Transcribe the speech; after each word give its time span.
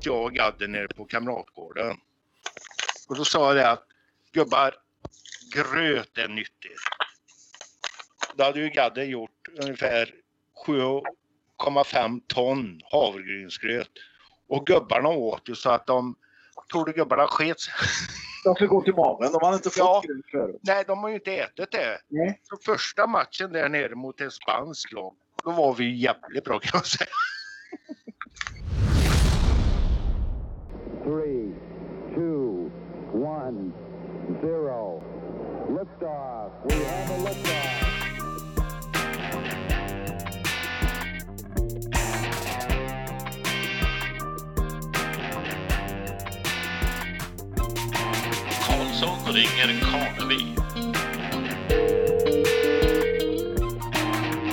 Jag 0.00 0.24
och 0.24 0.32
Gadde 0.32 0.66
nere 0.66 0.88
på 0.88 1.04
Kamratgården. 1.04 1.96
Och 3.08 3.16
då 3.16 3.24
sa 3.24 3.46
jag 3.46 3.56
det 3.56 3.70
att 3.70 3.86
gubbar, 4.32 4.74
gröt 5.54 6.18
är 6.18 6.28
nyttigt. 6.28 6.80
Då 8.36 8.44
hade 8.44 8.60
ju 8.60 8.68
Gadde 8.68 9.04
gjort 9.04 9.48
ungefär 9.62 10.10
7,5 10.66 12.20
ton 12.26 12.80
havregrynsgröt. 12.92 13.90
Och 14.48 14.66
gubbarna 14.66 15.08
åt 15.08 15.48
ju 15.48 15.54
så 15.54 15.70
att 15.70 15.86
de, 15.86 16.16
tror 16.72 16.86
du 16.86 16.92
gubbarna 16.92 17.26
sket 17.26 17.56
De 18.46 18.56
fick 18.56 18.68
gå 18.70 18.82
till 18.82 18.94
magen. 18.94 19.32
De 19.32 19.38
hade 19.44 19.56
inte 19.56 19.70
fått 19.70 19.78
Ja. 19.78 20.02
gröt 20.06 20.30
förut. 20.30 20.60
Nej, 20.62 20.84
de 20.86 20.98
har 20.98 21.08
ju 21.08 21.14
inte 21.14 21.36
ätit 21.36 21.70
det. 21.72 21.98
Nej. 22.08 22.40
Så 22.42 22.56
första 22.72 23.06
matchen 23.06 23.52
där 23.52 23.68
nere 23.68 23.94
mot 23.94 24.20
en 24.20 24.30
spansk 24.30 24.92
lag, 24.92 25.14
då 25.44 25.50
var 25.50 25.74
vi 25.74 25.94
jävligt 25.96 26.44
bra 26.44 26.58
kan 26.58 26.70
jag 26.78 26.86
säga. 26.86 27.10
three, 31.04 31.54
two, 32.14 32.70
one, 33.12 33.72
zero. 34.40 35.02
Liftoff. 35.68 36.52
We 36.64 36.74
have 36.84 37.14
a 37.14 37.18
liftoff. 37.28 37.75
Ringer 49.32 49.80
Karnevi. 49.80 50.54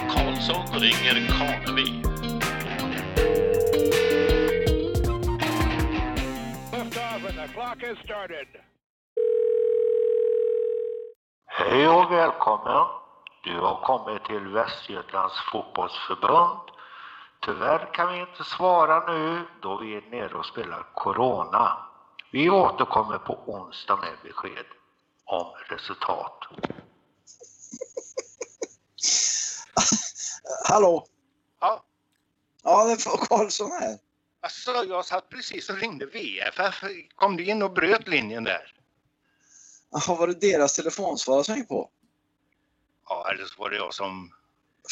Karlsson 0.10 0.80
ringer 0.80 1.14
started. 8.06 8.48
Hej 11.46 11.88
och 11.88 12.12
välkommen! 12.12 12.86
Du 13.44 13.60
har 13.60 13.76
kommit 13.76 14.26
till 14.26 14.48
Västergötlands 14.48 15.36
fotbollsförbund. 15.52 16.60
Tyvärr 17.46 17.94
kan 17.94 18.14
vi 18.14 18.20
inte 18.20 18.44
svara 18.44 19.14
nu 19.14 19.42
då 19.62 19.78
vi 19.78 19.96
är 19.96 20.02
nere 20.12 20.34
och 20.34 20.46
spelar 20.46 20.86
Corona. 20.94 21.93
Vi 22.34 22.50
återkommer 22.50 23.18
på 23.18 23.34
onsdag 23.34 23.96
med 23.96 24.14
besked 24.24 24.66
om 25.26 25.54
resultat. 25.70 26.40
Hallå? 30.66 31.08
Ja, 31.60 31.86
Ja, 32.64 32.86
det 32.86 33.06
var 33.06 33.18
Karlsson 33.18 33.72
här. 33.72 33.98
alltså 34.42 34.72
jag 34.72 35.06
satt 35.06 35.30
precis 35.30 35.70
och 35.70 35.78
ringde 35.78 36.06
VFF. 36.06 36.84
Kom 37.16 37.38
du 37.38 37.46
in 37.46 37.62
och 37.64 37.74
bröt 37.74 38.08
linjen 38.08 38.44
där? 38.44 38.74
Jaha, 39.92 40.16
var 40.16 40.28
det 40.28 40.34
deras 40.34 40.76
telefonsvarare 40.76 41.44
som 41.44 41.56
gick 41.56 41.68
på? 41.68 41.90
Ja, 43.10 43.32
eller 43.32 43.46
så 43.46 43.62
var 43.62 43.70
det 43.70 43.76
jag 43.76 43.94
som... 43.94 44.34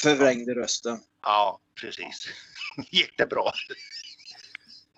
Förvrängde 0.02 0.55
rösten. 0.55 1.00
Ja, 1.22 1.59
precis. 1.81 2.28
Gick 2.92 3.17
det 3.17 3.26
bra? 3.26 3.53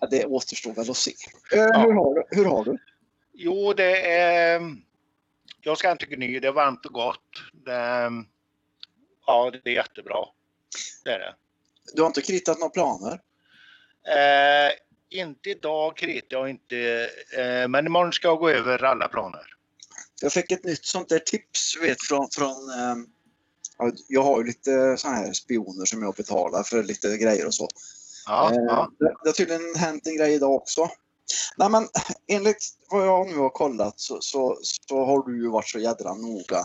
Ja, 0.00 0.06
det 0.10 0.26
återstår 0.26 0.72
väl 0.74 0.90
att 0.90 0.96
se. 0.96 1.12
Eh, 1.52 1.80
hur, 1.80 1.92
har 1.92 2.14
du? 2.14 2.24
hur 2.36 2.44
har 2.44 2.64
du? 2.64 2.78
Jo, 3.32 3.72
det 3.72 4.12
är... 4.12 4.60
Jag 5.60 5.78
ska 5.78 5.92
inte 5.92 6.06
gny, 6.06 6.40
det 6.40 6.48
är 6.48 6.52
varmt 6.52 6.86
och 6.86 6.92
gott. 6.92 7.20
Det, 7.52 8.10
ja, 9.26 9.50
det 9.50 9.70
är 9.70 9.74
jättebra. 9.74 10.16
Det 11.04 11.10
är 11.10 11.18
det. 11.18 11.34
Du 11.94 12.02
har 12.02 12.06
inte 12.06 12.22
kritat 12.22 12.58
några 12.58 12.70
planer? 12.70 13.20
Eh, 14.08 14.72
inte 15.20 15.50
idag 15.50 15.96
kritar 15.96 16.36
jag 16.36 16.50
inte, 16.50 17.10
eh, 17.38 17.68
men 17.68 17.86
imorgon 17.86 18.12
ska 18.12 18.28
jag 18.28 18.38
gå 18.38 18.50
över 18.50 18.84
alla 18.84 19.08
planer. 19.08 19.46
Jag 20.22 20.32
fick 20.32 20.52
ett 20.52 20.64
nytt 20.64 20.84
sånt 20.84 21.08
där 21.08 21.18
tips 21.18 21.78
vet, 21.82 22.02
från... 22.02 22.28
från 22.30 22.54
ja, 23.78 23.92
jag 24.08 24.22
har 24.22 24.38
ju 24.38 24.46
lite 24.46 24.96
såna 24.96 25.14
här 25.14 25.32
spioner 25.32 25.84
som 25.84 26.02
jag 26.02 26.14
betalar 26.14 26.62
för 26.62 26.82
lite 26.82 27.16
grejer 27.16 27.46
och 27.46 27.54
så. 27.54 27.68
Ja, 28.26 28.50
Eh, 28.50 28.56
ja. 28.56 28.90
det, 28.98 29.28
har 29.28 29.32
tydligen 29.32 29.74
hänt 29.76 30.06
en 30.06 30.16
grej 30.16 30.34
idag 30.34 30.54
också. 30.54 30.88
Nej 31.56 31.70
men 31.70 31.88
enligt 32.28 32.64
vad 32.90 33.06
jag 33.06 33.26
nu 33.26 33.36
har 33.36 33.50
kollat 33.50 34.00
så, 34.00 34.18
så, 34.20 34.58
så 34.62 35.04
har 35.04 35.26
du 35.26 35.42
ju 35.42 35.50
varit 35.50 35.68
så 35.68 35.78
jädra 35.78 36.14
noga. 36.14 36.64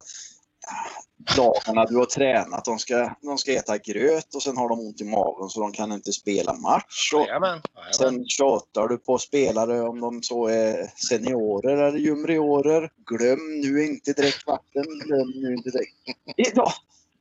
Lagarna 1.38 1.86
du 1.86 1.96
har 1.98 2.06
tränat, 2.06 2.66
de 2.66 2.80
ska, 2.80 3.16
de 3.22 3.38
ska 3.38 3.54
äta 3.54 3.78
gröt 3.78 4.36
och 4.36 4.44
sen 4.44 4.58
har 4.58 4.70
de 4.70 4.80
ont 4.80 5.02
i 5.02 5.04
magen 5.04 5.50
så 5.50 5.60
de 5.62 5.72
kan 5.72 5.92
inte 5.92 6.12
spela 6.12 6.54
match. 6.54 7.14
Och 7.14 7.22
Jajamän, 7.22 7.62
jajamän. 7.76 7.94
sen 7.94 8.26
tjatar 8.26 8.88
du 8.88 8.98
på 8.98 9.18
spelare 9.18 9.82
om 9.82 10.00
de 10.00 10.24
så 10.24 10.48
är 10.48 10.92
seniorer 11.10 11.78
eller 11.78 11.98
juniorer. 12.00 12.92
Glöm 13.06 13.60
nu 13.62 13.86
inte 13.86 14.14
direkt 14.14 14.48
vatten. 14.48 14.86
Glöm 15.06 15.28
nu 15.36 15.54
inte 15.54 15.70
direkt. 15.70 15.94
Idag, 16.38 16.72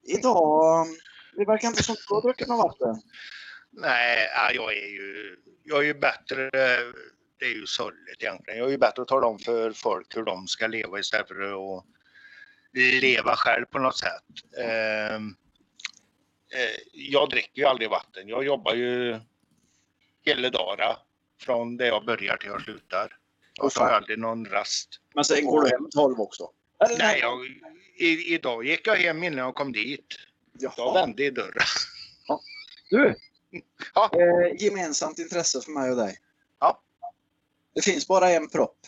idag 0.03 0.87
det 1.37 1.45
verkar 1.45 1.69
inte 1.69 1.83
som 1.83 1.93
att 1.93 1.99
du 2.09 2.15
har 2.15 2.23
druckit 2.23 2.49
något 2.49 2.59
vatten. 2.59 3.03
Nej, 3.71 4.31
ja, 4.35 4.53
jag 4.53 4.73
är 4.73 4.89
ju, 4.89 5.37
jag 5.65 5.79
är 5.79 5.87
ju 5.87 5.95
bättre, 5.95 6.51
det 7.39 7.45
är 7.45 7.55
ju 7.55 7.67
sorgligt 7.67 8.23
egentligen. 8.23 8.59
Jag 8.59 8.67
är 8.67 8.73
ju 8.73 8.79
bättre 8.79 9.03
att 9.03 9.09
tala 9.09 9.27
om 9.27 9.39
för 9.39 9.73
folk 9.73 10.17
hur 10.17 10.25
de 10.25 10.47
ska 10.47 10.67
leva 10.67 10.99
istället 10.99 11.29
för 11.29 11.35
att 11.79 11.85
leva 13.03 13.37
själv 13.37 13.65
på 13.65 13.79
något 13.79 13.99
sätt. 13.99 14.59
Ehm, 14.59 15.35
eh, 16.55 16.77
jag 16.93 17.31
dricker 17.31 17.63
ju 17.63 17.65
aldrig 17.65 17.91
vatten. 17.91 18.29
Jag 18.29 18.45
jobbar 18.45 18.75
ju 18.75 19.21
hela 20.25 20.51
dagen 20.51 20.97
från 21.41 21.77
det 21.77 21.87
jag 21.87 22.05
börjar 22.05 22.37
till 22.37 22.49
jag 22.49 22.63
slutar. 22.63 23.17
Jag 23.55 23.71
tar 23.73 23.91
aldrig 23.91 24.19
någon 24.19 24.47
rast. 24.47 24.89
Men 25.15 25.25
sen 25.25 25.45
går 25.45 25.63
du 25.63 25.69
hem 25.69 25.91
12 25.91 26.21
också? 26.21 26.51
Nej, 26.99 27.21
jag, 27.21 27.47
i, 27.97 28.35
idag 28.35 28.65
gick 28.67 28.87
jag 28.87 28.97
hem 28.97 29.23
innan 29.23 29.39
jag 29.39 29.55
kom 29.55 29.73
dit. 29.73 30.07
Jag 30.59 30.73
Jaha. 30.77 30.95
vände 30.95 31.25
i 31.25 31.31
dörren. 31.31 31.67
Du, 32.91 33.15
Ja. 33.95 34.11
eh, 34.13 34.63
gemensamt 34.63 35.19
intresse 35.19 35.61
för 35.61 35.71
mig 35.71 35.91
och 35.91 35.97
dig. 35.97 36.19
Ja. 36.61 36.83
Det 37.75 37.83
finns 37.83 38.09
bara 38.09 38.31
en 38.31 38.49
propp, 38.49 38.79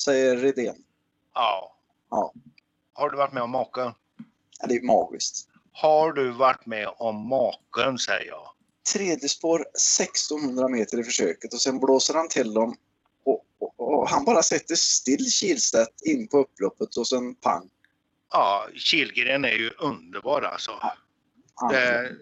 säger 0.00 0.36
Redén. 0.36 0.76
Ja. 1.34 1.76
Ja. 2.10 2.32
Har 2.92 3.10
du 3.10 3.16
varit 3.16 3.32
med 3.32 3.42
om 3.42 3.50
maken? 3.50 3.92
Ja, 4.60 4.66
det 4.66 4.74
är 4.74 4.82
magiskt. 4.82 5.48
Har 5.72 6.12
du 6.12 6.30
varit 6.30 6.66
med 6.66 6.88
om 6.96 7.28
maken, 7.28 7.98
säger 7.98 8.26
jag. 8.26 8.48
Tredje 8.92 9.28
spår 9.28 9.60
1600 9.60 10.68
meter 10.68 11.00
i 11.00 11.04
försöket 11.04 11.52
och 11.52 11.60
sen 11.60 11.80
blåser 11.80 12.14
han 12.14 12.28
till 12.28 12.54
dem. 12.54 12.76
Och, 13.24 13.44
och, 13.58 13.80
och 13.80 14.08
han 14.08 14.24
bara 14.24 14.42
sätter 14.42 14.74
still 14.74 15.30
Kihlstedt 15.30 16.02
in 16.02 16.28
på 16.28 16.38
upploppet 16.38 16.96
och 16.96 17.08
sen 17.08 17.34
pang. 17.34 17.70
Ja, 18.32 18.68
Kihlgren 18.74 19.44
är 19.44 19.52
ju 19.52 19.70
underbar 19.70 20.42
alltså. 20.42 20.72
Han, 21.54 21.72
Det, 21.72 22.16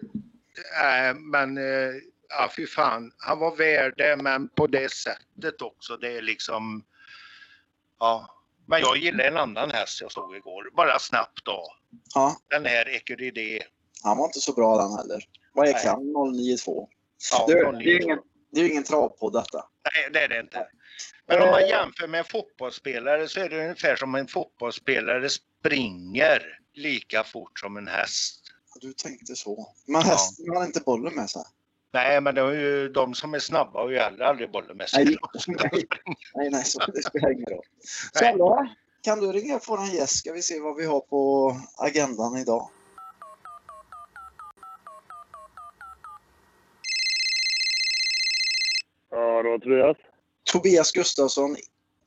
äh, 0.81 1.13
men, 1.15 1.57
äh, 1.57 1.93
ja 2.29 2.49
fy 2.55 2.67
fan. 2.67 3.11
Han 3.17 3.39
var 3.39 3.55
värd 3.55 3.93
det, 3.97 4.17
men 4.17 4.49
på 4.49 4.67
det 4.67 4.91
sättet 4.91 5.61
också. 5.61 5.97
Det 5.97 6.17
är 6.17 6.21
liksom, 6.21 6.83
ja. 7.99 8.39
Men 8.65 8.81
jag 8.81 8.97
gillar 8.97 9.25
en 9.25 9.37
annan 9.37 9.71
häst 9.71 10.01
jag 10.01 10.11
såg 10.11 10.35
igår. 10.35 10.69
Bara 10.75 10.99
snabbt 10.99 11.45
då. 11.45 11.67
ja, 12.13 12.37
Den 12.49 12.65
här 12.65 12.85
Ecuride. 12.95 13.63
han 14.03 14.17
var 14.17 14.25
inte 14.25 14.39
så 14.39 14.53
bra 14.53 14.77
den 14.77 14.97
heller. 14.97 15.23
Vad 15.53 15.67
gick 15.67 15.77
han? 15.77 16.13
092. 16.33 16.89
Ja, 17.31 17.45
det 17.47 17.53
är 17.53 17.81
ju 17.81 18.01
ingen, 18.01 18.19
det 18.51 18.61
är 18.61 18.69
ingen 18.69 18.83
travpodd 18.83 19.33
detta. 19.33 19.65
Nej, 19.83 20.09
det 20.13 20.19
är 20.19 20.27
det 20.27 20.39
inte. 20.39 20.67
Men 21.25 21.41
om 21.41 21.49
man 21.49 21.67
jämför 21.67 22.07
med 22.07 22.17
en 22.19 22.25
fotbollsspelare 22.25 23.27
så 23.27 23.39
är 23.39 23.49
det 23.49 23.63
ungefär 23.63 23.95
som 23.95 24.15
en 24.15 24.27
fotbollsspelare 24.27 25.29
springer 25.29 26.59
lika 26.73 27.23
fort 27.23 27.59
som 27.59 27.77
en 27.77 27.87
häst. 27.87 28.42
Du 28.83 28.93
tänkte 28.93 29.35
så. 29.35 29.67
Men 29.85 30.01
hästen 30.01 30.55
har 30.55 30.65
inte 30.65 30.79
bollen 30.79 31.15
med 31.15 31.29
sig. 31.29 31.43
Nej, 31.91 32.21
men 32.21 32.35
det 32.35 32.41
är 32.41 32.51
ju 32.51 32.89
de 32.89 33.13
som 33.13 33.33
är 33.33 33.39
snabba 33.39 33.83
och 33.83 33.91
ju 33.91 33.97
heller 33.97 34.25
aldrig 34.25 34.51
bollen 34.51 34.77
med 34.77 34.89
sig. 34.89 35.05
Nej, 35.05 35.17
nej, 35.47 35.87
nej, 36.35 36.49
nej 36.49 36.63
så 36.63 36.91
det 36.91 37.03
spelar 37.03 37.31
ingen 37.31 37.45
roll. 37.45 37.65
Nej. 38.21 38.23
Kalle, 38.23 38.75
kan 39.01 39.19
du 39.19 39.31
ringa 39.31 39.59
på 39.59 39.77
en 39.77 39.91
gäst? 39.91 40.15
Ska 40.15 40.33
vi 40.33 40.41
se 40.41 40.59
vad 40.59 40.75
vi 40.75 40.85
har 40.85 40.99
på 40.99 41.55
agendan 41.77 42.37
idag. 42.37 42.69
Ja, 49.09 49.43
det 49.43 49.49
var 49.49 49.59
Tobias. 49.59 49.97
Tobias 50.43 50.91
Gustafsson, 50.91 51.55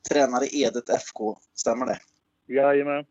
tränare 0.09 0.45
i 0.45 0.63
Edet 0.63 0.89
FK. 0.89 1.37
Stämmer 1.55 1.85
det? 1.85 1.99
Jajamän. 2.53 3.05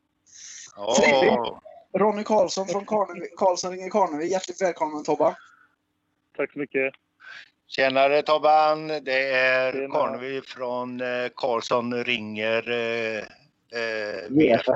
Ja, 0.77 1.61
Ronny 1.99 2.25
Karlsson 2.25 2.67
från 2.67 2.87
Karnevi, 2.87 3.27
Karlsson 3.37 3.73
ringer 3.73 3.91
Karnevi. 3.91 4.27
Hjärtligt 4.27 4.63
välkommen 4.63 5.05
Tobba. 5.05 5.37
Tack 6.37 6.53
så 6.53 6.59
mycket. 6.59 6.95
Tjenare 7.69 8.23
Tobban, 8.23 8.87
det 8.89 9.31
är 9.33 9.73
Tjena. 9.73 9.95
Karnevi 9.95 10.41
från 10.41 11.01
eh, 11.01 11.29
Karlsson 11.35 12.05
ringer 12.05 12.71
eh, 12.71 13.19
eh, 13.81 14.25
VFF. 14.29 14.67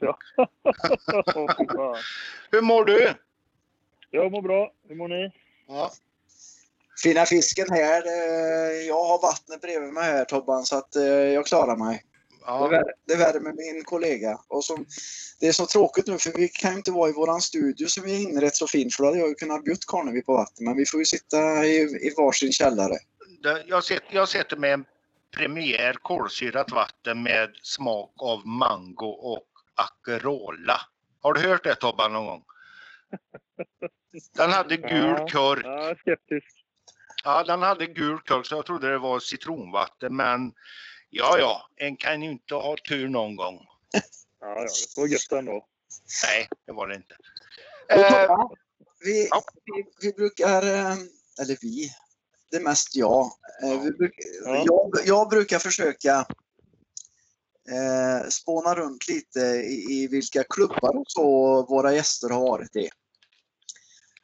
Ja. 0.00 0.18
Hur 2.50 2.60
mår 2.62 2.84
du? 2.84 3.14
Jag 4.10 4.32
mår 4.32 4.42
bra. 4.42 4.72
Hur 4.88 4.96
mår 4.96 5.08
ni? 5.08 5.32
Ja. 5.68 5.90
Fina 7.02 7.24
fisken 7.24 7.66
här. 7.70 8.02
eh, 8.06 8.86
Jag 8.88 9.04
har 9.04 9.22
vattnet 9.22 9.60
bredvid 9.60 9.92
mig 9.92 10.04
här 10.04 10.24
Tobban 10.24 10.64
så 10.64 10.78
att 10.78 10.96
eh, 10.96 11.04
jag 11.04 11.46
klarar 11.46 11.76
mig. 11.76 12.02
Det, 12.46 12.68
värmer, 12.68 12.92
det 13.06 13.16
värmer 13.16 13.52
min 13.52 13.84
kollega. 13.84 14.40
Och 14.48 14.64
som, 14.64 14.86
det 15.40 15.46
är 15.48 15.52
så 15.52 15.66
tråkigt 15.66 16.06
nu 16.06 16.18
för 16.18 16.32
vi 16.32 16.48
kan 16.48 16.70
ju 16.70 16.76
inte 16.76 16.90
vara 16.90 17.10
i 17.10 17.12
våran 17.12 17.40
studio 17.40 17.86
som 17.86 18.04
vi 18.04 18.14
har 18.14 18.30
inrett 18.30 18.56
så 18.56 18.66
fint 18.66 18.94
för 18.94 19.02
då 19.02 19.08
hade 19.08 19.18
jag 19.18 19.28
ju 19.28 19.34
kunnat 19.34 19.64
bjuda 19.64 19.80
Karnevi 19.86 20.22
på 20.22 20.32
vatten. 20.32 20.64
Men 20.64 20.76
vi 20.76 20.86
får 20.86 21.00
ju 21.00 21.04
sitta 21.04 21.64
i, 21.64 21.76
i 21.80 22.14
varsin 22.16 22.52
källare. 22.52 22.94
Jag 23.66 23.84
sitter, 23.84 24.06
jag 24.10 24.28
sitter 24.28 24.56
med 24.56 24.72
en 24.72 24.84
premiär 25.36 25.92
kolsyrat 26.02 26.70
vatten 26.70 27.22
med 27.22 27.50
smak 27.62 28.12
av 28.16 28.46
mango 28.46 29.06
och 29.06 29.46
Akerola. 29.74 30.80
Har 31.20 31.32
du 31.32 31.40
hört 31.40 31.64
det 31.64 31.74
Tobban 31.74 32.12
någon 32.12 32.26
gång? 32.26 32.44
Den 34.36 34.50
hade 34.50 34.76
gul 34.76 35.16
Ja. 35.18 35.28
kork. 35.32 35.64
Ja, 35.64 35.90
är 35.90 35.94
skeptisk. 35.94 36.46
Ja, 37.24 37.44
den 37.44 37.62
hade 37.62 37.86
gul 37.86 38.18
kork 38.18 38.46
så 38.46 38.54
jag 38.54 38.66
trodde 38.66 38.90
det 38.90 38.98
var 38.98 39.20
citronvatten 39.20 40.16
men 40.16 40.52
ja, 41.10 41.38
ja, 41.38 41.68
en 41.76 41.96
kan 41.96 42.22
ju 42.22 42.30
inte 42.30 42.54
ha 42.54 42.76
tur 42.88 43.08
någon 43.08 43.36
gång. 43.36 43.66
Ja, 44.40 44.46
ja, 44.48 44.66
det 44.94 45.00
var 45.00 45.08
gött 45.08 45.32
ändå. 45.32 45.66
Nej, 46.24 46.48
det 46.66 46.72
var 46.72 46.86
det 46.88 46.94
inte. 46.94 47.14
Och 47.88 47.92
Eh, 48.00 48.36
vi, 49.00 49.28
ja. 49.30 49.42
vi, 49.64 49.84
vi 50.00 50.12
brukar, 50.12 50.62
eh, 50.62 50.96
eller 51.40 51.58
vi, 51.60 51.90
det 52.50 52.56
är 52.56 52.60
mest 52.60 52.96
jag. 52.96 53.30
Eh, 53.62 53.82
bruk, 53.82 54.14
Ja. 54.44 54.62
jag. 54.66 54.90
Jag 55.04 55.28
brukar 55.28 55.58
försöka 55.58 56.26
eh, 57.70 58.28
spåna 58.28 58.74
runt 58.74 59.08
lite 59.08 59.40
i, 59.40 60.02
i 60.02 60.06
vilka 60.06 60.44
klubbar 60.44 60.96
och 60.96 61.04
så 61.10 61.22
våra 61.66 61.94
gäster 61.94 62.28
har 62.28 62.40
varit 62.40 62.76
i. 62.76 62.88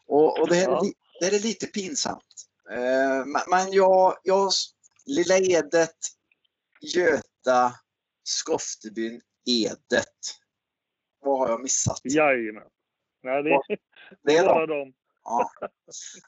Och, 0.06 0.40
och 0.40 0.48
det, 0.48 0.54
här 0.54 0.62
är, 0.68 0.70
Ja. 0.70 0.82
det 1.20 1.26
här 1.26 1.32
är 1.34 1.38
lite 1.40 1.66
pinsamt. 1.66 2.46
Eh, 2.70 3.24
men 3.48 3.72
jag, 3.72 4.16
jag, 4.22 4.50
Lilla 5.06 5.38
Edet, 5.38 5.96
Göta, 6.82 7.72
Skoftebyn, 8.24 9.20
Edet. 9.46 10.18
Vad 11.20 11.38
har 11.38 11.48
jag 11.48 11.62
missat? 11.62 12.00
Jajamän. 12.04 12.68
Nej, 13.22 13.42
det, 13.42 13.60
Det 14.22 14.36
är 14.36 14.46
bara 14.46 14.66
de. 14.66 14.78
dem. 14.78 14.92
Ja. 15.24 15.50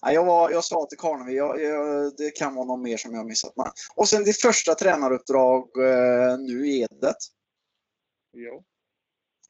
Ja, 0.03 0.13
jag, 0.13 0.25
var, 0.25 0.51
jag 0.51 0.65
sa 0.65 0.87
till 0.87 0.99
Karnevi, 0.99 1.37
jag, 1.37 1.63
jag, 1.63 2.13
det 2.17 2.31
kan 2.31 2.55
vara 2.55 2.65
någon 2.67 2.83
mer 2.83 2.97
som 2.97 3.11
jag 3.13 3.19
har 3.19 3.25
missat. 3.29 3.53
Men- 3.57 3.67
Och 3.97 4.09
sen 4.09 4.25
ditt 4.25 4.41
första 4.43 4.75
tränaruppdrag 4.75 5.63
eh, 5.79 6.39
nu 6.39 6.67
i 6.67 6.83
Edet. 6.83 7.17
Ja. 8.31 8.65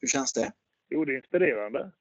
Hur 0.01 0.07
känns 0.07 0.33
det? 0.33 0.51
Jo, 0.89 1.05
det 1.05 1.13
är 1.13 1.17
inspirerande. 1.17 1.91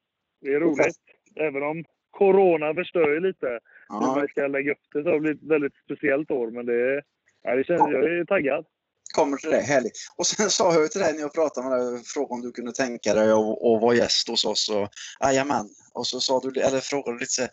Det 0.40 0.48
är 0.54 0.60
roligt. 0.60 0.96
Även 1.36 1.62
om 1.62 1.84
corona 2.10 2.74
förstör 2.74 3.10
ju 3.14 3.20
lite 3.20 3.46
hur 3.46 3.60
Ja, 3.88 4.14
man 4.16 4.28
ska 4.28 4.46
lägga 4.46 4.72
upp 4.72 4.78
det. 4.92 5.02
Så 5.02 5.08
har 5.08 5.14
det 5.14 5.20
blivit 5.20 5.42
ett 5.42 5.48
väldigt 5.50 5.74
speciellt 5.84 6.30
år. 6.30 6.50
Men 6.50 6.66
det, 6.66 7.02
ja, 7.42 7.56
det 7.56 7.64
känns, 7.64 7.80
jag 7.80 8.04
är 8.04 8.24
taggad. 8.24 8.66
Kommer 9.14 9.36
till 9.36 9.50
det, 9.50 9.60
härligt. 9.60 9.92
Och 10.16 10.26
sen 10.26 10.50
sa 10.50 10.74
jag 10.74 10.92
till 10.92 11.00
dig 11.00 11.12
när 11.12 11.20
jag 11.20 11.34
pratade 11.34 11.68
med 11.68 11.78
dig, 11.78 12.04
frågade 12.04 12.34
om 12.34 12.42
du 12.42 12.52
kunde 12.52 12.72
tänka 12.72 13.14
dig 13.14 13.30
att, 13.30 13.82
vara 13.82 13.94
gäst 13.94 14.28
hos 14.28 14.44
oss. 14.44 14.68
Och, 14.68 14.88
jajamän. 15.20 15.68
Och 15.92 16.06
så 16.06 16.20
sa 16.20 16.40
du, 16.40 16.60
eller 16.60 16.80
frågade 16.80 17.18
lite 17.18 17.32
så 17.32 17.42
här, 17.42 17.50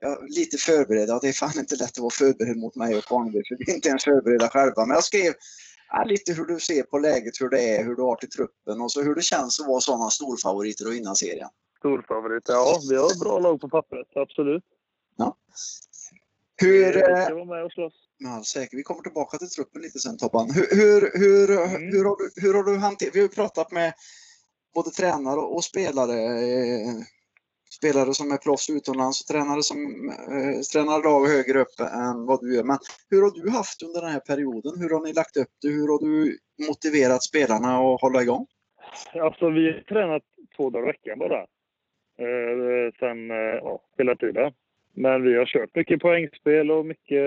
ja, 0.00 0.18
lite 0.28 0.56
förberedd. 0.56 1.08
Ja, 1.08 1.18
det 1.22 1.28
är 1.28 1.32
fan 1.32 1.58
inte 1.58 1.76
lätt 1.76 1.90
att 1.90 1.98
vara 1.98 2.10
förberedd 2.10 2.56
mot 2.56 2.76
mig 2.76 2.96
och 2.96 3.04
Karnevi, 3.04 3.42
för 3.48 3.56
vi 3.58 3.72
är 3.72 3.74
inte 3.74 3.88
ens 3.88 4.04
förberedda 4.04 4.48
själva. 4.48 4.86
Men 4.86 4.94
jag 4.94 5.04
skrev 5.04 5.32
ja, 5.88 6.04
lite 6.04 6.32
hur 6.32 6.44
du 6.44 6.60
ser 6.60 6.82
på 6.82 6.98
läget, 6.98 7.40
hur 7.40 7.48
det 7.48 7.76
är, 7.76 7.84
hur 7.84 7.94
du 7.94 8.02
har 8.02 8.16
till 8.16 8.30
truppen 8.30 8.80
och 8.80 8.92
så 8.92 9.02
hur 9.02 9.14
det 9.14 9.22
känns 9.22 9.60
att 9.60 9.66
vara 9.66 9.80
sådana 9.80 10.10
storfavoriter 10.10 10.86
och 10.86 10.92
vinna 10.92 11.14
serien. 11.14 11.48
Storfavorit. 11.78 12.44
Ja, 12.48 12.80
vi 12.90 12.96
har 12.96 13.24
bra 13.24 13.38
lag 13.38 13.60
på 13.60 13.68
pappret. 13.68 14.06
Absolut. 14.14 14.64
Hur, 16.56 16.92
Vi 16.92 17.00
eh, 17.00 17.24
ska 17.24 17.34
vara 17.34 17.44
med 17.44 17.64
och 17.64 17.72
slåss. 17.72 18.05
Med 18.18 18.32
all 18.32 18.44
säkerhet, 18.44 18.78
vi 18.80 18.82
kommer 18.82 19.02
tillbaka 19.02 19.38
till 19.38 19.48
truppen 19.48 19.82
lite 19.82 19.98
sen 19.98 20.18
Tobban. 20.18 20.50
Hur, 20.54 20.66
hur, 20.76 21.00
hur, 21.20 21.50
Mm. 21.50 21.92
hur, 21.92 22.04
har 22.04 22.16
du, 22.16 22.30
hur 22.42 22.54
har 22.54 22.64
du 22.64 22.76
hanterat, 22.78 23.14
vi 23.14 23.18
har 23.18 23.28
ju 23.28 23.34
pratat 23.34 23.72
med 23.72 23.92
både 24.74 24.90
tränare 24.90 25.40
och 25.40 25.64
spelare. 25.64 26.18
Eh, 26.22 26.94
spelare 27.78 28.14
som 28.14 28.32
är 28.32 28.36
proffs 28.36 28.70
utomlands 28.70 29.20
och 29.20 29.26
tränare 29.26 29.62
som 29.62 29.78
eh, 30.10 30.60
tränar 30.72 31.02
lag 31.02 31.26
högre 31.26 31.60
upp 31.60 31.80
än 31.80 32.26
vad 32.26 32.40
du 32.40 32.54
gör. 32.54 32.64
Men 32.64 32.78
hur 33.10 33.22
har 33.22 33.30
du 33.30 33.50
haft 33.50 33.82
under 33.82 34.00
den 34.00 34.10
här 34.10 34.20
perioden? 34.20 34.72
Hur 34.80 34.90
har 34.90 35.00
ni 35.06 35.12
lagt 35.12 35.36
upp 35.36 35.52
det? 35.62 35.68
Hur 35.68 35.88
har 35.88 35.98
du 35.98 36.38
motiverat 36.68 37.22
spelarna 37.22 37.78
att 37.78 38.00
hålla 38.00 38.22
igång? 38.22 38.46
Alltså, 39.14 39.50
vi 39.50 39.72
har 39.72 39.80
tränat 39.80 40.22
två 40.56 40.70
dagar 40.70 40.84
i 40.84 40.92
veckan 40.92 41.18
bara. 41.18 41.40
Eh, 42.18 42.92
sen, 42.98 43.30
eh, 43.30 43.36
ja, 43.62 43.80
hela 43.98 44.16
tiden. 44.16 44.52
Men 44.94 45.22
vi 45.22 45.36
har 45.38 45.46
kört 45.46 45.74
mycket 45.74 46.00
poängspel 46.00 46.70
och 46.70 46.86
mycket 46.86 47.24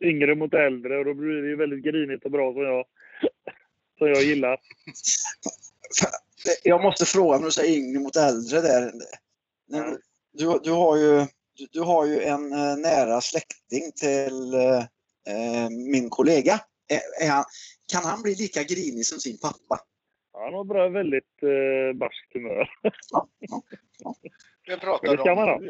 yngre 0.00 0.34
mot 0.34 0.54
äldre 0.54 0.98
och 0.98 1.04
då 1.04 1.14
blir 1.14 1.42
det 1.42 1.48
ju 1.48 1.56
väldigt 1.56 1.84
grinigt 1.84 2.24
och 2.24 2.30
bra 2.30 2.52
som 2.52 2.62
jag, 2.62 2.84
som 3.98 4.06
jag 4.08 4.22
gillar. 4.22 4.60
Jag 6.62 6.82
måste 6.82 7.04
fråga 7.04 7.38
när 7.38 7.44
du 7.44 7.50
säger 7.50 7.78
yngre 7.78 8.00
mot 8.00 8.16
äldre 8.16 8.60
där. 8.60 8.92
När 9.68 9.84
du- 9.90 10.00
Du, 10.32 10.58
du, 10.62 10.70
har 10.72 10.96
ju, 10.96 11.26
du, 11.56 11.66
du 11.72 11.80
har 11.80 12.06
ju 12.06 12.22
en 12.22 12.52
eh, 12.52 12.76
nära 12.76 13.20
släkting 13.20 13.92
till 14.00 14.54
eh, 14.54 14.78
eh, 15.34 15.70
min 15.70 16.10
kollega. 16.10 16.60
Är, 16.88 17.24
är 17.26 17.30
han, 17.30 17.44
kan 17.92 18.04
han 18.04 18.22
bli 18.22 18.34
lika 18.34 18.62
grinig 18.62 19.06
som 19.06 19.18
sin 19.18 19.38
pappa? 19.38 19.80
Han 20.32 20.54
har 20.54 20.64
bra, 20.64 20.88
väldigt 20.88 21.42
eh, 21.42 21.96
barskt 21.98 22.32
humör. 22.32 22.68
vi 24.66 24.76
pratar 24.76 25.06
Men 25.08 25.16
det 25.16 25.22
ska 25.22 25.32
om... 25.32 25.36
man 25.38 25.48
ha. 25.48 25.60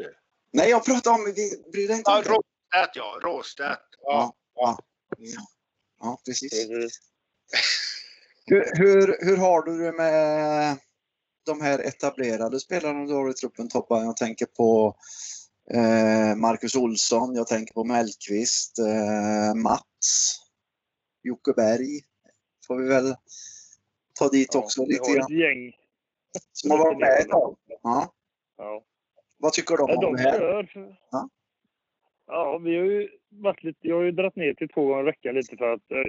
Nej, 0.53 0.69
jag 0.69 0.85
pratar 0.85 1.11
om... 1.11 1.33
Vi 1.35 1.71
bryr 1.71 1.87
dig 1.87 1.97
inte 1.97 2.11
Ja, 2.11 2.35
om. 2.35 2.43
Råstedt 2.75 2.95
ja. 2.95 3.19
Råstedt. 3.23 3.79
Ja. 4.01 4.33
Ja, 4.55 4.77
ja. 5.17 5.41
ja, 5.99 6.21
precis. 6.25 6.67
Precis. 6.67 6.99
Hur, 8.45 8.65
hur, 8.73 9.17
hur 9.25 9.37
har 9.37 9.61
du 9.61 9.77
det 9.77 9.91
med 9.91 10.77
de 11.45 11.61
här 11.61 11.79
etablerade 11.79 12.59
spelarna 12.59 13.05
du 13.05 13.13
har 13.13 13.29
i 13.29 13.33
truppen 13.33 13.69
Toppan? 13.69 14.05
Jag 14.05 14.17
tänker 14.17 14.45
på 14.45 14.95
eh, 15.73 16.35
Marcus 16.35 16.75
Olsson, 16.75 17.35
jag 17.35 17.47
tänker 17.47 17.73
på 17.73 17.83
Mellqvist, 17.83 18.79
eh, 18.79 19.53
Mats, 19.55 20.39
Jocke 21.23 21.53
Berg. 21.53 22.01
Får 22.67 22.75
vi 22.77 22.87
väl 22.87 23.15
ta 24.19 24.27
dit 24.29 24.55
också 24.55 24.81
Ja, 24.81 24.85
vi 24.87 24.93
lite 24.93 25.09
har 25.09 25.15
grann. 25.15 25.31
ett 25.33 25.39
gäng. 25.39 25.73
Som 26.53 26.71
har 26.71 26.77
varit 26.77 26.99
med 26.99 27.19
ett 27.19 27.29
tag. 27.29 27.57
Ja. 27.83 28.13
Ja. 28.57 28.83
Vad 29.37 29.53
tycker 29.53 29.77
de 29.77 29.89
Ja, 29.89 29.95
om 29.95 30.01
de 30.01 30.15
det 30.15 30.29
här? 30.29 30.39
kör. 30.39 30.97
Ja. 31.11 31.29
Ja, 32.31 32.57
vi 32.57 32.77
har 32.77 32.85
ju 32.85 33.09
varit 33.29 33.63
lite, 33.63 33.87
jag 33.87 33.95
har 33.95 34.03
ju 34.03 34.11
dragit 34.11 34.35
ner 34.35 34.53
till 34.53 34.69
två 34.69 34.85
gånger 34.85 35.01
i 35.01 35.05
veckan 35.05 35.35
lite 35.35 35.57
för 35.57 35.73
att 35.73 35.91
eh, 35.91 36.03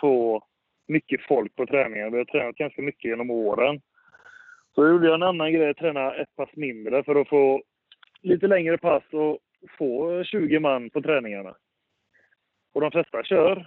få 0.00 0.44
mycket 0.86 1.20
folk 1.28 1.56
på 1.56 1.66
träningen. 1.66 2.12
Vi 2.12 2.18
har 2.18 2.24
tränat 2.24 2.56
ganska 2.56 2.82
mycket 2.82 3.04
genom 3.04 3.30
åren. 3.30 3.80
Så 4.74 4.88
gjorde 4.88 5.06
jag 5.06 5.14
en 5.14 5.22
annan 5.22 5.52
grej, 5.52 5.74
träna 5.74 6.14
ett 6.14 6.36
pass 6.36 6.48
mindre 6.56 7.04
för 7.04 7.14
att 7.14 7.28
få 7.28 7.62
lite 8.20 8.46
längre 8.46 8.78
pass 8.78 9.02
och 9.12 9.38
få 9.78 10.24
20 10.24 10.60
man 10.60 10.90
på 10.90 11.02
träningarna. 11.02 11.54
Och 12.72 12.80
de 12.80 12.90
flesta 12.90 13.24
kör 13.24 13.66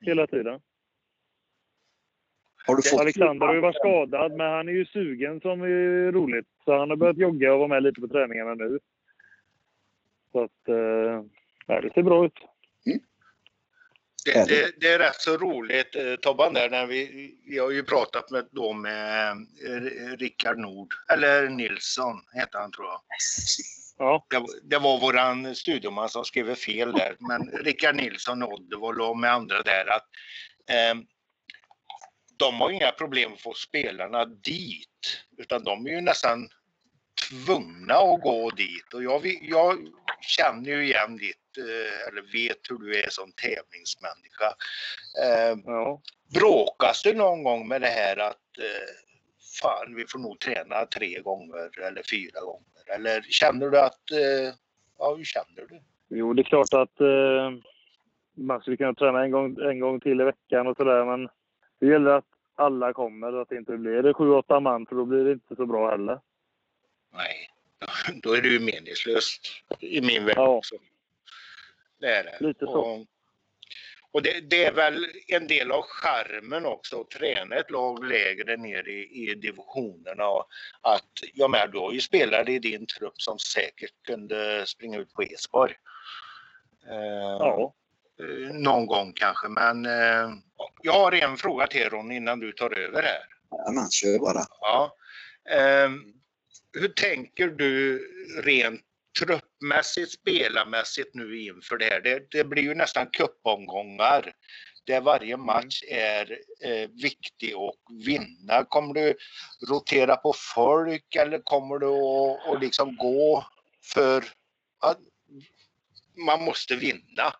hela 0.00 0.26
tiden. 0.26 0.60
Har 2.66 2.76
du 2.76 2.90
fått 2.90 3.00
Alexander 3.00 3.46
har 3.46 3.54
ju 3.54 3.60
varit 3.60 3.76
skadad, 3.76 4.32
men 4.32 4.50
han 4.50 4.68
är 4.68 4.72
ju 4.72 4.84
sugen 4.84 5.40
som 5.40 5.62
är 5.62 6.12
roligt. 6.12 6.46
Så 6.64 6.78
han 6.78 6.90
har 6.90 6.96
börjat 6.96 7.18
jogga 7.18 7.52
och 7.52 7.58
vara 7.58 7.68
med 7.68 7.82
lite 7.82 8.00
på 8.00 8.08
träningarna 8.08 8.54
nu. 8.54 8.78
Så 10.32 10.44
att, 10.44 10.68
eh, 10.68 11.80
det 11.82 11.92
ser 11.94 12.02
bra 12.02 12.26
ut. 12.26 12.38
Det, 14.24 14.48
det, 14.48 14.72
det 14.80 14.88
är 14.88 14.98
rätt 14.98 15.20
så 15.20 15.36
roligt 15.36 15.96
eh, 15.96 16.14
Tobban 16.16 16.54
där 16.54 16.70
när 16.70 16.86
vi, 16.86 17.34
vi 17.46 17.58
har 17.58 17.70
ju 17.70 17.82
pratat 17.84 18.30
med, 18.30 18.48
då 18.50 18.72
med 18.72 19.30
eh, 19.66 20.16
Rickard 20.16 20.58
Nord, 20.58 20.94
eller 21.12 21.48
Nilsson 21.48 22.20
heter 22.32 22.58
han 22.58 22.72
tror 22.72 22.86
jag. 22.86 23.00
Ja, 23.98 24.26
Det, 24.30 24.44
det 24.62 24.78
var 24.78 25.00
våran 25.00 25.54
studioman 25.54 26.08
som 26.08 26.24
skrev 26.24 26.54
fel 26.54 26.92
där, 26.92 27.16
men 27.18 27.50
Rickard 27.50 27.94
Nilsson, 27.96 28.42
Oddevall 28.42 29.00
och 29.00 29.18
med 29.18 29.32
andra 29.32 29.62
där 29.62 29.86
att 29.96 30.06
eh, 30.70 31.00
de 32.36 32.54
har 32.60 32.70
inga 32.70 32.92
problem 32.92 33.32
att 33.32 33.40
få 33.40 33.54
spelarna 33.54 34.24
dit, 34.24 35.18
utan 35.38 35.64
de 35.64 35.86
är 35.86 35.90
ju 35.90 36.00
nästan 36.00 36.48
tvungna 37.30 37.94
att 37.94 38.20
gå 38.20 38.50
dit 38.50 38.94
och 38.94 39.02
jag, 39.04 39.20
vi- 39.20 39.48
jag 39.50 39.78
känner 40.20 40.70
ju 40.70 40.84
igen 40.84 41.16
ditt, 41.16 41.58
eh, 41.58 42.08
eller 42.08 42.22
vet 42.32 42.58
hur 42.70 42.78
du 42.78 42.98
är 42.98 43.10
som 43.10 43.32
tävlingsmänniska. 43.32 44.54
Eh, 45.22 45.58
ja. 45.64 46.00
bråkas 46.34 47.02
du 47.02 47.14
någon 47.14 47.42
gång 47.42 47.68
med 47.68 47.80
det 47.80 47.86
här 47.86 48.16
att 48.16 48.58
eh, 48.58 48.94
fan, 49.62 49.94
vi 49.94 50.06
får 50.06 50.18
nog 50.18 50.40
träna 50.40 50.86
tre 50.86 51.20
gånger 51.20 51.80
eller 51.80 52.02
fyra 52.10 52.40
gånger? 52.40 52.94
Eller 52.94 53.22
känner 53.22 53.70
du 53.70 53.80
att, 53.80 54.02
ja 54.98 55.14
hur 55.14 55.24
känner 55.24 55.68
du? 55.68 55.80
Jo, 56.08 56.32
det 56.32 56.42
är 56.42 56.44
klart 56.44 56.72
att 56.72 56.98
man 58.34 58.60
skulle 58.60 58.76
kunna 58.76 58.94
träna 58.94 59.24
en 59.24 59.30
gång, 59.30 59.56
en 59.60 59.80
gång 59.80 60.00
till 60.00 60.20
i 60.20 60.24
veckan 60.24 60.66
och 60.66 60.76
sådär, 60.76 61.04
men 61.04 61.28
Det 61.80 61.86
gäller 61.86 62.10
att 62.10 62.24
alla 62.54 62.92
kommer, 62.92 63.32
att 63.32 63.48
det 63.48 63.56
inte 63.56 63.76
blir 63.76 64.12
sju, 64.12 64.30
åtta 64.30 64.60
man, 64.60 64.86
för 64.86 64.96
då 64.96 65.04
blir 65.04 65.24
det 65.24 65.32
inte 65.32 65.56
så 65.56 65.66
bra 65.66 65.90
heller. 65.90 66.20
Nej, 67.12 67.50
då 68.22 68.32
är 68.32 68.42
det 68.42 68.48
ju 68.48 68.60
meningslöst 68.60 69.40
i 69.80 70.00
min 70.00 70.24
värld 70.24 70.34
Ja. 70.36 70.48
också. 70.48 70.74
Det 72.00 72.06
är 72.16 72.24
det. 72.24 72.36
Lite 72.40 72.64
så. 72.66 72.72
Och, 72.80 73.06
och 74.12 74.22
det, 74.22 74.40
det 74.40 74.64
är 74.64 74.72
väl 74.72 75.06
en 75.28 75.46
del 75.46 75.70
av 75.72 75.82
charmen 75.82 76.66
också 76.66 77.00
att 77.00 77.10
träna 77.10 77.56
ett 77.56 77.70
lag 77.70 78.04
lägre 78.04 78.56
ner 78.56 78.88
i, 78.88 79.08
i 79.30 79.34
divisionerna. 79.34 80.28
Och 80.28 80.46
att, 80.80 81.10
jag 81.34 81.50
med, 81.50 81.70
du 81.72 81.78
har 81.78 81.92
ju 81.92 82.00
spelare 82.00 82.52
i 82.52 82.58
din 82.58 82.86
trupp 82.86 83.22
som 83.22 83.38
säkert 83.38 84.02
kunde 84.06 84.66
springa 84.66 84.98
ut 84.98 85.12
på 85.12 85.22
Esborg. 85.22 85.74
Eh, 86.88 86.96
Ja. 87.38 87.74
eh, 88.20 88.54
Någon 88.54 88.86
gång 88.86 89.12
kanske, 89.12 89.48
men 89.48 89.86
eh, 89.86 90.30
jag 90.82 90.92
har 90.92 91.12
en 91.12 91.36
fråga 91.36 91.66
till 91.66 91.88
Ron 91.90 92.12
innan 92.12 92.40
du 92.40 92.52
tar 92.52 92.78
över 92.78 93.02
här. 93.02 93.20
Jajamän, 93.58 93.90
kör 93.90 94.18
bara. 94.18 94.44
Ja. 94.60 94.96
Ehm, 95.50 96.12
hur 96.72 96.88
tänker 96.88 97.48
du 97.48 97.98
rent 98.42 98.80
truppmässigt, 99.18 100.12
spelarmässigt 100.12 101.14
nu 101.14 101.40
inför 101.40 101.76
det 101.76 101.84
här? 101.84 102.00
Det, 102.00 102.30
det 102.30 102.44
blir 102.44 102.62
ju 102.62 102.74
nästan 102.74 103.06
cupomgångar 103.06 104.34
där 104.86 105.00
varje 105.00 105.36
match 105.36 105.82
är 105.88 106.38
eh, 106.64 106.88
viktig 107.02 107.54
att 107.54 108.06
vinna. 108.06 108.64
Kommer 108.64 108.94
du 108.94 109.16
rotera 109.68 110.16
på 110.16 110.34
folk 110.54 111.16
eller 111.16 111.38
kommer 111.38 111.78
du 111.78 111.86
att, 112.52 112.62
liksom 112.62 112.96
gå 112.96 113.46
för 113.94 114.24
att 114.80 114.98
man 116.26 116.44
måste 116.44 116.76
vinna? 116.76 117.34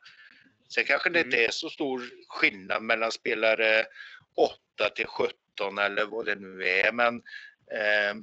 Sen 0.74 0.84
kanske 0.84 1.10
det 1.10 1.20
inte 1.20 1.44
är 1.44 1.50
så 1.50 1.70
stor 1.70 2.02
skillnad 2.28 2.82
mellan 2.82 3.12
spelare 3.12 3.84
8 4.36 4.90
till 4.96 5.06
17 5.06 5.78
eller 5.78 6.04
vad 6.04 6.26
det 6.26 6.34
nu 6.34 6.68
är. 6.68 6.92
Men 6.92 7.14
eh, 7.72 8.14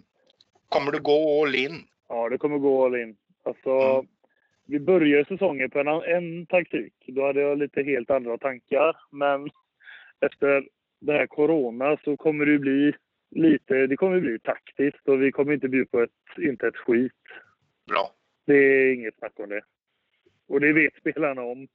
kommer 0.69 0.91
du 0.91 0.99
gå 0.99 1.43
all 1.43 1.55
in? 1.55 1.83
Ja, 2.09 2.29
det 2.29 2.37
kommer 2.37 2.57
gå 2.57 2.85
all 2.85 2.95
in. 2.95 3.15
Alltså, 3.43 3.69
Mm. 3.69 4.07
Vi 4.69 4.79
började 4.79 5.25
säsongen 5.25 5.69
på 5.69 5.79
en, 5.79 5.87
en 5.87 6.45
taktik. 6.45 6.93
Då 7.07 7.25
hade 7.25 7.41
jag 7.41 7.57
lite 7.57 7.83
helt 7.83 8.11
andra 8.11 8.37
tankar. 8.37 8.97
Men 9.11 9.49
efter 10.21 10.67
det 10.99 11.13
här 11.13 11.27
corona 11.27 11.97
så 12.03 12.17
kommer 12.17 12.45
det 12.45 12.59
bli 12.59 12.93
lite, 13.31 13.87
det 13.87 13.97
kommer 13.97 14.15
ju 14.15 14.21
bli 14.21 14.39
taktiskt 14.39 15.07
och 15.07 15.21
vi 15.21 15.31
kommer 15.31 15.53
inte 15.53 15.67
bjuda 15.67 15.89
på 15.91 16.01
ett, 16.01 16.37
inte 16.37 16.67
ett 16.67 16.77
skit. 16.77 17.11
Bra. 17.87 18.11
Det 18.45 18.53
är 18.53 18.93
inget 18.93 19.17
snack 19.17 19.33
om 19.35 19.49
det. 19.49 19.61
Och 20.47 20.59
det 20.59 20.73
vet 20.73 20.95
spelarna 20.95 21.41
om 21.41 21.67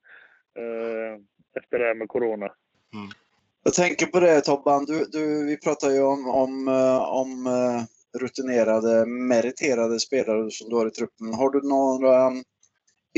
eh, 0.56 1.20
efter 1.54 1.78
det 1.78 1.84
här 1.84 1.94
med 1.94 2.08
corona. 2.08 2.52
Jag 3.64 3.75
tänker 3.75 4.06
på 4.06 4.20
det 4.20 4.40
Tobban, 4.40 4.84
du, 4.84 5.04
du, 5.12 5.46
vi 5.46 5.56
pratar 5.56 5.90
ju 5.90 6.02
om, 6.02 6.28
om, 6.28 6.68
eh, 6.68 7.02
om 7.02 7.46
eh, 7.46 7.82
rutinerade, 8.21 9.07
meriterade 9.07 10.00
spelare 10.00 10.50
som 10.50 10.69
du 10.69 10.76
har 10.76 10.87
i 10.87 10.90
truppen. 10.90 11.35
Har 11.35 11.50
du 11.50 11.69
några 11.69 12.26
um, 12.26 12.42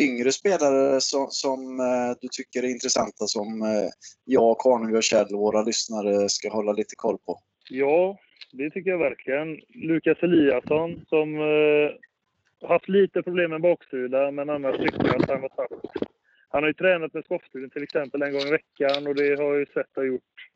yngre 0.00 0.32
spelare 0.32 1.00
som, 1.00 1.26
som 1.30 1.80
eh, 1.80 2.16
du 2.20 2.28
tycker 2.28 2.62
är 2.62 2.68
intressanta 2.68 3.26
som 3.26 3.62
eh, 3.62 3.88
jag, 4.24 4.58
Karnevi 4.58 4.98
och 4.98 5.02
Kjell 5.02 5.34
våra 5.34 5.62
lyssnare 5.62 6.28
ska 6.28 6.50
hålla 6.50 6.72
lite 6.72 6.94
koll 6.96 7.18
på? 7.26 7.38
Ja, 7.70 8.18
det 8.52 8.70
tycker 8.70 8.90
jag 8.90 8.98
verkligen. 8.98 9.60
Lukas 9.74 10.22
Eliasson 10.22 11.04
som 11.08 11.34
eh, 11.34 12.68
haft 12.68 12.88
lite 12.88 13.22
problem 13.22 13.50
med 13.50 13.60
baksida 13.60 14.30
men 14.30 14.50
annars 14.50 14.76
tycker 14.76 15.06
jag 15.06 15.22
att 15.22 15.28
han 15.28 15.40
var 15.40 15.52
fast. 15.56 16.06
Han 16.48 16.62
har 16.62 16.68
ju 16.68 16.74
tränat 16.74 17.14
med 17.14 17.24
skoftstudion 17.24 17.70
till 17.70 17.82
exempel 17.82 18.22
en 18.22 18.32
gång 18.32 18.42
i 18.42 18.50
veckan 18.50 19.06
och 19.06 19.14
det 19.14 19.36
har 19.36 19.44
jag 19.44 19.58
ju 19.58 19.66
sett 19.66 19.96
har 19.96 20.04
gjort 20.04 20.50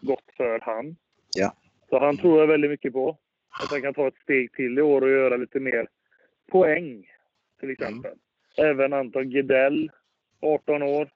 gott 0.00 0.24
för 0.36 0.60
han. 0.62 0.96
Ja. 1.36 1.52
Så 1.88 1.98
han 1.98 2.16
tror 2.16 2.40
jag 2.40 2.46
väldigt 2.46 2.70
mycket 2.70 2.92
på. 2.92 3.18
Att 3.60 3.70
han 3.70 3.82
kan 3.82 3.94
ta 3.94 4.08
ett 4.08 4.22
steg 4.22 4.52
till 4.52 4.78
i 4.78 4.82
år 4.82 5.00
och 5.00 5.10
göra 5.10 5.36
lite 5.36 5.60
mer 5.60 5.88
poäng 6.50 7.10
till 7.60 7.70
exempel. 7.70 8.12
Även 8.56 8.92
Anton 8.92 9.30
Gedell, 9.30 9.90
18 10.40 10.82
år. 10.82 11.10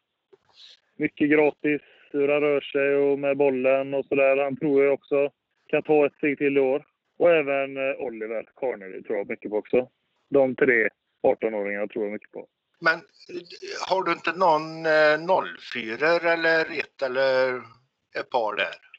Mycket 0.97 1.31
gratis, 1.31 1.81
hur 2.11 2.29
han 2.29 2.41
rör 2.41 2.61
sig 2.61 2.97
och 2.97 3.19
med 3.19 3.37
bollen 3.37 3.95
och 3.95 4.05
sådär. 4.05 4.45
Han 4.45 4.57
tror 4.57 4.85
jag 4.85 4.95
också 4.95 5.31
kan 5.67 5.83
ta 5.83 6.07
ett 6.07 6.15
steg 6.15 6.39
till 6.39 6.57
i 6.57 6.61
år. 6.61 6.87
Och 7.19 7.31
även 7.31 7.77
eh, 7.77 7.97
Oliver 7.99 8.49
Carnegie 8.57 9.03
tror 9.03 9.19
jag 9.19 9.29
mycket 9.29 9.51
på 9.51 9.57
också. 9.57 9.89
De 10.31 10.57
tre 10.57 10.89
18-åringarna 11.23 11.89
tror 11.89 12.05
jag 12.05 12.13
mycket 12.13 12.31
på. 12.31 12.47
Men 12.81 12.95
eh, 12.95 13.03
har 13.89 14.05
du 14.05 14.13
inte 14.13 14.33
någon 14.33 14.87
eh, 14.87 15.47
04 15.73 16.33
eller 16.33 16.61
ett 16.61 17.03
eller 17.03 17.55
ett 18.21 18.31
par 18.31 18.57
där? 18.57 18.92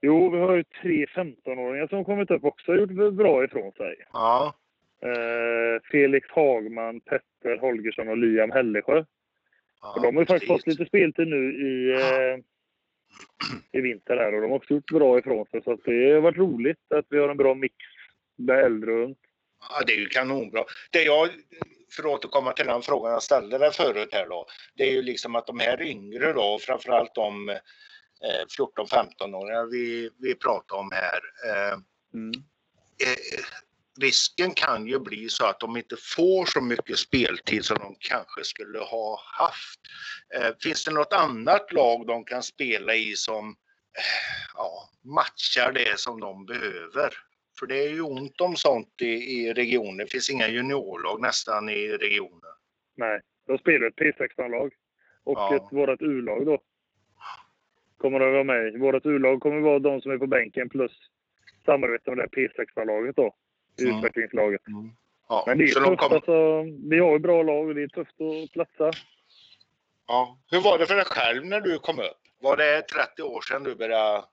Jo, 0.00 0.30
vi 0.30 0.38
har 0.38 0.56
ju 0.56 0.64
tre 0.82 1.06
15-åringar 1.06 1.86
som 1.86 2.04
kommit 2.04 2.30
upp 2.30 2.44
också 2.44 2.72
och 2.72 2.78
gjort 2.78 3.14
bra 3.14 3.44
ifrån 3.44 3.72
sig. 3.72 3.94
Ja. 4.12 4.54
Eh, 5.02 5.82
Felix 5.90 6.28
Hagman, 6.30 7.00
Petter 7.00 7.58
Holgersson 7.60 8.08
och 8.08 8.16
Liam 8.16 8.50
Hellesjö. 8.50 9.04
ja 9.82 9.94
Och 9.96 10.02
de 10.02 10.16
har 10.16 10.22
ju 10.22 10.26
faktiskt 10.26 10.52
fått 10.52 10.66
lite 10.66 10.86
speltid 10.86 11.28
nu 11.28 11.52
i, 11.52 11.92
eh, 11.92 12.38
i 13.72 13.80
vinter 13.80 14.16
här 14.16 14.34
och 14.34 14.40
de 14.40 14.50
har 14.50 14.56
också 14.56 14.74
gjort 14.74 14.90
bra 14.90 15.18
ifrån 15.18 15.46
sig. 15.46 15.62
Så 15.62 15.76
det 15.84 16.12
har 16.12 16.20
varit 16.20 16.36
roligt 16.36 16.92
att 16.94 17.06
vi 17.08 17.18
har 17.18 17.28
en 17.28 17.36
bra 17.36 17.54
mix 17.54 17.74
med 18.36 18.64
äldre 18.64 18.92
och 18.92 19.04
ungt. 19.04 19.18
Ja, 19.60 19.84
det 19.86 19.92
är 19.92 19.98
ju 19.98 20.06
kanonbra. 20.06 20.64
Det 20.90 21.02
jag, 21.02 21.28
för 21.96 22.02
att 22.02 22.14
återkomma 22.14 22.52
till 22.52 22.66
den 22.66 22.82
frågan 22.82 23.12
jag 23.12 23.22
ställde 23.22 23.58
där 23.58 23.70
förut 23.70 24.08
här 24.12 24.28
då. 24.28 24.46
Det 24.74 24.82
är 24.82 24.92
ju 24.92 25.02
liksom 25.02 25.36
att 25.36 25.46
de 25.46 25.58
här 25.58 25.82
yngre 25.82 26.32
då, 26.32 26.58
framförallt 26.60 27.14
de 27.14 27.58
14-15-åringar 28.58 29.66
vi, 29.70 30.10
vi 30.18 30.34
pratar 30.34 30.76
om 30.76 30.90
här. 30.92 31.20
Eh, 31.44 31.78
Mm. 32.14 32.30
eh, 33.04 33.44
risken 34.00 34.50
kan 34.54 34.86
ju 34.86 34.98
bli 34.98 35.28
så 35.28 35.46
att 35.46 35.60
de 35.60 35.76
inte 35.76 35.96
får 36.16 36.46
så 36.46 36.60
mycket 36.60 36.98
speltid 36.98 37.64
som 37.64 37.78
de 37.78 37.96
kanske 38.00 38.44
skulle 38.44 38.78
ha 38.78 39.20
haft. 39.38 39.80
Eh, 40.34 40.50
finns 40.62 40.84
det 40.84 40.90
något 40.90 41.12
annat 41.12 41.72
lag 41.72 42.06
de 42.06 42.24
kan 42.24 42.42
spela 42.42 42.94
i 42.94 43.16
som 43.16 43.48
eh, 43.48 44.44
ja, 44.54 44.88
matchar 45.04 45.72
det 45.72 45.98
som 46.00 46.20
de 46.20 46.46
behöver? 46.46 47.10
För 47.58 47.66
det 47.66 47.84
är 47.84 47.88
ju 47.88 48.00
ont 48.00 48.40
om 48.40 48.56
sånt 48.56 48.94
i, 49.02 49.06
i 49.06 49.52
regionen. 49.52 49.96
Det 49.96 50.06
finns 50.12 50.30
inga 50.30 50.48
juniorlag 50.48 51.20
nästan 51.20 51.68
i 51.68 51.88
regionen. 51.88 52.52
Nej, 52.96 53.20
de 53.46 53.58
spelar 53.58 53.86
ett 53.86 53.96
P16-lag. 53.96 54.72
Och 55.24 55.38
Ja. 55.38 55.56
ett, 55.56 55.72
vårt 55.72 56.02
U-lag 56.02 56.46
då. 56.46 56.58
Kommer 57.98 58.20
att 58.20 58.32
vara 58.32 58.44
med. 58.44 58.80
Vårt 58.80 59.06
U-lag 59.06 59.40
kommer 59.40 59.56
att 59.56 59.62
vara 59.62 59.78
de 59.78 60.00
som 60.00 60.12
är 60.12 60.18
på 60.18 60.26
bänken 60.26 60.68
plus 60.68 60.92
samarbete 61.64 62.10
med 62.10 62.18
det 62.18 62.22
här 62.22 62.28
P16-laget 62.48 63.16
då. 63.16 63.34
Mm. 63.80 63.98
Utvecklingslaget. 63.98 64.60
Ja, 65.28 65.44
Men 65.46 65.58
det 65.58 65.64
är 65.64 65.68
så 65.68 65.80
de 65.80 65.86
tufft 65.86 66.00
kom, 66.00 66.12
alltså. 66.12 66.62
Vi 66.90 66.98
har 66.98 67.12
ju 67.12 67.18
bra 67.18 67.42
lag 67.42 67.68
och 67.68 67.74
det 67.74 67.82
är 67.82 67.88
tufft 67.88 68.20
att 68.20 68.52
platsa. 68.52 68.90
ja. 70.06 70.38
Hur 70.50 70.60
var 70.60 70.78
det 70.78 70.86
för 70.86 70.94
dig 70.94 71.04
själv 71.04 71.46
när 71.46 71.60
du 71.60 71.78
kom 71.78 71.98
upp? 71.98 72.20
Var 72.40 72.56
det 72.56 72.82
30 72.82 73.22
år 73.22 73.40
sedan 73.40 73.64
du 73.64 73.74
började 73.74 74.24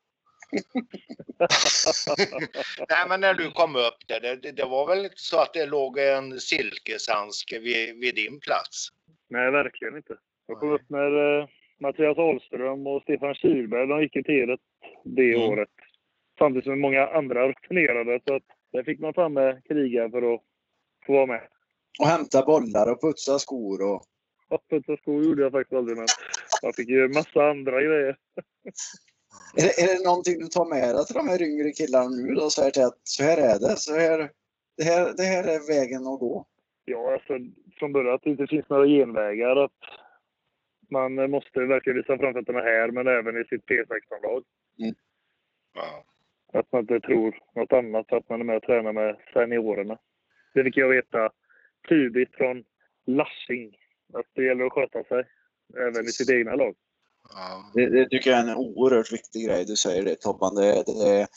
Nej, 2.90 3.06
men 3.10 3.22
när 3.22 3.34
du 3.34 3.52
kom 3.52 3.76
upp 3.76 4.08
där, 4.08 4.20
det, 4.20 4.36
det, 4.36 4.52
det 4.52 4.66
var 4.66 4.88
väl 4.88 5.04
inte 5.06 5.22
så 5.22 5.42
att 5.42 5.54
det 5.54 5.66
låg 5.66 5.98
en 6.00 6.40
silkeshandske 6.40 7.60
vid, 7.60 8.00
vid 8.00 8.16
din 8.16 8.40
plats? 8.40 8.88
Nej, 9.30 9.52
verkligen 9.52 9.98
inte. 9.98 10.16
Jag 10.48 10.60
kom 10.60 10.70
Nej. 10.70 10.76
upp 10.76 10.90
med 10.90 11.40
eh, 11.40 11.48
Mattias 11.84 12.18
Ahlström 12.18 12.88
och 12.88 13.02
Stefan 13.02 13.36
Kihlberg. 13.36 13.88
De 13.88 14.02
gick 14.02 14.16
i 14.16 14.24
Tedet 14.24 14.60
det 15.04 15.34
Mm. 15.36 15.50
året. 15.50 15.70
Samtidigt 16.40 16.66
som 16.66 16.80
många 16.82 17.08
andra 17.08 17.48
rutinerade. 17.48 18.20
Så 18.28 18.36
att 18.36 18.44
där 18.72 18.84
fick 18.84 19.00
man 19.00 19.14
fram 19.14 19.34
med 19.34 19.64
kriga 19.68 20.10
för 20.10 20.34
att 20.34 20.42
få 21.06 21.14
vara 21.14 21.26
med. 21.26 21.42
Och 22.00 22.08
hämta 22.08 22.46
bollar 22.46 22.92
och 22.92 23.02
putsa 23.02 23.40
skor 23.40 23.82
och... 23.94 24.04
Ja, 24.50 24.60
Putsa 24.70 24.98
skor 24.98 25.24
gjorde 25.24 25.44
jag 25.44 25.52
faktiskt 25.52 25.78
aldrig, 25.78 25.98
men 25.98 26.08
jag 26.62 26.76
fick 26.76 26.90
ju 26.90 27.08
massa 27.08 27.50
andra 27.50 27.82
grejer. 27.82 28.16
Är 29.58 29.62
det, 29.64 29.82
är 29.84 29.98
det 29.98 30.06
någonting 30.06 30.40
du 30.40 30.48
tar 30.48 30.66
med 30.66 30.96
dig 30.96 31.06
till 31.06 31.16
de 31.16 31.28
här 31.28 31.42
yngre 31.42 31.72
killarna 31.72 32.10
nu 32.10 32.34
då? 32.34 32.50
Så 32.50 32.62
här 32.64 32.72
till 32.72 32.84
att 32.84 33.00
så 33.04 33.24
här 33.24 33.38
är 33.38 33.60
det, 33.60 33.76
så 33.78 33.94
här, 33.96 34.30
det 34.78 34.84
här, 34.84 35.14
det 35.18 35.24
här 35.24 35.44
är 35.44 35.68
vägen 35.68 36.08
att 36.08 36.20
gå. 36.20 36.46
Ja, 36.86 37.14
alltså 37.14 37.34
från 37.80 37.94
början 37.94 38.16
att 38.16 38.22
det 38.24 38.30
inte 38.30 38.48
finns 38.48 38.70
några 38.70 38.88
genvägar. 38.88 39.56
Att 39.56 39.72
man 40.90 41.32
måste 41.32 41.60
verkligen 41.60 41.98
visa 41.98 42.18
framfötterna 42.18 42.60
här, 42.60 42.92
men 42.92 43.08
även 43.08 43.42
i 43.42 43.44
sitt 43.44 43.66
P16-lag. 43.66 44.44
Ja. 45.74 46.06
Att 46.54 46.72
man 46.72 46.82
inte 46.82 47.00
tror 47.00 47.40
något 47.56 47.74
annat 47.74 48.14
att 48.14 48.30
man 48.30 48.40
är 48.40 48.46
med 48.46 48.58
och 48.58 48.64
tränar 48.64 48.94
med 48.94 49.18
seniorerna. 49.34 49.98
Det 50.54 50.64
fick 50.64 50.78
jag 50.78 50.90
veta 50.90 51.30
tidigt 51.88 52.36
från 52.36 52.64
Lassing. 53.06 53.78
Att 54.14 54.26
det 54.34 54.46
gäller 54.46 54.66
att 54.66 54.74
sköta 54.74 55.04
sig. 55.04 55.24
Även 55.78 56.06
i 56.06 56.08
sitt 56.08 56.30
egna 56.30 56.56
lag. 56.56 56.76
Ja. 57.34 57.72
Det, 57.74 57.90
det 57.90 58.10
tycker 58.10 58.30
jag 58.30 58.40
är 58.40 58.52
en 58.52 58.58
oerhört 58.58 59.14
viktig 59.14 59.48
grej 59.48 59.66
du 59.66 59.76
säger 59.76 60.04
det 60.04 60.16
Tobban. 60.16 60.56
Det, 60.56 60.84
det, 60.86 61.28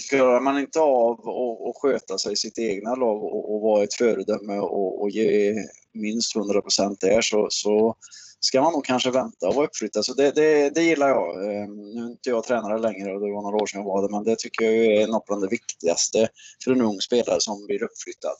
klarar 0.00 0.40
man 0.40 0.58
inte 0.58 0.80
av 0.80 1.12
att, 1.12 1.68
att 1.68 1.76
sköta 1.82 2.18
sig 2.18 2.32
i 2.32 2.36
sitt 2.36 2.58
egna 2.58 2.94
lag 2.94 3.24
och, 3.24 3.54
och 3.54 3.60
vara 3.60 3.84
ett 3.84 3.94
föredöme 3.94 4.58
och, 4.58 5.02
och 5.02 5.10
ge 5.10 5.54
minst 5.92 6.36
100 6.36 6.60
procent 6.60 7.00
där 7.00 7.20
så, 7.20 7.46
så 7.50 7.96
ska 8.40 8.62
man 8.62 8.72
nog 8.72 8.84
kanske 8.84 9.10
vänta 9.10 9.48
och 9.48 9.54
vara 9.54 9.66
uppflyttad. 9.66 10.04
Så 10.04 10.14
det, 10.14 10.30
det, 10.30 10.70
det 10.70 10.82
gillar 10.82 11.08
jag. 11.08 11.44
Ehm, 11.44 11.76
nu 11.76 12.02
är 12.02 12.06
inte 12.06 12.30
jag 12.30 12.44
tränare 12.44 12.78
längre 12.78 13.14
och 13.14 13.20
det 13.20 13.32
var 13.32 13.42
några 13.42 13.56
år 13.56 13.66
sedan 13.66 13.80
jag 13.80 13.88
var 13.88 14.02
det, 14.02 14.10
men 14.10 14.24
det 14.24 14.38
tycker 14.38 14.64
jag 14.64 14.74
är 14.74 15.06
något 15.06 15.26
bland 15.26 15.42
det 15.42 15.48
viktigaste 15.48 16.28
för 16.64 16.72
en 16.72 16.80
ung 16.80 17.00
spelare 17.00 17.40
som 17.40 17.66
blir 17.66 17.82
uppflyttad. 17.82 18.36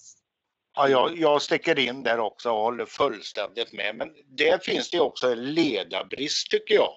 Ja, 0.76 0.88
jag, 0.88 1.18
jag 1.18 1.42
sticker 1.42 1.78
in 1.78 2.02
där 2.02 2.20
också 2.20 2.50
och 2.50 2.62
håller 2.62 2.86
fullständigt 2.86 3.72
med. 3.72 3.96
Men 3.96 4.08
där 4.36 4.58
finns 4.58 4.90
det 4.90 5.00
också 5.00 5.32
en 5.32 5.54
ledarbrist 5.54 6.50
tycker 6.50 6.74
jag. 6.74 6.92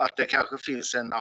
Att 0.00 0.16
det 0.16 0.24
kanske 0.24 0.58
finns 0.58 0.94
en 0.94 1.12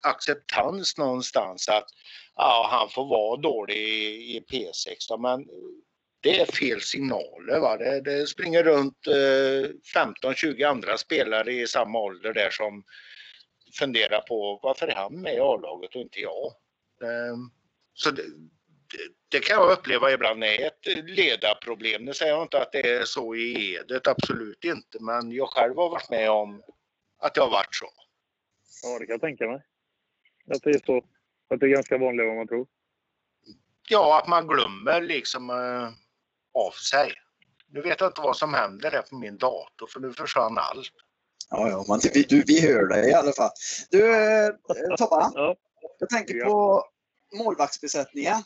acceptans 0.00 0.98
någonstans 0.98 1.68
att 1.68 1.88
ja, 2.34 2.68
han 2.70 2.88
får 2.90 3.04
vara 3.08 3.40
dålig 3.40 3.76
i, 3.76 4.36
i 4.36 4.44
P16 4.50 5.18
men 5.18 5.46
det 6.20 6.40
är 6.40 6.46
fel 6.46 6.80
signaler. 6.80 7.60
Va? 7.60 7.76
Det, 7.76 8.00
det 8.00 8.26
springer 8.26 8.62
runt 8.62 9.06
eh, 9.06 9.70
15-20 10.24 10.68
andra 10.68 10.98
spelare 10.98 11.52
i 11.52 11.66
samma 11.66 11.98
ålder 11.98 12.32
där 12.32 12.50
som 12.50 12.84
funderar 13.78 14.20
på 14.20 14.60
varför 14.62 14.88
är 14.88 14.94
han 14.94 15.20
med 15.20 15.34
i 15.34 15.40
A-laget 15.40 15.94
och 15.94 16.00
inte 16.00 16.20
jag? 16.20 16.46
Eh, 17.02 17.36
så 17.94 18.10
det, 18.10 18.22
det, 18.22 18.98
det 19.28 19.40
kan 19.40 19.56
jag 19.56 19.72
uppleva 19.72 20.12
ibland 20.12 20.44
är 20.44 20.66
ett 20.66 21.08
ledarproblem. 21.08 22.04
Nu 22.04 22.14
säger 22.14 22.32
jag 22.32 22.42
inte 22.42 22.62
att 22.62 22.72
det 22.72 22.90
är 22.90 23.04
så 23.04 23.34
i 23.34 23.74
Edet, 23.74 24.06
absolut 24.06 24.64
inte. 24.64 24.98
Men 25.00 25.32
jag 25.32 25.48
själv 25.48 25.76
har 25.76 25.90
varit 25.90 26.10
med 26.10 26.30
om 26.30 26.62
att 27.22 27.34
det 27.34 27.40
har 27.40 27.50
varit 27.50 27.74
så. 27.74 27.86
Ja, 28.82 28.98
det 28.98 29.06
kan 29.06 29.12
jag 29.12 29.20
tänka 29.20 29.46
mig. 29.48 29.62
Att 30.54 30.62
det 30.62 30.70
är 30.70 30.80
så. 30.86 30.96
Att 31.54 31.60
det 31.60 31.66
är 31.66 31.70
ganska 31.70 31.98
vanligt 31.98 32.26
vad 32.26 32.36
man 32.36 32.48
tror. 32.48 32.66
Ja, 33.88 34.20
att 34.22 34.28
man 34.28 34.46
glömmer 34.46 35.00
liksom 35.02 35.50
eh, 35.50 35.88
av 36.62 36.70
sig. 36.70 37.12
Nu 37.70 37.80
vet 37.82 38.00
jag 38.00 38.08
inte 38.08 38.20
vad 38.20 38.36
som 38.36 38.54
händer 38.54 38.90
där 38.90 39.02
på 39.02 39.16
min 39.16 39.38
dator 39.38 39.86
för 39.86 40.00
nu 40.00 40.12
försvann 40.12 40.58
allt. 40.58 40.90
Ja, 41.50 41.68
ja, 41.70 41.84
men 41.88 42.00
vi, 42.14 42.22
du, 42.22 42.42
vi 42.46 42.60
hör 42.60 42.86
dig 42.86 43.10
i 43.10 43.14
alla 43.14 43.32
fall. 43.32 43.50
Du, 43.90 44.14
eh, 44.16 44.50
Tobban, 44.98 45.32
Ja. 45.34 45.56
jag 45.98 46.08
tänker 46.08 46.34
Ja. 46.34 46.44
på 46.46 46.84
målvaktsbesättningen. 47.36 48.42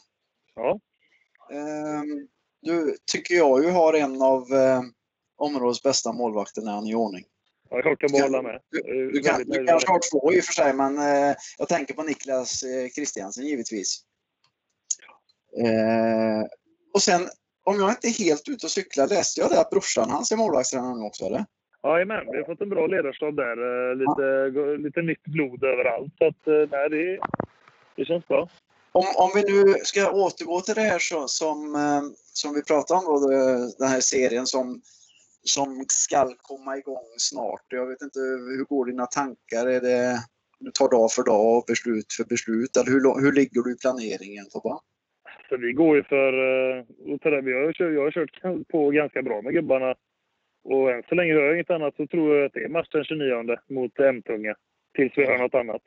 Ja. 0.55 0.81
Ehm, 1.53 2.29
Du 2.65 2.97
tycker 3.13 3.35
jag 3.35 3.65
ju 3.65 3.71
har 3.71 3.95
en 3.95 4.23
av 4.23 4.53
eh, 4.53 4.83
områdets 5.37 5.83
bästa 5.83 6.13
målvakter 6.13 6.63
när 6.63 6.73
han 6.73 6.87
är 6.87 6.91
i 6.91 6.95
ordning. 6.95 7.25
Ja 7.73 7.81
jag 7.85 7.99
kan 7.99 8.09
bara 8.13 8.23
hålla 8.23 8.43
med. 8.43 8.61
Du, 8.71 9.11
du, 9.13 9.21
kan, 9.21 9.45
du 9.47 9.67
kanske 9.67 9.91
har 9.93 10.01
två 10.11 10.33
i 10.33 10.41
och 10.41 10.45
för 10.45 10.53
sig, 10.53 10.73
men 10.75 10.99
eh, 10.99 11.35
jag 11.59 11.69
tänker 11.69 11.95
på 11.95 12.03
Niklas 12.03 12.63
eh, 12.63 13.45
givetvis. 13.45 14.01
Eh, 15.65 16.47
och 16.95 17.03
sen, 17.03 17.21
om 17.65 17.81
jag 17.81 17.91
inte 17.91 18.07
är 18.09 18.25
helt 18.25 18.49
ute 18.49 18.67
och 18.67 18.71
cyklar, 18.71 19.09
läste 19.09 19.41
jag 19.41 19.51
det 19.51 19.61
att 19.61 19.71
brorsan 19.71 20.11
hans 20.11 20.33
är 20.33 20.37
målvaktstränare 20.37 20.95
nu 20.95 21.03
också, 21.03 21.25
eller? 21.25 21.45
Jajamän, 21.83 22.27
vi 22.33 22.37
har 22.39 22.45
fått 22.45 22.61
en 22.61 22.69
bra 22.69 22.87
ledarstab 22.87 23.37
där. 23.37 23.57
Eh, 23.91 23.97
Lite, 23.97 24.51
gå- 24.51 24.77
lite 24.77 25.03
nytt 25.03 25.25
blod 25.25 25.65
överallt. 25.65 26.13
Så 26.19 26.27
att, 26.27 26.47
eh, 26.47 26.69
nej, 26.71 26.89
det, 26.91 27.21
det 27.97 28.05
känns 28.05 28.29
bra. 28.29 28.49
Om, 28.93 29.05
om 29.17 29.31
vi 29.35 29.43
nu 29.43 29.75
ska 29.85 30.11
återgå 30.11 30.61
till 30.61 30.75
det 30.75 30.81
här 30.81 30.99
så, 30.99 31.29
som, 31.29 31.75
eh, 31.75 32.03
som 32.33 32.55
vi 32.55 32.63
pratade 32.63 33.01
om, 33.01 33.05
då, 33.07 33.29
den 33.79 33.89
här 33.89 34.01
serien 34.01 34.47
som, 34.47 34.81
som 35.45 35.85
ska 35.89 36.35
komma 36.37 36.77
igång 36.77 37.09
snart. 37.17 37.65
Jag 37.69 37.87
vet 37.87 38.03
inte, 38.03 38.19
hur 38.57 38.65
går 38.65 38.87
dina 38.87 39.07
tankar? 39.07 39.67
Är 39.67 39.81
det, 39.81 40.17
du 40.59 40.71
tar 40.71 40.91
dag 40.91 41.13
för 41.13 41.23
dag 41.23 41.57
och 41.59 41.65
beslut 41.67 42.13
för 42.17 42.25
beslut? 42.25 42.77
Eller 42.77 42.91
hur, 42.93 43.21
hur 43.21 43.33
ligger 43.33 43.63
du 43.63 43.73
i 43.73 43.79
planeringen? 43.79 44.45
Tobbe? 44.51 44.79
Så 45.49 45.57
vi 45.57 45.73
går 45.73 45.97
ju 45.97 46.03
för... 46.03 46.33
eh, 46.79 46.85
vi 47.43 47.53
har, 47.53 47.73
kört- 47.73 47.95
jag 47.95 48.03
har 48.03 48.11
kört 48.11 48.69
på 48.69 48.91
ganska 48.91 49.23
bra 49.23 49.43
med 49.43 49.53
gubbarna. 49.53 49.95
Och 50.65 50.91
än 50.93 51.03
så 51.09 51.15
länge 51.15 51.33
hör 51.33 51.43
jag 51.43 51.55
inget 51.55 51.71
annat 51.71 51.97
så 51.97 52.07
tror 52.07 52.37
jag 52.37 52.47
att 52.47 52.53
det 52.53 52.65
är 52.65 52.69
match 52.69 52.89
den 52.93 53.05
29 53.05 53.57
mot 53.69 53.99
M-tunga. 53.99 54.55
Tills 54.97 55.13
vi 55.17 55.27
hör 55.27 55.39
något 55.39 55.55
annat. 55.55 55.83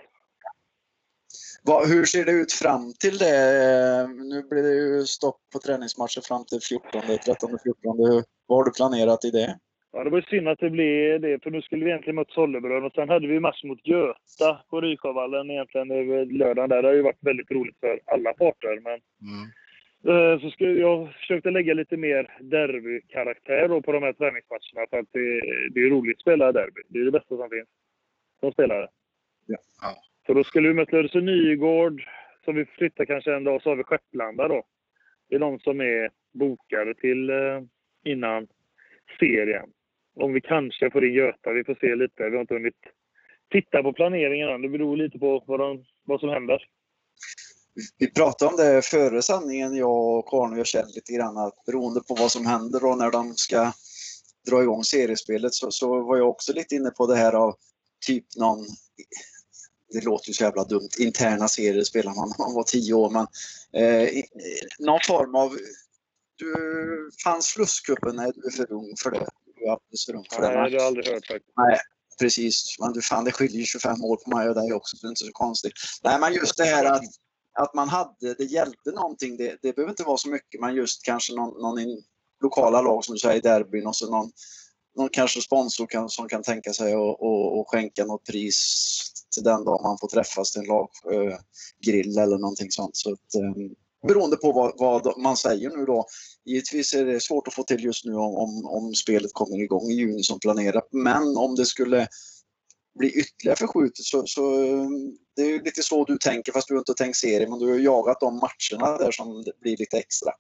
Vad, 1.64 1.90
hur 1.90 2.06
ser 2.06 2.26
det 2.26 2.32
ut 2.32 2.52
fram 2.54 2.94
till 3.00 3.18
det? 3.18 4.08
Nu 4.32 4.44
blir 4.50 4.64
det 4.64 4.74
ju 4.74 5.06
stopp 5.06 5.40
på 5.54 5.60
träningsmatcher 5.60 6.22
fram 6.22 6.46
till 6.46 6.60
14, 6.62 7.02
13, 7.26 7.50
14. 7.64 8.24
Vad 8.48 8.58
har 8.58 8.66
du 8.66 8.72
planerat 8.72 9.26
i 9.26 9.32
det? 9.32 9.60
Ja, 9.92 10.04
det 10.04 10.10
var 10.10 10.18
ju 10.18 10.24
synd 10.24 10.48
att 10.48 10.60
det 10.60 10.70
blev 10.70 11.22
det, 11.22 11.44
för 11.44 11.52
nu 11.52 11.62
skulle 11.62 11.86
vi 11.86 11.92
egentligen 11.92 12.16
mött 12.16 12.32
Sollebrunn 12.32 12.86
och 12.86 12.92
sen 12.94 13.10
hade 13.10 13.28
vi 13.28 13.40
match 13.40 13.64
mot 13.64 13.88
Göta 13.88 14.60
på 14.70 14.82
Rysjövallen 14.82 15.52
egentligen 15.52 15.92
över 15.92 16.26
lördagen 16.26 16.70
där. 16.70 16.82
Det 16.82 16.88
har 16.88 16.96
ju 16.96 17.02
varit 17.02 17.24
väldigt 17.24 17.52
roligt 17.52 17.80
för 17.80 18.00
alla 18.06 18.34
parter. 18.34 18.80
Men 18.84 19.00
eh, 20.12 20.42
så 20.42 20.50
skulle 20.50 20.80
jag 20.80 21.14
försökte 21.14 21.52
lägga 21.52 21.74
lite 21.74 21.98
mer 21.98 22.38
derbykaraktär 22.40 23.82
på 23.82 23.92
de 23.92 24.04
här 24.04 24.14
träningsmatcherna 24.14 24.88
för 24.90 25.00
att 25.00 25.10
det, 25.12 25.42
det 25.74 25.80
är 25.80 25.90
roligt 25.90 26.18
att 26.18 26.22
spela 26.22 26.52
derby. 26.52 26.82
Det 26.90 27.00
är 27.00 27.06
det 27.06 27.12
bästa 27.12 27.38
som 27.38 27.50
finns 27.50 27.70
som 28.40 28.52
spelare. 28.52 28.88
Ja. 29.46 29.58
Så 30.26 30.34
då 30.34 30.44
skulle 30.44 30.68
vi 30.68 30.74
möta 30.74 30.98
Öresund 30.98 31.26
Nygård, 31.26 32.04
som 32.46 32.56
vi 32.56 32.66
flyttar 32.66 33.06
kanske 33.06 33.36
en 33.36 33.44
dag, 33.44 33.62
så 33.62 33.70
har 33.70 33.76
vi 33.76 33.84
Skepplanda 33.84 34.48
då. 34.48 34.64
Det 35.30 35.36
är 35.36 35.40
de 35.40 35.60
som 35.60 35.82
är 35.82 36.10
bokade 36.34 36.94
till 36.94 37.30
eh, 37.30 37.62
innan 38.06 38.48
serien. 39.20 39.70
Om 40.16 40.34
vi 40.34 40.42
kanske 40.42 40.92
får 40.92 41.06
in 41.06 41.14
Göta, 41.14 41.52
vi 41.52 41.64
får 41.64 41.78
se 41.82 41.96
lite. 41.96 42.30
Vi 42.30 42.36
har 42.36 42.42
inte 42.42 42.54
hunnit 42.54 42.82
titta 43.52 43.84
på 43.84 43.94
planeringen 43.94 44.50
än. 44.50 44.62
Det 44.62 44.70
beror 44.70 44.98
lite 44.98 45.20
på 45.20 45.44
vad, 45.48 45.60
de, 45.60 45.86
vad 46.06 46.20
som 46.20 46.30
händer. 46.30 46.68
Vi 47.98 48.12
pratade 48.12 48.52
om 48.52 48.58
det 48.58 48.86
före 48.86 49.22
sändningen, 49.22 49.76
jag 49.76 50.18
och 50.18 50.30
Karin 50.30 50.60
och 50.60 50.66
Kjell 50.66 50.88
lite 50.96 51.14
grann, 51.14 51.38
att 51.38 51.66
beroende 51.66 52.02
på 52.08 52.16
vad 52.16 52.32
som 52.32 52.46
händer 52.46 52.86
och 52.86 52.98
när 52.98 53.12
de 53.12 53.34
ska 53.36 53.72
dra 54.50 54.62
igång 54.62 54.84
seriespelet 54.84 55.54
så, 55.54 55.72
så 55.72 56.02
var 56.02 56.18
jag 56.18 56.30
också 56.30 56.54
lite 56.54 56.76
inne 56.76 56.90
på 56.90 57.08
det 57.08 57.16
här 57.16 57.34
av 57.34 57.56
typ 58.06 58.26
någon, 58.36 58.66
det 59.94 60.06
låter 60.06 60.28
ju 60.28 60.34
så 60.34 60.44
jävla 60.44 60.64
dumt, 60.64 60.90
interna 61.00 61.48
serier 61.48 61.84
spelar 61.84 62.16
man 62.16 62.30
när 62.30 62.46
man 62.46 62.56
var 62.56 62.64
tio 62.64 62.94
år, 62.94 63.10
men 63.10 63.28
eh, 63.84 64.10
någon 64.80 65.00
form 65.08 65.36
av, 65.36 65.58
du, 66.36 67.10
fanns 67.24 67.48
Flusscupen? 67.48 68.16
Nej, 68.16 68.32
du 68.36 68.48
är 68.48 68.52
för 68.52 68.72
ung 68.72 68.94
för 69.04 69.12
det. 69.12 69.28
Du 69.56 69.66
är 69.66 69.72
alldeles 69.72 70.06
för 70.06 70.16
ung 70.16 70.26
för 70.34 70.42
det. 70.42 70.48
Nej, 70.48 70.56
det 70.56 70.62
har 70.62 70.70
jag 70.70 70.84
aldrig 70.84 71.08
hört 71.08 71.28
faktiskt. 71.28 71.54
Precis, 72.20 72.76
men 72.80 72.94
du 72.94 73.02
fan 73.02 73.26
det 73.26 73.32
skiljer 73.32 73.60
ju 73.60 73.66
25 73.66 74.04
år 74.04 74.18
på 74.18 74.30
mig 74.30 74.50
och 74.50 74.56
dig 74.56 74.74
också 74.74 74.98
så 74.98 75.06
det 75.06 75.08
är 75.08 75.10
inte 75.10 75.26
så 75.26 75.32
konstigt. 75.32 75.74
Nej 76.04 76.20
men 76.20 76.34
just 76.34 76.58
det 76.58 76.64
här 76.64 76.86
att, 76.86 77.04
att 77.60 77.74
man 77.74 77.90
hade, 77.90 78.34
det 78.38 78.44
hjälpte 78.44 78.92
någonting, 78.92 79.38
det, 79.38 79.58
det 79.62 79.76
behöver 79.76 79.90
inte 79.90 80.04
vara 80.04 80.18
så 80.18 80.30
mycket 80.30 80.62
men 80.62 80.76
just 80.76 81.04
kanske 81.04 81.36
någon, 81.36 81.62
någon 81.62 81.80
i 81.80 82.04
lokala 82.44 82.82
lag 82.82 83.06
som 83.06 83.16
du 83.16 83.20
säger, 83.20 83.42
derbyn 83.42 83.88
och 83.88 83.96
så 83.96 84.12
någon, 84.12 84.32
någon 84.98 85.10
kanske 85.10 85.42
sponsor 85.42 85.88
kan, 85.88 86.10
som 86.10 86.28
kan 86.28 86.44
tänka 86.44 86.74
sig 86.74 86.94
att 86.94 87.00
och, 87.00 87.60
och 87.60 87.70
skänka 87.70 88.06
något 88.06 88.26
pris 88.26 88.58
till 89.34 89.44
den 89.44 89.66
dag 89.66 89.80
man 89.84 89.98
får 89.98 90.08
träffas 90.08 90.52
till 90.52 90.62
en 90.62 90.68
laggrill 90.68 92.18
eh, 92.18 92.24
eller 92.24 92.38
någonting 92.38 92.72
sånt. 92.72 92.96
Så 92.96 93.14
att, 93.14 93.36
eh, 93.36 93.72
beroende 94.08 94.38
på 94.38 94.52
vad, 94.52 94.74
vad 94.78 95.18
man 95.18 95.36
säger 95.38 95.70
nu 95.78 95.86
då. 95.86 96.06
Givetvis 96.46 96.94
är 96.94 97.06
det 97.06 97.20
svårt 97.20 97.48
att 97.48 97.54
få 97.54 97.64
till 97.64 97.84
just 97.84 98.06
nu 98.06 98.14
om, 98.14 98.36
om, 98.36 98.66
om 98.66 98.94
spelet 98.94 99.34
kommer 99.34 99.64
igång 99.64 99.86
i 99.92 99.94
juni 99.94 100.24
som 100.24 100.40
planerat. 100.40 100.88
Men 100.92 101.38
om 101.38 101.56
det 101.56 101.66
skulle 101.66 102.08
bli 103.00 103.10
ytterligare 103.20 103.58
förskjutet 103.58 104.06
så, 104.06 104.24
så 104.26 104.42
det 105.36 105.42
är 105.42 105.50
ju 105.50 105.62
lite 105.62 105.82
så 105.84 106.04
du 106.06 106.18
tänker 106.18 106.52
fast 106.52 106.68
du 106.68 106.74
har 106.74 106.80
inte 106.80 106.94
tänkt 106.94 107.16
serie 107.16 107.50
men 107.50 107.60
du 107.60 107.68
har 107.72 107.80
jagat 107.80 108.20
de 108.20 108.34
matcherna 108.46 108.98
där 108.98 109.12
som 109.12 109.44
blir 109.62 109.78
lite 109.78 109.98
extra. 109.98 110.32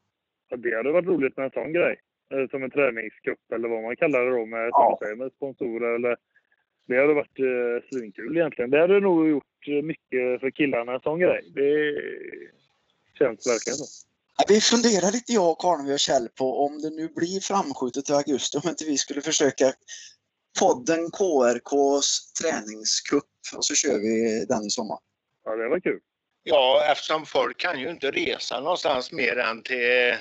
Ja, 0.49 0.57
det 0.57 0.75
hade 0.77 0.91
varit 0.91 1.07
roligt 1.07 1.37
med 1.37 1.45
en 1.45 1.51
sån 1.51 1.73
grej. 1.73 1.95
Eh, 2.33 2.49
Som 2.49 2.63
en 2.63 2.71
träningscup 2.71 3.51
eller 3.55 3.67
vad 3.67 3.83
man 3.83 3.95
kallar 3.95 4.25
det 4.25 4.37
då 4.39 4.45
med, 4.45 4.67
Ja. 4.71 4.97
säger, 5.01 5.15
med 5.15 5.31
sponsorer 5.31 5.95
eller 5.95 6.17
det 6.87 7.01
hade 7.01 7.13
varit 7.13 7.39
eh, 7.39 7.87
svinkul 7.91 8.37
egentligen. 8.37 8.71
Det 8.71 8.79
hade 8.79 8.99
nog 8.99 9.29
gjort 9.29 9.67
eh, 9.67 9.81
mycket 9.91 10.39
för 10.41 10.51
killarna, 10.51 10.93
en 10.93 10.99
sån 10.99 11.19
grej. 11.19 11.41
Det 11.55 11.69
känns 13.17 13.47
verkligen 13.47 13.77
så. 13.77 13.85
Ja, 14.37 14.45
Vi 14.47 14.61
funderar 14.61 15.11
lite 15.11 15.33
jag 15.33 15.59
Karin 15.59 15.93
och 15.93 15.99
Kjell 15.99 16.29
på 16.29 16.65
om 16.65 16.81
det 16.81 16.89
nu 16.89 17.07
blir 17.07 17.39
framskjutet 17.39 18.05
till 18.05 18.15
augusti 18.15 18.57
om 18.57 18.69
inte 18.69 18.85
vi 18.85 18.97
skulle 18.97 19.21
försöka 19.21 19.73
podden 20.59 21.11
KRKs 21.11 22.33
träningscup 22.33 23.23
och 23.57 23.65
så 23.65 23.75
kör 23.75 23.97
vi 23.99 24.45
den 24.45 24.65
i 24.65 24.69
sommar. 24.69 24.97
Ja, 25.45 25.55
det 25.55 25.69
var 25.69 25.79
kul. 25.79 25.99
Ja, 26.43 26.87
eftersom 26.91 27.25
folk 27.25 27.57
kan 27.59 27.79
ju 27.79 27.89
inte 27.89 28.11
resa 28.11 28.59
någonstans 28.59 29.11
mer 29.11 29.37
än 29.37 29.63
till 29.63 30.17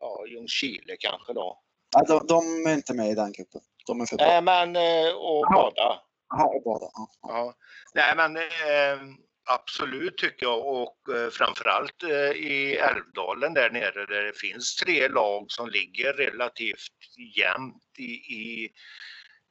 ja, 0.00 0.26
Ljungskile 0.26 0.96
kanske 0.98 1.32
då. 1.32 1.58
Ja, 1.94 2.04
de, 2.08 2.26
de 2.26 2.66
är 2.70 2.74
inte 2.74 2.94
med 2.94 3.10
i 3.10 3.14
den 3.14 3.32
cupen. 3.32 3.60
De 3.86 4.00
är 4.00 4.06
för 4.06 4.16
bra. 4.16 4.26
Nej, 4.26 4.42
men 4.42 4.76
eh, 4.76 5.12
och 5.14 5.46
bada. 5.54 6.00
Jaha, 6.28 6.44
och 6.44 6.62
bada. 6.62 6.90
Ja, 6.94 7.08
ja. 7.22 7.28
Ja. 7.28 7.54
Nej, 7.94 8.16
men 8.16 8.36
eh, 8.36 9.16
absolut 9.44 10.18
tycker 10.18 10.46
jag 10.46 10.66
och 10.66 11.14
eh, 11.14 11.30
framförallt 11.30 12.02
eh, 12.02 12.30
i 12.30 12.76
Älvdalen 12.76 13.54
där 13.54 13.70
nere 13.70 14.06
där 14.06 14.22
det 14.22 14.38
finns 14.38 14.76
tre 14.76 15.08
lag 15.08 15.44
som 15.48 15.70
ligger 15.70 16.12
relativt 16.12 17.16
jämnt 17.36 17.98
i, 17.98 18.12
i 18.12 18.72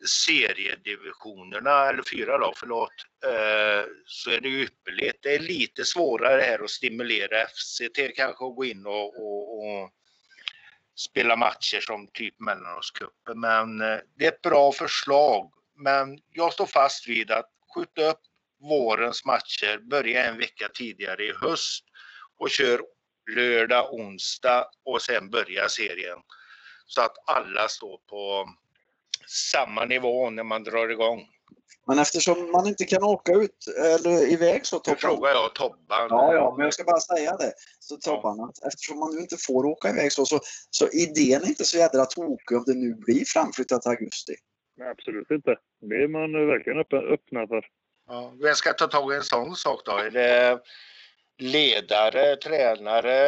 seriedivisionerna, 0.08 1.90
eller 1.90 2.04
fyra 2.12 2.38
lag, 2.38 2.54
förlåt, 2.58 2.94
eh, 3.26 3.86
så 4.06 4.30
är 4.30 4.42
det 4.42 4.50
ju 4.50 4.64
ypperligt. 4.64 5.24
Det 5.24 5.36
är 5.36 5.40
lite 5.40 5.86
svårare 5.86 6.42
här 6.42 6.64
att 6.64 6.70
stimulera 6.70 7.48
FCT 7.48 8.16
kanske 8.16 8.46
att 8.46 8.56
gå 8.56 8.66
in 8.66 8.86
och, 8.86 9.20
och, 9.20 9.60
och 9.60 9.92
spela 10.96 11.36
matcher 11.36 11.80
som 11.80 12.08
typ 12.08 12.40
Mellanårscupen. 12.40 13.40
Men 13.40 13.82
eh, 13.82 14.00
det 14.18 14.26
är 14.26 14.32
ett 14.32 14.42
bra 14.42 14.72
förslag 14.72 15.52
Men 15.76 16.20
jag 16.30 16.54
står 16.54 16.66
fast 16.66 17.08
vid 17.08 17.32
att 17.32 17.50
skjuta 17.76 18.02
upp 18.02 18.20
vårens 18.62 19.26
matcher, 19.26 19.78
börja 19.90 20.26
en 20.26 20.38
vecka 20.38 20.70
tidigare 20.74 21.24
i 21.24 21.34
höst 21.42 21.84
och 22.40 22.50
kör 22.50 22.82
lördag, 23.36 23.94
onsdag 23.94 24.66
och 24.86 25.02
sen 25.02 25.30
börja 25.30 25.70
serien. 25.70 26.18
Så 26.86 27.02
att 27.02 27.18
alla 27.26 27.68
står 27.68 27.98
på 27.98 28.50
samma 29.28 29.86
nivå 29.86 30.30
när 30.30 30.44
man 30.44 30.64
drar 30.64 30.90
igång. 30.90 31.28
Men 31.88 32.00
eftersom 32.00 32.52
man 32.52 32.68
inte 32.68 32.86
kan 32.86 33.04
åka 33.04 33.32
ut 33.34 33.68
eller 33.78 34.32
iväg 34.34 34.66
så 34.66 34.80
Tobban. 34.80 35.00
frågar 35.00 35.30
jag 35.32 35.56
Tobban. 35.56 36.08
Ja, 36.10 36.34
ja, 36.34 36.54
men 36.58 36.64
jag 36.64 36.74
ska 36.74 36.84
bara 36.84 37.00
säga 37.00 37.38
det. 37.38 37.54
Så 37.80 37.98
Tobban, 37.98 38.40
att 38.40 38.66
eftersom 38.66 39.00
man 39.00 39.16
nu 39.16 39.22
inte 39.22 39.38
får 39.48 39.66
åka 39.66 39.90
iväg 39.90 40.12
så, 40.12 40.26
så, 40.26 40.40
så 40.70 40.88
idén 40.88 41.44
är 41.44 41.48
inte 41.48 41.64
så 41.64 41.78
jädra 41.78 42.06
tokig 42.06 42.58
om 42.58 42.64
det 42.68 42.74
nu 42.74 42.94
blir 42.94 43.26
framflyttat 43.26 43.82
till 43.82 43.92
augusti. 43.92 44.36
Nej, 44.78 44.90
absolut 44.90 45.32
inte. 45.32 45.56
Det 45.82 45.96
är 46.04 46.08
man 46.08 46.48
verkligen 46.48 46.80
öppna 47.14 47.48
för. 47.48 47.66
Ja, 48.12 48.34
vem 48.42 48.54
ska 48.56 48.74
ta 48.74 48.88
tag 48.88 49.14
i 49.14 49.16
en 49.16 49.24
sån 49.24 49.56
sak 49.56 49.82
då? 49.86 49.92
Är 49.92 50.12
det 50.12 50.60
ledare, 51.38 52.36
tränare? 52.36 53.28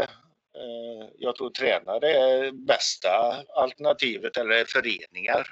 Eh, 0.61 1.07
Jag 1.17 1.35
tror 1.35 1.49
tränare 1.49 2.09
är 2.11 2.51
bästa 2.51 3.09
alternativet 3.55 4.37
eller 4.37 4.65
föreningar. 4.65 5.47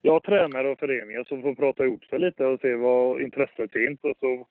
Jag 0.00 0.22
tränar 0.22 0.64
och 0.64 0.78
föreningar 0.78 1.24
som 1.24 1.42
får 1.42 1.54
prata 1.54 1.84
ihop 1.84 2.04
sig 2.04 2.18
lite 2.18 2.44
och 2.44 2.60
se 2.60 2.74
vad 2.74 3.20
intresset 3.22 3.72
finns 3.72 4.00
och 4.02 4.16
så 4.20 4.46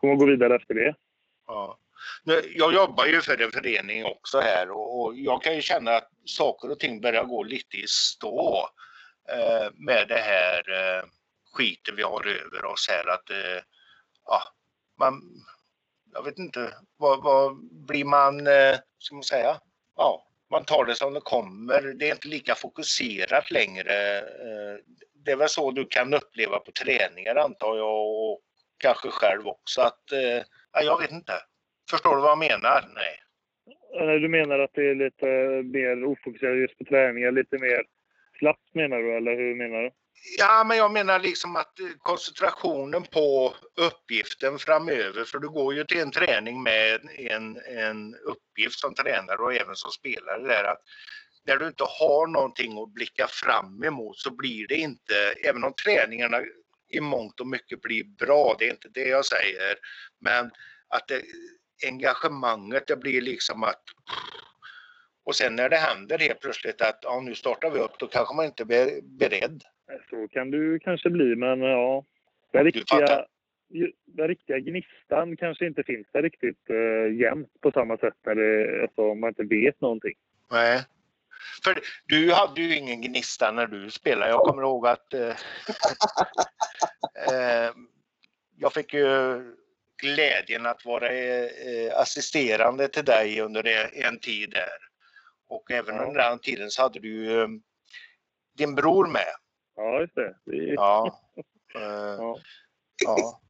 får 0.00 0.08
man 0.08 0.18
gå 0.18 0.26
vidare 0.26 0.56
efter 0.56 0.74
det. 0.74 0.94
Ja. 1.46 1.78
Jag 2.54 2.74
jobbar 2.74 3.06
ju 3.06 3.20
för 3.20 3.42
en 3.42 3.50
förening 3.50 4.04
också 4.04 4.40
här 4.40 4.70
och 4.70 5.00
och 5.00 5.16
jag 5.16 5.42
kan 5.42 5.54
ju 5.54 5.60
känna 5.60 5.90
att 5.96 6.10
saker 6.24 6.70
och 6.70 6.78
ting 6.78 7.00
börjar 7.00 7.24
gå 7.24 7.42
lite 7.42 7.76
i 7.76 7.86
stå 7.86 8.68
eh, 9.28 9.68
med 9.74 10.08
det 10.08 10.18
här 10.18 10.58
eh, 10.58 11.04
skiten 11.52 11.96
vi 11.96 12.02
har 12.02 12.26
över 12.26 12.64
oss 12.64 12.88
här. 12.90 13.08
Att, 13.08 13.30
eh, 13.30 13.62
ja, 14.26 14.42
man, 14.98 15.22
jag 16.12 16.24
vet 16.24 16.38
inte, 16.38 16.74
vad, 16.96 17.22
vad 17.22 17.56
blir 17.86 18.04
man, 18.04 18.46
eh, 18.46 18.76
ska 18.98 19.14
man 19.14 19.24
säga, 19.24 19.60
ja, 19.96 20.26
man 20.50 20.64
tar 20.64 20.84
det 20.84 20.94
som 20.94 21.14
det 21.14 21.20
kommer. 21.20 21.82
Det 21.82 22.08
är 22.08 22.14
inte 22.14 22.28
lika 22.28 22.54
fokuserat 22.54 23.50
längre. 23.50 24.18
Eh, 24.18 24.76
det 25.24 25.32
är 25.32 25.36
väl 25.36 25.48
så 25.48 25.70
du 25.70 25.86
kan 25.86 26.14
uppleva 26.14 26.58
på 26.58 26.72
träningar 26.72 27.36
antar 27.36 27.76
jag 27.76 28.06
och 28.06 28.40
kanske 28.78 29.08
själv 29.08 29.46
också 29.46 29.80
att, 29.80 30.12
eh, 30.12 30.82
jag 30.84 31.00
vet 31.00 31.10
inte. 31.10 31.32
Förstår 31.90 32.16
du 32.16 32.22
vad 32.22 32.30
jag 32.30 32.38
menar? 32.38 32.88
Nej. 32.94 33.18
Du 34.20 34.28
menar 34.28 34.58
att 34.58 34.70
det 34.74 34.90
är 34.90 34.94
lite 34.94 35.26
mer 35.78 36.04
ofokuserat 36.04 36.56
just 36.56 36.78
på 36.78 36.84
träningar, 36.84 37.32
lite 37.32 37.58
mer 37.58 37.82
slappt 38.38 38.74
menar 38.74 38.98
du 38.98 39.16
eller 39.16 39.36
hur 39.36 39.54
menar 39.54 39.82
du? 39.82 39.90
Ja, 40.38 40.64
men 40.64 40.76
jag 40.76 40.92
menar 40.92 41.18
liksom 41.18 41.56
att 41.56 41.80
eh, 41.80 41.86
koncentrationen 41.98 43.02
på 43.02 43.54
uppgiften 43.76 44.58
framöver, 44.58 45.24
för 45.24 45.38
du 45.38 45.48
går 45.48 45.74
ju 45.74 45.84
till 45.84 46.00
en 46.00 46.10
träning 46.10 46.62
med 46.62 47.00
en, 47.18 47.56
en 47.56 48.14
uppgift 48.14 48.78
som 48.78 48.94
tränare 48.94 49.36
och 49.36 49.54
även 49.54 49.76
som 49.76 49.90
spelare 49.90 50.48
där 50.48 50.64
att 50.64 50.82
när 51.44 51.56
du 51.56 51.66
inte 51.66 51.84
har 51.84 52.26
någonting 52.26 52.82
att 52.82 52.94
blicka 52.94 53.26
fram 53.26 53.84
emot 53.84 54.18
så 54.18 54.30
blir 54.30 54.68
det 54.68 54.76
inte, 54.76 55.14
även 55.44 55.64
om 55.64 55.74
träningarna 55.84 56.40
i 56.88 57.00
mångt 57.00 57.40
och 57.40 57.46
mycket 57.46 57.82
blir 57.82 58.04
bra, 58.04 58.56
det 58.58 58.66
är 58.66 58.70
inte 58.70 58.88
det 58.88 59.08
jag 59.08 59.26
säger, 59.26 59.76
men 60.20 60.50
att 60.88 61.08
det, 61.08 61.22
engagemanget 61.86 62.86
det 62.86 62.96
blir 62.96 63.20
liksom 63.20 63.64
att 63.64 63.82
och 65.24 65.36
sen 65.36 65.56
när 65.56 65.68
det 65.68 65.76
händer 65.76 66.18
helt 66.18 66.40
plötsligt 66.40 66.80
att 66.80 66.98
ja, 67.02 67.20
nu 67.20 67.34
startar 67.34 67.70
vi 67.70 67.78
upp, 67.78 67.98
då 67.98 68.06
kanske 68.06 68.34
man 68.34 68.44
inte 68.44 68.62
är 68.62 69.18
beredd. 69.18 69.62
Så 70.10 70.28
kan 70.28 70.50
du 70.50 70.78
kanske 70.78 71.10
bli, 71.10 71.36
men 71.36 71.60
ja. 71.60 72.04
Den 72.52 72.64
riktiga, 72.64 73.24
den 74.06 74.28
riktiga 74.28 74.58
gnistan 74.58 75.36
kanske 75.36 75.66
inte 75.66 75.82
finns 75.82 76.06
där 76.12 76.22
riktigt 76.22 76.70
uh, 76.70 77.20
jämnt 77.20 77.60
på 77.60 77.70
samma 77.70 77.96
sätt 77.96 78.14
när 78.26 78.34
det, 78.34 78.82
alltså, 78.82 79.14
man 79.14 79.28
inte 79.28 79.42
vet 79.42 79.80
någonting. 79.80 80.14
Nej. 80.50 80.80
För 81.64 81.80
du 82.06 82.32
hade 82.32 82.60
ju 82.60 82.76
ingen 82.76 83.00
gnista 83.00 83.52
när 83.52 83.66
du 83.66 83.90
spelade. 83.90 84.30
Jag 84.30 84.40
kommer 84.40 84.62
ihåg 84.62 84.86
att 84.86 85.14
eh, 85.14 85.28
eh, 87.28 87.70
jag 88.56 88.72
fick 88.72 88.94
ju 88.94 89.40
glädjen 90.02 90.66
att 90.66 90.84
vara 90.84 91.08
eh, 91.08 92.00
assisterande 92.00 92.88
till 92.88 93.04
dig 93.04 93.40
under 93.40 93.90
en, 94.06 94.18
tid 94.18 94.50
där. 94.50 94.78
Och 95.48 95.70
även 95.70 96.00
under 96.00 96.20
den 96.20 96.38
tiden 96.38 96.70
så 96.70 96.82
hade 96.82 97.00
du 97.00 97.42
eh, 97.42 97.48
din 98.56 98.74
bror 98.74 99.06
med. 99.06 99.34
Ja, 99.76 100.00
just 100.00 100.14
det. 100.14 100.34
det 100.44 100.56
är- 100.56 100.74
Ja. 100.74 101.18
Eh, 101.74 101.80
ja. 102.18 102.36
ja. 103.04 103.40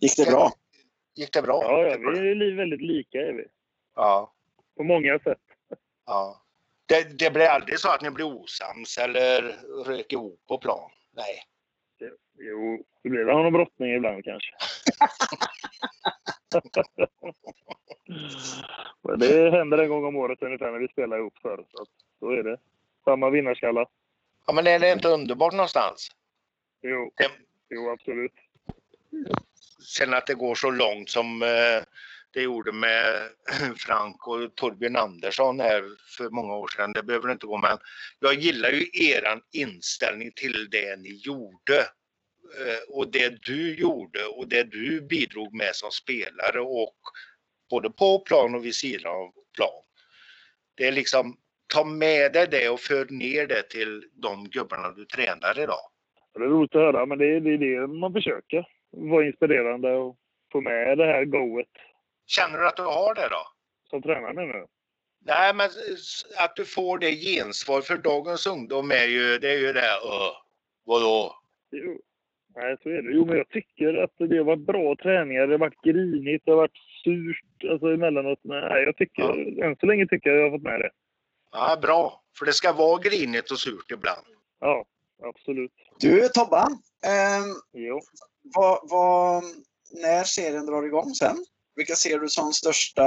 Gick 0.00 0.16
det 0.16 0.30
bra? 0.30 0.50
Gick 1.14 1.32
det 1.32 1.42
bra? 1.42 1.62
Ja, 1.62 1.82
ja, 1.86 1.96
vi 2.12 2.30
är 2.52 2.56
väldigt 2.56 2.80
lika 2.82 3.18
är 3.18 3.32
vi. 3.32 3.44
Ja. 3.94 4.32
På 4.76 4.82
många 4.82 5.18
sätt. 5.18 5.38
ja. 6.06 6.40
Det, 6.86 7.18
det 7.18 7.30
blir 7.30 7.46
aldrig 7.46 7.78
så 7.78 7.88
att 7.90 8.02
ni 8.02 8.10
blir 8.10 8.26
osams 8.26 8.98
eller 8.98 9.42
röker 9.86 10.16
ihop 10.16 10.40
på 10.48 10.58
plan? 10.58 10.90
Nej. 11.12 11.42
Jo, 12.38 12.84
det 13.02 13.08
blir 13.08 13.24
väl 13.24 13.36
någon 13.36 13.52
brottning 13.52 13.94
ibland 13.94 14.24
kanske. 14.24 14.50
Men 19.02 19.18
det 19.18 19.50
händer 19.50 19.78
en 19.78 19.88
gång 19.88 20.04
om 20.04 20.16
året 20.16 20.42
ungefär 20.42 20.72
när 20.72 20.78
vi 20.78 20.88
spelar 20.88 21.18
ihop 21.18 21.38
förr. 21.42 21.64
Så 21.70 21.82
att, 21.82 21.88
så 22.18 22.30
är 22.30 22.42
det. 22.42 22.58
Samma 23.04 23.30
vinnarskalle. 23.30 23.86
Ja, 24.46 24.52
men 24.52 24.66
är 24.66 24.78
det 24.78 24.92
inte 24.92 25.08
underbart 25.08 25.52
någonstans? 25.52 26.08
Jo, 26.82 27.12
Det, 27.16 27.30
jo, 27.70 27.90
absolut. 27.90 28.32
sen 29.96 30.14
att 30.14 30.26
det 30.26 30.34
går 30.34 30.54
så 30.54 30.70
långt 30.70 31.10
som 31.10 31.42
eh, 31.42 31.82
det 32.30 32.42
gjorde 32.42 32.72
med 32.72 33.30
Frank 33.76 34.26
och 34.28 34.54
Torbjörn 34.54 34.96
Andersson 34.96 35.60
här 35.60 35.84
för 36.16 36.30
många 36.30 36.54
år 36.54 36.68
sedan. 36.68 36.92
Det 36.92 37.02
behöver 37.02 37.32
inte 37.32 37.46
gå, 37.46 37.58
men 37.58 37.78
jag 38.18 38.34
gillar 38.34 38.70
ju 38.70 38.86
eran 38.92 39.42
inställning 39.52 40.32
till 40.36 40.70
det 40.70 40.96
ni 40.96 41.20
gjorde. 41.24 41.78
Eh, 42.58 42.94
och 42.94 43.10
det 43.10 43.42
du 43.42 43.74
gjorde 43.74 44.24
och 44.24 44.48
det 44.48 44.62
du 44.62 45.00
bidrog 45.00 45.54
med 45.54 45.76
som 45.76 45.90
spelare 45.90 46.60
och 46.60 46.98
både 47.70 47.90
på 47.90 48.18
plan 48.18 48.54
och 48.54 48.64
vid 48.64 48.74
sidan 48.74 49.12
av 49.12 49.32
plan. 49.56 49.82
Det 50.74 50.86
är 50.86 50.92
liksom, 50.92 51.36
ta 51.74 51.84
med 51.84 52.32
dig 52.32 52.46
det 52.50 52.68
och 52.68 52.80
för 52.80 53.06
ner 53.12 53.46
det 53.46 53.62
till 53.62 54.02
de 54.14 54.44
gubbarna 54.48 54.90
du 54.90 55.04
tränar 55.04 55.60
idag. 55.62 55.84
Det 56.34 56.44
är 56.44 56.48
roligt 56.48 56.74
att 56.74 56.80
höra, 56.82 57.06
men 57.06 57.18
det 57.18 57.26
är, 57.26 57.40
det 57.40 57.50
är 57.54 57.58
det 57.58 57.86
man 57.86 58.12
försöker. 58.12 58.66
Vara 58.90 59.26
inspirerande 59.26 59.92
och 59.92 60.16
få 60.52 60.60
med 60.60 60.98
det 60.98 61.06
här 61.06 61.24
goet 61.24 61.68
Känner 62.26 62.58
du 62.58 62.66
att 62.66 62.76
du 62.76 62.82
har 62.82 63.14
det 63.14 63.28
då? 63.30 63.42
som 63.90 64.02
tränare 64.02 64.46
nu. 64.46 64.66
Nej, 65.26 65.54
men 65.54 65.68
att 66.38 66.56
du 66.56 66.64
får 66.64 66.98
det 66.98 67.10
gensvar 67.10 67.80
för 67.80 67.96
dagens 67.96 68.46
ungdom 68.46 68.90
är 68.90 69.06
ju 69.06 69.38
det, 69.38 69.50
är 69.52 69.58
ju 69.58 69.72
det 69.72 69.90
"Åh, 70.04 70.32
vadå? 70.84 71.34
Jo. 71.70 72.00
Nej, 72.56 72.76
så 72.82 72.88
är 72.88 73.02
det. 73.02 73.10
Jo, 73.12 73.24
men 73.26 73.36
jag 73.36 73.48
tycker 73.48 73.94
att 73.94 74.10
det 74.18 74.36
har 74.36 74.44
varit 74.44 74.66
bra 74.66 74.96
träningar. 75.02 75.46
Det 75.46 75.52
har 75.52 75.58
varit 75.58 75.82
grinigt, 75.82 76.42
det 76.44 76.50
har 76.50 76.56
varit 76.56 76.76
surt 77.04 77.70
alltså 77.70 77.86
emellanåt. 77.86 78.38
Nej, 78.42 78.82
jag 78.84 78.96
tycker, 78.96 79.22
än 79.64 79.76
så 79.76 79.86
länge 79.86 80.06
tycker 80.06 80.30
jag 80.30 80.38
jag 80.38 80.44
har 80.50 80.58
fått 80.58 80.62
med 80.62 80.80
det. 80.80 80.90
Ja, 81.56 81.76
bra. 81.82 82.20
För 82.38 82.46
det 82.46 82.52
ska 82.52 82.72
vara 82.72 82.98
grinigt 82.98 83.50
och 83.50 83.58
surt 83.58 83.90
ibland. 83.90 84.26
Ja, 84.60 84.84
absolut. 85.22 85.72
Du 85.98 86.28
Tobban, 86.28 86.82
ehm, 87.06 87.54
Jo. 87.72 88.00
vad, 88.54 88.78
vad, 88.82 89.44
när 90.02 90.24
serien 90.24 90.66
drar 90.66 90.82
igång 90.82 91.14
sen? 91.14 91.36
Vilka 91.76 91.94
ser 91.94 92.18
du 92.18 92.28
som 92.28 92.52
största 92.52 93.04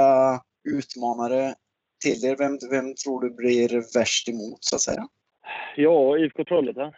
utmanare 0.68 1.54
till 2.02 2.24
er? 2.24 2.36
Vem, 2.36 2.58
vem 2.70 2.94
tror 2.94 3.20
du 3.20 3.30
blir 3.30 3.98
värst 3.98 4.28
emot 4.28 4.64
så 4.64 4.74
att 4.76 4.82
säga? 4.82 5.08
Ja, 5.76 6.18
IFK 6.18 6.44
Trollhättan. 6.44 6.92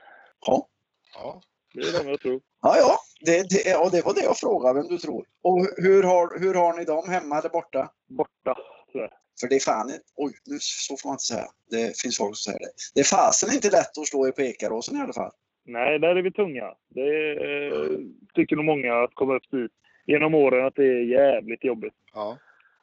Ja, 0.47 0.69
Ja. 1.15 1.41
Det 1.75 1.81
är 1.81 2.05
de 2.05 2.11
jag 2.11 2.21
tror. 2.21 2.41
ja, 2.63 2.77
ja 2.79 2.99
det, 3.21 3.51
det, 3.51 3.77
och 3.77 3.91
det 3.91 4.03
var 4.05 4.15
det 4.15 4.23
jag 4.25 4.37
frågade 4.37 4.75
vem 4.81 4.89
du 4.89 4.99
tror. 4.99 5.27
Och 5.43 5.67
hur 5.77 6.03
har, 6.03 6.39
hur 6.39 6.55
har 6.55 6.73
ni 6.77 6.85
dem? 6.85 7.09
Hemma 7.09 7.39
eller 7.39 7.49
borta? 7.49 7.91
Borta, 8.09 8.57
tyvärr. 8.93 9.11
För 9.41 9.49
det 9.49 9.57
är 9.57 9.61
fan, 9.61 9.91
oj, 10.17 10.33
nu, 10.47 10.59
så 10.61 10.97
får 10.97 11.09
man 11.09 11.15
inte 11.15 11.25
säga. 11.25 11.47
Det 11.71 12.01
finns 12.01 12.19
folk 12.19 12.37
som 12.37 12.53
säger 12.53 12.59
det. 12.59 12.73
Det 12.95 13.01
är 13.01 13.05
fasen 13.05 13.55
inte 13.55 13.71
lätt 13.71 13.99
att 13.99 14.07
slå 14.07 14.27
er 14.29 14.33
på 14.33 14.43
Ekaråsen 14.43 14.97
i 14.97 15.01
alla 15.01 15.13
fall. 15.13 15.33
Nej, 15.65 15.99
där 15.99 16.17
är 16.17 16.23
vi 16.23 16.33
tunga. 16.33 16.75
Det 16.89 17.31
eh, 17.33 17.99
tycker 18.35 18.57
nog 18.57 18.65
många 18.65 18.95
att 18.95 19.15
komma 19.15 19.37
upp 19.37 19.51
dit 19.51 19.73
genom 20.07 20.35
åren 20.35 20.67
att 20.67 20.75
det 20.75 20.85
är 20.85 21.05
jävligt 21.05 21.65
jobbigt. 21.65 21.95
ja. 22.15 22.39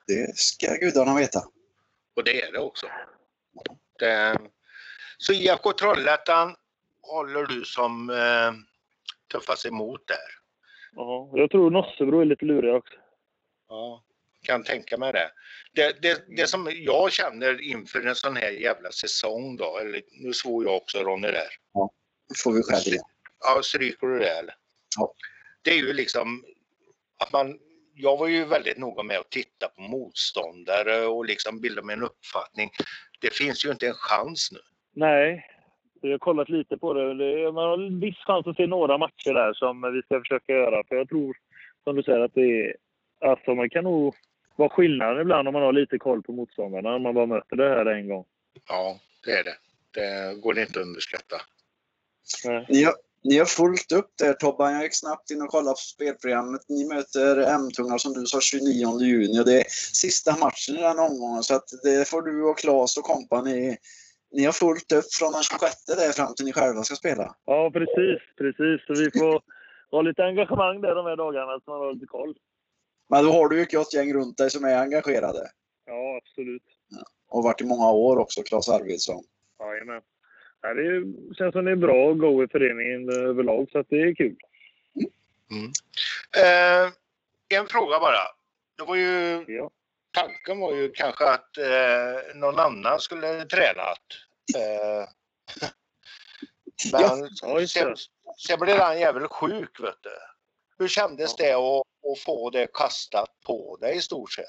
Det 0.07 0.37
ska 0.37 0.75
gudarna 0.75 1.15
veta. 1.15 1.39
Och 2.15 2.23
det 2.23 2.41
är 2.41 2.51
det 2.51 2.59
också. 2.59 2.87
Det, 3.99 4.37
så 5.17 5.33
IFK 5.33 5.71
Trollhättan 5.73 6.55
håller 7.01 7.45
du 7.45 7.65
som 7.65 8.09
eh, 8.09 8.51
tuffast 9.31 9.65
emot 9.65 10.07
där. 10.07 10.17
Ja, 10.95 11.31
jag 11.33 11.51
tror 11.51 11.71
Nossebro 11.71 12.21
är 12.21 12.25
lite 12.25 12.45
luriga 12.45 12.75
också. 12.75 12.93
Ja, 13.69 14.03
kan 14.47 14.63
tänka 14.63 14.97
mig 14.97 15.13
det. 15.13 15.31
Det, 15.73 16.01
det. 16.01 16.23
det 16.37 16.47
som 16.47 16.71
jag 16.75 17.11
känner 17.11 17.61
inför 17.61 18.07
en 18.07 18.15
sån 18.15 18.35
här 18.35 18.51
jävla 18.51 18.91
säsong 18.91 19.57
då, 19.57 19.77
eller 19.77 20.01
nu 20.23 20.33
svor 20.33 20.65
jag 20.65 20.75
också 20.75 20.97
Ronny 20.97 21.27
där. 21.27 21.49
Nu 22.29 22.35
får 22.43 22.53
vi 22.53 22.63
skäll 22.63 22.93
igen. 22.93 23.03
Ja, 23.39 23.61
stryker 23.63 24.07
du 24.07 24.19
det 24.19 24.29
eller? 24.29 24.55
Ja. 24.97 25.13
Det 25.61 25.71
är 25.71 25.77
ju 25.77 25.93
liksom 25.93 26.43
att 27.23 27.33
man, 27.33 27.59
jag 27.93 28.17
var 28.17 28.27
ju 28.27 28.45
väldigt 28.45 28.77
noga 28.77 29.03
med 29.03 29.17
att 29.17 29.29
titta 29.29 29.67
på 29.67 29.81
motståndare 29.81 31.05
och 31.05 31.25
liksom 31.25 31.61
bilda 31.61 31.81
mig 31.81 31.93
en 31.93 32.03
uppfattning. 32.03 32.69
Det 33.21 33.33
finns 33.33 33.65
ju 33.65 33.71
inte 33.71 33.87
en 33.87 33.93
chans 33.93 34.49
nu. 34.51 34.59
Nej, 34.93 35.45
vi 36.01 36.11
har 36.11 36.17
kollat 36.17 36.49
lite 36.49 36.77
på 36.77 36.93
det. 36.93 37.13
det. 37.13 37.51
Man 37.51 37.63
har 37.63 37.77
en 37.77 37.99
viss 37.99 38.17
chans 38.17 38.47
att 38.47 38.55
se 38.55 38.67
några 38.67 38.97
matcher 38.97 39.33
där 39.33 39.53
som 39.53 39.93
vi 39.93 40.01
ska 40.01 40.19
försöka 40.19 40.53
göra. 40.53 40.83
För 40.87 40.95
jag 40.95 41.09
tror, 41.09 41.37
som 41.83 41.95
du 41.95 42.03
säger, 42.03 42.19
att 42.19 42.33
det 42.33 42.41
är... 42.41 42.75
Alltså 43.25 43.55
man 43.55 43.69
kan 43.69 43.83
nog 43.83 44.15
vara 44.57 44.69
skillnad 44.69 45.21
ibland 45.21 45.47
om 45.47 45.53
man 45.53 45.63
har 45.63 45.73
lite 45.73 45.97
koll 45.97 46.23
på 46.23 46.31
motståndarna. 46.31 46.95
Om 46.95 47.01
man 47.03 47.13
bara 47.13 47.25
möter 47.25 47.55
det 47.55 47.69
här 47.69 47.85
en 47.85 48.07
gång. 48.07 48.25
Ja, 48.67 48.99
det 49.25 49.31
är 49.31 49.43
det. 49.43 49.55
Det 49.93 50.41
går 50.41 50.59
inte 50.59 50.79
att 50.79 50.85
underskatta. 50.85 51.41
Nej. 52.45 52.65
Ni 52.69 52.83
har, 52.83 52.93
ni 53.23 53.37
har 53.37 53.45
fullt 53.45 53.91
upp 53.91 54.11
där 54.17 54.33
Tobban. 54.33 54.73
Jag 54.73 54.83
gick 54.83 54.95
snabbt 54.95 55.31
in 55.31 55.41
och 55.41 55.49
kollade 55.49 55.73
på 55.73 55.77
spelprogrammet. 55.95 56.61
Ni 56.69 56.87
möter 56.87 57.37
M-tunga 57.37 57.97
som 57.99 58.13
du 58.13 58.25
sa 58.25 58.41
29 58.41 58.99
juni 59.01 59.41
och 59.41 59.45
det 59.45 59.59
är 59.61 59.65
sista 59.93 60.31
matchen 60.37 60.75
i 60.75 60.81
den 60.81 60.99
omgången 60.99 61.43
så 61.43 61.55
att 61.55 61.69
det 61.83 62.09
får 62.09 62.21
du 62.21 62.43
och 62.43 62.57
Claes 62.57 62.97
och 62.97 63.03
kompani. 63.03 63.77
Ni 64.31 64.45
har 64.45 64.51
fullt 64.51 64.91
upp 64.91 65.13
från 65.19 65.31
den 65.31 65.43
26 65.43 65.85
där 65.85 66.11
fram 66.11 66.35
till 66.35 66.45
ni 66.45 66.53
själva 66.53 66.83
ska 66.83 66.95
spela. 66.95 67.35
Ja, 67.45 67.71
precis. 67.73 68.19
Precis. 68.37 68.85
Så 68.87 68.93
vi 68.93 69.19
får 69.19 69.41
ha 69.91 70.01
lite 70.01 70.23
engagemang 70.23 70.81
där 70.81 70.95
de 70.95 71.05
här 71.05 71.15
dagarna 71.15 71.59
så 71.65 71.71
man 71.71 71.79
har 71.79 71.93
lite 71.93 72.05
koll. 72.05 72.35
Men 73.09 73.25
då 73.25 73.31
har 73.31 73.49
du 73.49 73.55
ju 73.57 73.61
ett 73.63 73.71
gott 73.71 73.93
gäng 73.93 74.13
runt 74.13 74.37
dig 74.37 74.49
som 74.51 74.65
är 74.65 74.75
engagerade. 74.77 75.51
Ja, 75.85 76.17
absolut. 76.17 76.63
Och 77.29 77.43
varit 77.43 77.61
i 77.61 77.65
många 77.65 77.91
år 77.91 78.17
också, 78.17 78.43
Claes 78.43 78.69
Arvidsson. 78.69 79.23
Jajamän. 79.59 80.01
Ja, 80.61 80.73
det 80.73 80.81
är- 80.81 81.33
känns 81.37 81.53
som 81.53 81.65
det 81.65 81.71
är 81.71 81.75
bra 81.75 82.13
go 82.13 82.43
i 82.43 82.47
föreningen 82.47 83.09
överlag, 83.09 83.67
så 83.71 83.79
att 83.79 83.89
det 83.89 84.01
är 84.01 84.15
kul. 84.15 84.35
Eh, 86.37 86.91
en 87.59 87.67
fråga 87.67 87.99
bara. 87.99 88.19
Det 88.77 88.83
var 88.83 88.95
ju, 88.95 89.45
Ja. 89.47 89.69
tanken 90.13 90.59
var 90.59 90.75
ju 90.75 90.91
kanske 90.91 91.29
att 91.29 91.57
eh, 91.57 92.35
någon 92.35 92.59
annan 92.59 92.99
skulle 92.99 93.45
tränat. 93.45 94.03
Eh, 94.57 95.09
men 96.91 97.29
Ja, 97.41 97.67
sen, 97.67 97.89
det. 97.89 97.95
sen 98.47 98.59
blev 98.59 98.77
den 98.77 98.99
jävel 98.99 99.27
sjuk 99.27 99.79
vet 99.79 99.95
du. 100.01 100.09
Hur 100.79 100.87
kändes 100.87 101.35
det 101.35 101.53
att, 101.53 101.87
att 102.11 102.19
få 102.25 102.49
det 102.49 102.67
kastat 102.73 103.29
på 103.45 103.77
dig 103.81 103.97
i 103.97 104.01
stort 104.01 104.31
sett? 104.31 104.45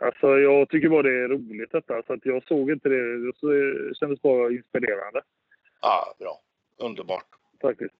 Alltså, 0.00 0.26
jag 0.26 0.68
tycker 0.68 0.88
bara 0.88 1.02
det 1.02 1.24
är 1.24 1.28
roligt 1.28 1.72
detta, 1.72 2.02
så 2.06 2.12
att 2.12 2.26
jag 2.26 2.44
såg 2.46 2.70
inte 2.70 2.88
det. 2.88 3.32
Så 3.36 3.46
det 3.46 3.94
kändes 3.94 4.22
bara 4.22 4.50
inspirerande 4.50 5.22
Ja, 5.80 6.14
bra. 6.18 6.40
Underbart. 6.78 7.26
faktiskt. 7.62 7.94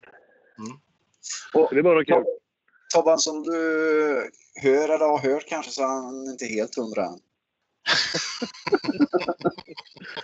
Mm. 0.57 1.69
Det 1.71 1.77
är 1.77 1.83
bara 1.83 2.05
kul. 2.05 2.25
Tobban, 2.93 3.17
som 3.17 3.43
du 3.43 3.51
hör 4.63 4.89
eller 4.89 5.05
har 5.05 5.19
hört 5.19 5.45
kanske 5.47 5.71
så 5.71 5.81
är 5.83 5.87
han 5.87 6.25
inte 6.31 6.45
helt 6.45 6.75
hundra 6.75 7.05
än. 7.05 7.19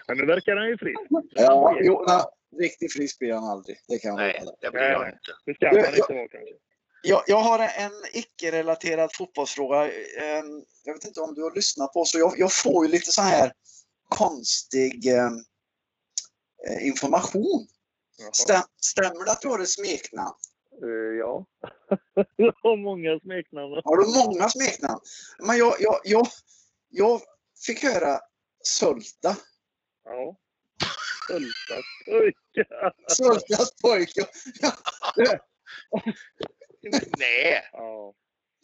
Men 0.07 0.17
nu 0.17 0.25
verkar 0.25 0.55
han 0.55 0.67
ju 0.67 0.77
frisk. 0.77 0.99
Ja, 1.29 1.77
jo, 1.81 2.05
nej, 2.07 2.23
riktigt 2.59 2.93
frisk 2.93 3.19
blir 3.19 3.33
han 3.33 3.43
aldrig. 3.43 3.77
Det 3.87 3.99
kan 3.99 4.09
jag 4.09 4.17
Nej, 4.17 4.43
det 4.61 4.71
blir 4.71 4.81
jag 4.81 5.01
Nej. 5.01 5.11
inte. 5.13 5.31
Det 5.45 5.53
ska 5.55 5.65
man 5.65 5.77
inte 5.77 6.13
vara 6.13 6.27
kanske. 6.27 6.55
Jag, 7.07 7.23
jag 7.27 7.39
har 7.39 7.59
en 7.59 7.91
icke-relaterad 8.13 9.15
fotbollsfråga. 9.15 9.91
Ehm, 10.21 10.63
Jag 10.83 10.93
vet 10.93 11.05
inte 11.05 11.21
om 11.21 11.33
du 11.33 11.43
har 11.43 11.55
lyssnat 11.55 11.93
på 11.93 12.05
så 12.05 12.19
jag, 12.19 12.33
jag 12.37 12.53
får 12.53 12.85
ju 12.85 12.91
lite 12.91 13.11
så 13.11 13.21
här 13.21 13.53
konstig 14.09 15.07
ehm, 15.07 15.37
eh, 16.67 16.87
information. 16.87 17.67
Stäm, 18.33 18.61
stämmer 18.81 19.25
det 19.25 19.31
att 19.31 19.41
du 19.41 19.47
har 19.47 19.59
ett 19.59 19.69
smeknamn? 19.69 20.33
Eh, 20.83 21.17
ja. 21.19 21.45
jag 22.35 22.53
har 22.63 22.77
många 22.77 23.19
smeknamn. 23.19 23.81
Har 23.83 23.97
du 23.97 24.25
många 24.25 24.49
smeknamn? 24.49 24.99
Men 25.39 25.57
jag, 25.57 25.75
jag, 25.79 25.99
jag, 26.03 26.27
jag 26.89 27.21
fick 27.65 27.83
höra 27.83 28.19
Sölta. 28.63 29.35
Ja. 30.05 30.37
Sölta 31.27 31.81
pojkar. 32.05 32.93
Söltas 33.09 33.71
pojke. 33.81 34.25
Nej, 37.25 37.69
Ja, 37.71 38.13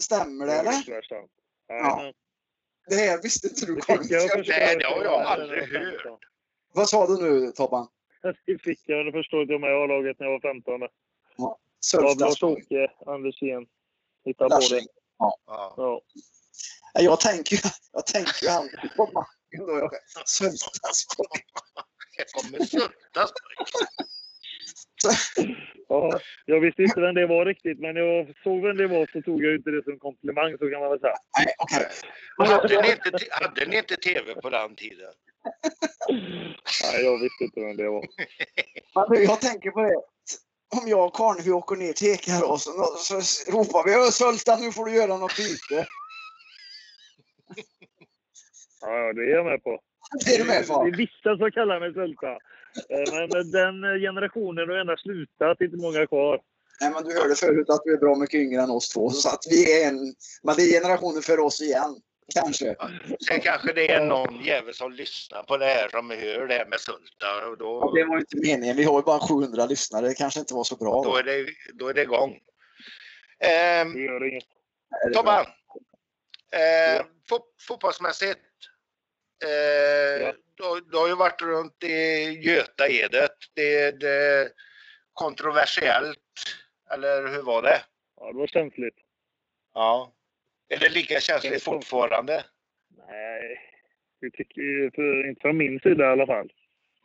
Stämmer 0.02 0.46
det 0.46 0.52
det 0.52 0.58
är 0.58 0.60
eller? 0.62 0.72
riktigt 0.72 1.06
sant. 1.10 1.32
Jajamän. 1.70 2.14
Det 2.88 2.96
här 2.96 3.22
visste 3.22 3.48
inte 3.48 3.66
du 3.66 3.76
Det 3.76 3.82
förstå 3.82 4.08
Nej, 4.48 4.76
det 4.78 4.86
har 4.86 5.04
jag 5.04 5.22
aldrig 5.22 5.62
hört. 5.64 6.02
15. 6.04 6.20
Vad 6.74 6.90
sa 6.90 7.08
du 7.08 7.18
nu 7.22 7.52
Tobban? 7.52 7.88
Det 8.46 8.58
fick 8.64 8.80
jag 8.86 9.06
när 9.06 9.12
förstod 9.12 9.52
jag 9.52 9.62
med 9.62 9.70
A-laget 9.84 10.20
när 10.20 10.28
jag 10.28 10.34
var 10.34 10.54
15. 10.54 10.84
Av 10.84 10.90
Söltas 11.86 12.40
pojke. 12.40 12.76
Lars-Åke 12.76 12.92
Andersén. 13.06 13.66
Hittade 14.26 14.56
på 14.56 14.62
det. 14.76 14.82
ja. 15.18 15.38
Ja. 15.78 16.02
Jag 16.94 17.20
tänker 17.20 17.56
ju 17.56 17.62
jag 17.92 18.06
tänker 18.06 18.44
ju 18.46 18.50
aldrig 18.50 18.96
på 18.96 19.06
Martin 19.06 19.66
då. 19.68 19.90
Pojke. 21.18 21.44
det 22.18 22.32
kommer 22.34 22.66
suttas. 22.66 23.32
Ja. 25.88 26.20
Jag 26.46 26.60
visste 26.60 26.84
inte 26.84 27.02
vem 27.02 27.16
det 27.16 27.28
var 27.28 27.46
riktigt, 27.46 27.80
men 27.80 27.96
jag 27.96 28.34
såg 28.44 28.62
vem 28.62 28.78
det 28.78 28.88
var 28.88 29.10
så 29.14 29.22
tog 29.22 29.44
jag 29.44 29.56
inte 29.56 29.70
det 29.72 29.84
som 29.84 30.00
komplimang, 30.00 30.58
så 30.58 30.70
kan 30.70 30.80
man 30.80 30.90
väl 30.90 31.00
säga. 31.00 31.16
Nej, 31.38 31.54
okej. 31.58 31.88
Hade 32.38 32.82
ni, 32.82 32.92
inte, 32.92 33.12
hade 33.32 33.66
ni 33.66 33.78
inte 33.78 33.96
tv 33.96 34.36
på 34.42 34.50
den 34.50 34.76
tiden? 34.76 35.14
Nej, 36.94 37.04
jag 37.06 37.20
visste 37.22 37.44
inte 37.44 37.60
vem 37.60 37.78
det 37.78 37.90
var. 37.90 38.06
Jag 39.20 39.42
tänker 39.42 39.72
på 39.72 39.82
det. 39.82 39.96
Om 40.82 40.88
jag 40.88 41.06
och 41.06 41.14
Karnevi 41.16 41.52
åker 41.52 41.76
ner 41.76 41.94
till 41.94 42.08
Ekeråsen 42.14 42.74
och 42.80 43.00
så 43.00 43.16
ropar 43.52 43.84
vi 43.86 43.94
"Ö, 43.94 44.12
Sölta 44.12 44.56
nu 44.56 44.72
får 44.72 44.86
du 44.86 44.96
göra 44.96 45.18
något 45.18 45.38
byte. 45.38 45.88
Ja, 48.82 49.14
det 49.14 49.22
är 49.22 49.30
jag 49.36 49.46
med 49.46 49.64
på. 49.64 49.80
Det 50.26 50.32
är 50.36 50.38
du 50.38 50.44
med 50.44 50.62
Det 50.62 50.68
på? 50.68 50.88
är 50.88 50.92
vissa 50.98 51.38
som 51.38 51.52
kallar 51.52 51.80
mig 51.80 51.94
Sölta. 51.94 52.38
Eh, 52.90 53.28
Men 53.34 53.52
den 53.52 54.00
generationen 54.02 54.70
har 54.70 54.76
ändå 54.76 54.98
slutat. 54.98 55.62
Inte 55.62 55.78
många 55.78 56.08
kvar. 56.08 56.42
Nej, 56.82 56.92
men 56.92 57.04
du 57.04 57.20
hörde 57.20 57.36
förut 57.36 57.70
att 57.70 57.82
du 57.86 57.94
är 57.94 57.98
bra 57.98 58.16
mycket 58.16 58.40
yngre 58.40 58.62
än 58.62 58.70
oss 58.70 58.90
två. 58.90 59.10
Så 59.10 59.30
att 59.30 59.44
vi 59.50 59.82
är 59.82 59.88
en... 59.88 60.16
Men 60.44 60.56
det 60.56 60.62
är 60.64 60.82
generationen 60.82 61.22
för 61.22 61.40
oss 61.40 61.62
igen. 61.62 61.96
Kanske. 62.34 62.76
Sen 63.28 63.40
kanske 63.42 63.74
det 63.74 63.92
är 63.92 64.06
någon 64.06 64.44
jävel 64.44 64.74
som 64.74 64.92
lyssnar 64.92 65.44
på 65.44 65.58
det 65.58 65.66
här 65.66 65.90
som 65.90 66.10
hör 66.10 66.48
det 66.48 66.54
här 66.54 66.66
med 66.66 66.80
Sulta 66.80 67.48
och 67.48 67.52
Ja, 67.52 67.56
då, 67.60 67.92
det 67.96 68.06
var 68.06 68.18
inte 68.20 68.38
meningen. 68.38 68.78
Vi 68.78 68.84
har 68.84 69.00
ju 69.00 69.04
bara 69.04 69.20
700 69.20 69.66
lyssnare. 69.66 70.08
Det 70.08 70.14
kanske 70.14 70.40
inte 70.40 70.54
var 70.54 70.64
så 70.64 70.76
bra. 70.76 70.92
då, 70.92 71.04
Då. 71.04 71.18
är, 71.18 71.24
det, 71.24 71.46
då 71.74 71.88
är 71.88 71.94
det 71.94 72.02
igång. 72.02 72.40
Ehm, 73.40 73.94
Det 73.94 74.00
gör 74.00 74.28
inget. 74.28 74.44
Tobban, 75.14 75.46
eh, 76.52 77.06
fot, 77.30 77.42
fotbollsmässigt. 77.68 78.40
Eh, 79.44 80.34
Ja. 80.62 80.80
du, 80.92 80.98
har 80.98 81.08
ju 81.08 81.16
varit 81.16 81.42
runt 81.42 81.84
i 81.84 82.24
Göta-Edet. 82.42 83.38
Det, 83.54 83.92
det 84.00 84.10
är 84.10 84.50
kontroversiellt, 85.14 86.18
eller 86.94 87.28
hur 87.28 87.42
var 87.42 87.62
det? 87.62 87.82
Ja, 88.18 88.32
det 88.32 88.38
var 88.38 88.48
känsligt. 88.48 88.96
Ja. 89.74 90.14
Är 90.70 90.78
det 90.80 90.90
lika 90.90 91.20
känsligt 91.20 91.64
fortfarande? 91.64 92.44
Nej, 93.08 93.60
det 94.22 94.30
tycker 94.30 94.62
jag, 94.62 95.30
inte 95.30 95.42
från 95.42 95.58
min 95.58 95.80
sida 95.80 96.04
i 96.04 96.08
alla 96.08 96.26
fall. 96.26 96.52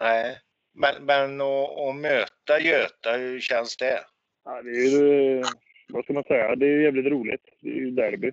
Nej. 0.00 0.38
Men, 0.74 1.04
men 1.04 1.40
att, 1.40 1.78
att 1.78 1.96
möta 1.96 2.60
Göta, 2.60 3.12
hur 3.16 3.40
känns 3.40 3.76
det? 3.76 4.00
Ja, 4.44 4.62
det 4.62 4.70
är 4.70 4.90
ju, 4.90 5.42
vad 5.88 6.04
ska 6.04 6.12
man 6.12 6.24
säga, 6.24 6.56
det 6.56 6.66
är 6.66 6.80
jävligt 6.80 7.06
roligt. 7.06 7.44
Det 7.60 7.68
är 7.68 7.74
ju 7.74 7.90
derby. 7.90 8.32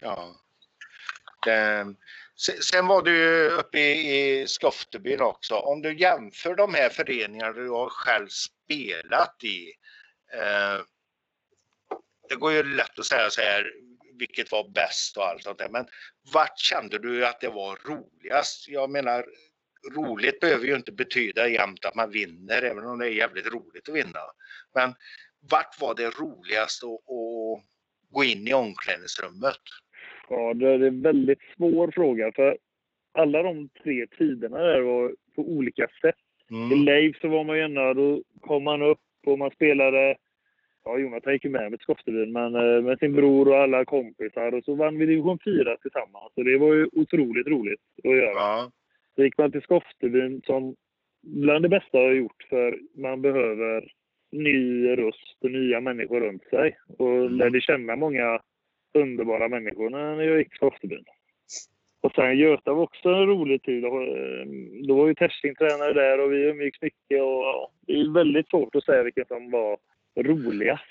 Ja. 0.00 0.34
Det, 1.46 1.86
sen, 2.38 2.86
var 2.86 3.02
du 3.02 3.48
uppe 3.48 3.78
i, 3.78 4.40
i 4.40 4.46
Skoftebyn 4.46 5.20
också. 5.20 5.54
Om 5.54 5.82
du 5.82 5.98
jämför 5.98 6.54
de 6.54 6.74
här 6.74 6.88
föreningarna 6.88 7.52
du 7.52 7.70
har 7.70 7.88
själv 7.88 8.28
spelat 8.28 9.44
i. 9.44 9.72
Eh, 10.32 10.80
det 12.28 12.34
går 12.34 12.52
ju 12.52 12.62
lätt 12.62 12.98
att 12.98 13.06
säga 13.06 13.30
så 13.30 13.40
här, 13.40 13.72
vilket 14.18 14.52
var 14.52 14.68
bäst 14.68 15.16
och 15.16 15.26
allt 15.26 15.42
sånt 15.42 15.58
där. 15.58 15.68
Men 15.68 15.86
vart 16.32 16.58
kände 16.58 16.98
du 16.98 17.26
att 17.26 17.40
det 17.40 17.48
var 17.48 17.78
roligast? 17.84 18.68
Jag 18.68 18.90
menar, 18.90 19.26
roligt 19.94 20.40
behöver 20.40 20.66
ju 20.66 20.76
inte 20.76 20.92
betyda 20.92 21.48
jämt 21.48 21.84
att 21.84 21.94
man 21.94 22.10
vinner, 22.10 22.62
även 22.62 22.84
om 22.84 22.98
det 22.98 23.06
är 23.06 23.10
jävligt 23.10 23.46
roligt 23.46 23.88
att 23.88 23.94
vinna. 23.94 24.20
Men 24.74 24.94
vart 25.40 25.80
var 25.80 25.94
det 25.94 26.10
roligast 26.10 26.84
att, 26.84 26.90
att 26.90 27.64
gå 28.10 28.24
in 28.24 28.48
i 28.48 28.54
omklädningsrummet? 28.54 29.60
Ja, 30.30 30.54
det 30.54 30.68
är 30.68 30.82
en 30.82 31.02
väldigt 31.02 31.38
svår 31.56 31.90
fråga. 31.90 32.32
För 32.32 32.58
alla 33.12 33.42
de 33.42 33.68
tre 33.82 34.06
tiderna 34.06 34.58
där 34.58 34.80
var 34.80 35.12
på 35.36 35.42
olika 35.42 35.86
sätt. 36.02 36.16
I 36.50 36.54
Mm. 36.54 36.84
Leif 36.84 37.20
så 37.20 37.28
var 37.28 37.44
man 37.44 37.56
ju 37.56 37.62
gärna, 37.62 37.94
då 37.94 38.22
kom 38.40 38.64
man 38.64 38.82
upp 38.82 38.98
och 39.26 39.38
man 39.38 39.50
spelade 39.50 40.16
Ja, 40.88 40.98
Jonathan 40.98 41.32
gick 41.32 41.44
ju 41.44 41.50
med 41.50 41.70
med 41.70 41.80
Skoftebyn, 41.80 42.32
men 42.32 42.54
eh, 42.54 42.82
med 42.82 42.98
sin 42.98 43.12
bror 43.12 43.48
och 43.48 43.56
alla 43.56 43.84
kompisar. 43.84 44.54
Och 44.54 44.64
så 44.64 44.74
vann 44.74 44.98
vi 44.98 45.06
division 45.06 45.38
4 45.44 45.76
tillsammans. 45.76 46.32
Så 46.34 46.42
det 46.42 46.58
var 46.58 46.74
ju 46.74 46.88
otroligt 46.92 47.46
roligt 47.46 47.80
att 48.04 48.16
göra. 48.16 48.32
Ja. 48.32 48.70
Så 49.14 49.24
gick 49.24 49.38
man 49.38 49.52
till 49.52 49.62
Skoftebyn 49.62 50.42
som 50.46 50.74
bland 51.22 51.64
det 51.64 51.68
bästa 51.68 51.98
jag 51.98 52.08
har 52.08 52.14
gjort. 52.14 52.46
För 52.48 52.78
man 52.94 53.22
behöver 53.22 53.92
ny 54.32 54.88
röst 54.88 55.36
och 55.40 55.50
nya 55.50 55.80
människor 55.80 56.20
runt 56.20 56.44
sig. 56.44 56.76
Och 56.98 57.30
lärde 57.30 57.60
känna 57.60 57.96
många 57.96 58.40
underbara 59.00 59.48
människor 59.48 59.90
när 59.90 60.22
jag 60.22 60.38
gick 60.38 60.60
på 60.60 60.66
Oftebyn. 60.66 61.04
Och 62.00 62.12
sen 62.14 62.38
Göta 62.38 62.72
var 62.72 62.82
också 62.82 63.08
en 63.08 63.26
rolig 63.26 63.62
tid. 63.62 63.82
Då, 63.82 64.02
eh, 64.02 64.46
då 64.88 64.94
var 64.94 65.08
ju 65.08 65.14
Testing 65.14 65.54
tränare 65.54 65.92
där 65.92 66.20
och 66.20 66.32
vi 66.32 66.36
umgicks 66.36 66.82
mycket. 66.82 67.22
Och, 67.22 67.42
ja, 67.42 67.72
det 67.86 67.92
är 67.92 68.14
väldigt 68.14 68.48
svårt 68.48 68.74
att 68.74 68.84
säga 68.84 69.02
vilken 69.02 69.26
som 69.26 69.50
var 69.50 69.78
roligast. 70.18 70.82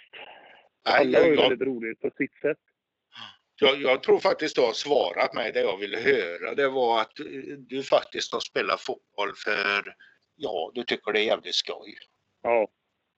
Alla 0.84 1.20
var 1.20 1.28
ju 1.28 1.36
väldigt 1.36 1.67
roligt 1.67 2.02
på 2.02 2.10
sitt 2.17 2.36
sätt. 2.41 2.58
jag, 3.62 3.82
jag 3.82 4.04
tror 4.04 4.20
faktiskt 4.20 4.56
du 4.56 4.62
har 4.62 4.74
svarat 4.74 5.34
mig 5.34 5.52
det 5.52 5.62
jag 5.62 5.78
ville 5.78 5.98
höra. 5.98 6.56
Det 6.56 6.70
var 6.70 7.02
att 7.02 7.13
du 7.58 7.84
faktiskt 7.84 8.34
har 8.34 8.39
spelat 8.39 8.82
fotboll 8.82 9.32
för, 9.46 9.96
ja, 10.36 10.72
du 10.74 10.84
tycker 10.84 11.12
det 11.12 11.20
är 11.20 11.26
jävligt 11.26 11.56
skoj. 11.56 11.98
Ja, 12.41 12.67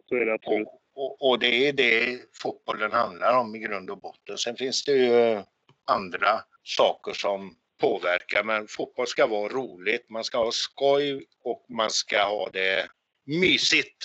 så 0.06 0.16
är 0.16 0.26
det 0.26 0.34
absolut. 0.34 0.68
Och, 1.00 1.22
och, 1.22 1.30
och 1.30 1.40
det 1.40 1.68
är 1.68 1.74
det 1.74 2.20
fotbollen 2.42 2.92
handlar 2.92 3.38
om 3.38 3.56
i 3.56 3.60
grund 3.60 3.90
och 3.90 4.00
botten. 4.00 4.38
Sen 4.38 4.56
finns 4.56 4.84
det 4.84 4.92
ju 4.92 5.44
andra 5.86 6.42
saker 6.64 7.14
som 7.14 7.56
påverkar, 7.82 8.44
men 8.44 8.68
fotboll 8.68 9.08
ska 9.08 9.28
vara 9.28 9.54
roligt. 9.54 10.10
Man 10.10 10.24
ska 10.24 10.38
ha 10.38 10.52
skoj 10.52 11.26
och 11.44 11.66
man 11.70 11.90
ska 11.90 12.24
ha 12.24 12.50
det 12.50 12.88
mysigt 13.26 13.98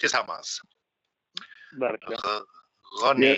tillsammans. 0.00 0.60
Verkligen. 1.80 2.20
René. 3.06 3.36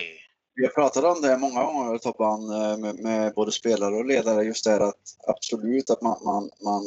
Vi 0.54 0.64
har 0.64 0.72
pratat 0.72 1.04
om 1.04 1.22
det 1.22 1.38
många 1.38 1.64
gånger 1.64 1.98
Tobban 1.98 2.40
eh, 2.50 2.78
med, 2.78 2.94
med 2.94 3.34
både 3.34 3.52
spelare 3.52 3.94
och 3.94 4.04
ledare 4.04 4.44
just 4.44 4.64
det 4.64 4.70
här 4.70 4.80
att 4.80 5.00
absolut 5.28 5.90
att 5.90 6.02
man, 6.02 6.24
man, 6.24 6.50
man 6.64 6.84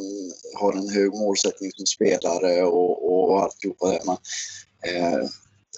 har 0.60 0.74
en 0.74 0.89
hög 0.89 1.12
målsättning 1.13 1.72
som 1.72 1.86
spelare 1.86 2.63
och, 2.63 3.32
och 3.32 3.43
alltihopa 3.43 3.91
det. 3.91 4.02
Men, 4.06 4.17
eh, 4.96 5.30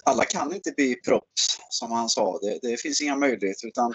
alla 0.04 0.24
kan 0.24 0.54
inte 0.54 0.72
bli 0.76 0.94
proffs 0.94 1.60
som 1.68 1.92
han 1.92 2.08
sa. 2.08 2.38
Det, 2.38 2.58
det 2.62 2.80
finns 2.80 3.00
inga 3.00 3.16
möjligheter 3.16 3.66
utan 3.66 3.94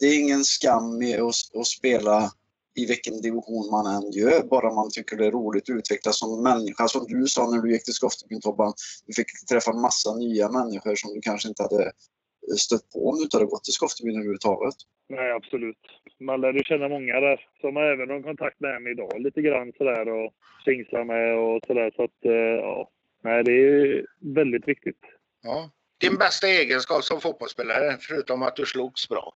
det 0.00 0.06
är 0.06 0.20
ingen 0.20 0.44
skam 0.44 1.02
i 1.02 1.16
att, 1.16 1.56
att 1.60 1.66
spela 1.66 2.30
i 2.74 2.86
vilken 2.86 3.20
division 3.20 3.70
man 3.70 3.86
än 3.96 4.10
gör, 4.10 4.42
bara 4.54 4.74
man 4.74 4.90
tycker 4.90 5.16
det 5.16 5.26
är 5.26 5.30
roligt 5.30 5.70
att 5.70 5.76
utvecklas 5.76 6.18
som 6.18 6.42
människa. 6.42 6.88
Som 6.88 7.06
du 7.08 7.26
sa 7.26 7.50
när 7.50 7.62
du 7.62 7.72
gick 7.72 7.84
till 7.84 8.00
Skoftebyn 8.00 8.40
Tobban, 8.40 8.72
du 9.06 9.12
fick 9.12 9.26
träffa 9.50 9.72
massa 9.72 10.14
nya 10.14 10.48
människor 10.48 10.94
som 10.94 11.14
du 11.14 11.20
kanske 11.20 11.48
inte 11.48 11.62
hade 11.62 11.82
eh, 11.84 12.56
stött 12.64 12.90
på 12.92 13.08
om 13.08 13.16
du 13.16 13.22
inte 13.22 13.36
hade 13.36 13.52
gått 13.54 13.64
till 13.64 13.78
Skoftebyn 13.80 14.16
överhuvudtaget. 14.16 14.74
Nej, 15.08 15.30
absolut. 15.32 15.82
Man 16.20 16.40
lärde 16.40 16.64
känna 16.64 16.88
många 16.88 17.20
där 17.20 17.46
som 17.60 17.76
har 17.76 17.84
även 17.92 18.10
har 18.10 18.22
kontakt 18.22 18.60
med 18.60 18.82
mig 18.82 18.92
idag 18.92 19.20
lite 19.20 19.42
grann 19.42 19.72
sådär 19.78 20.08
och 20.08 20.32
kingslar 20.64 21.04
med 21.04 21.38
och 21.38 21.60
sådär. 21.66 21.92
Så 21.96 22.04
att, 22.04 22.24
eh, 22.24 22.56
ja. 22.66 22.90
Nej, 23.24 23.44
det 23.44 23.52
är 23.52 24.06
väldigt 24.20 24.68
viktigt. 24.68 25.00
Ja. 25.42 25.70
Din 25.98 26.16
bästa 26.18 26.46
egenskap 26.46 27.04
som 27.04 27.20
fotbollsspelare, 27.20 27.96
förutom 28.00 28.42
att 28.42 28.56
du 28.56 28.66
slogs 28.66 29.08
bra? 29.08 29.34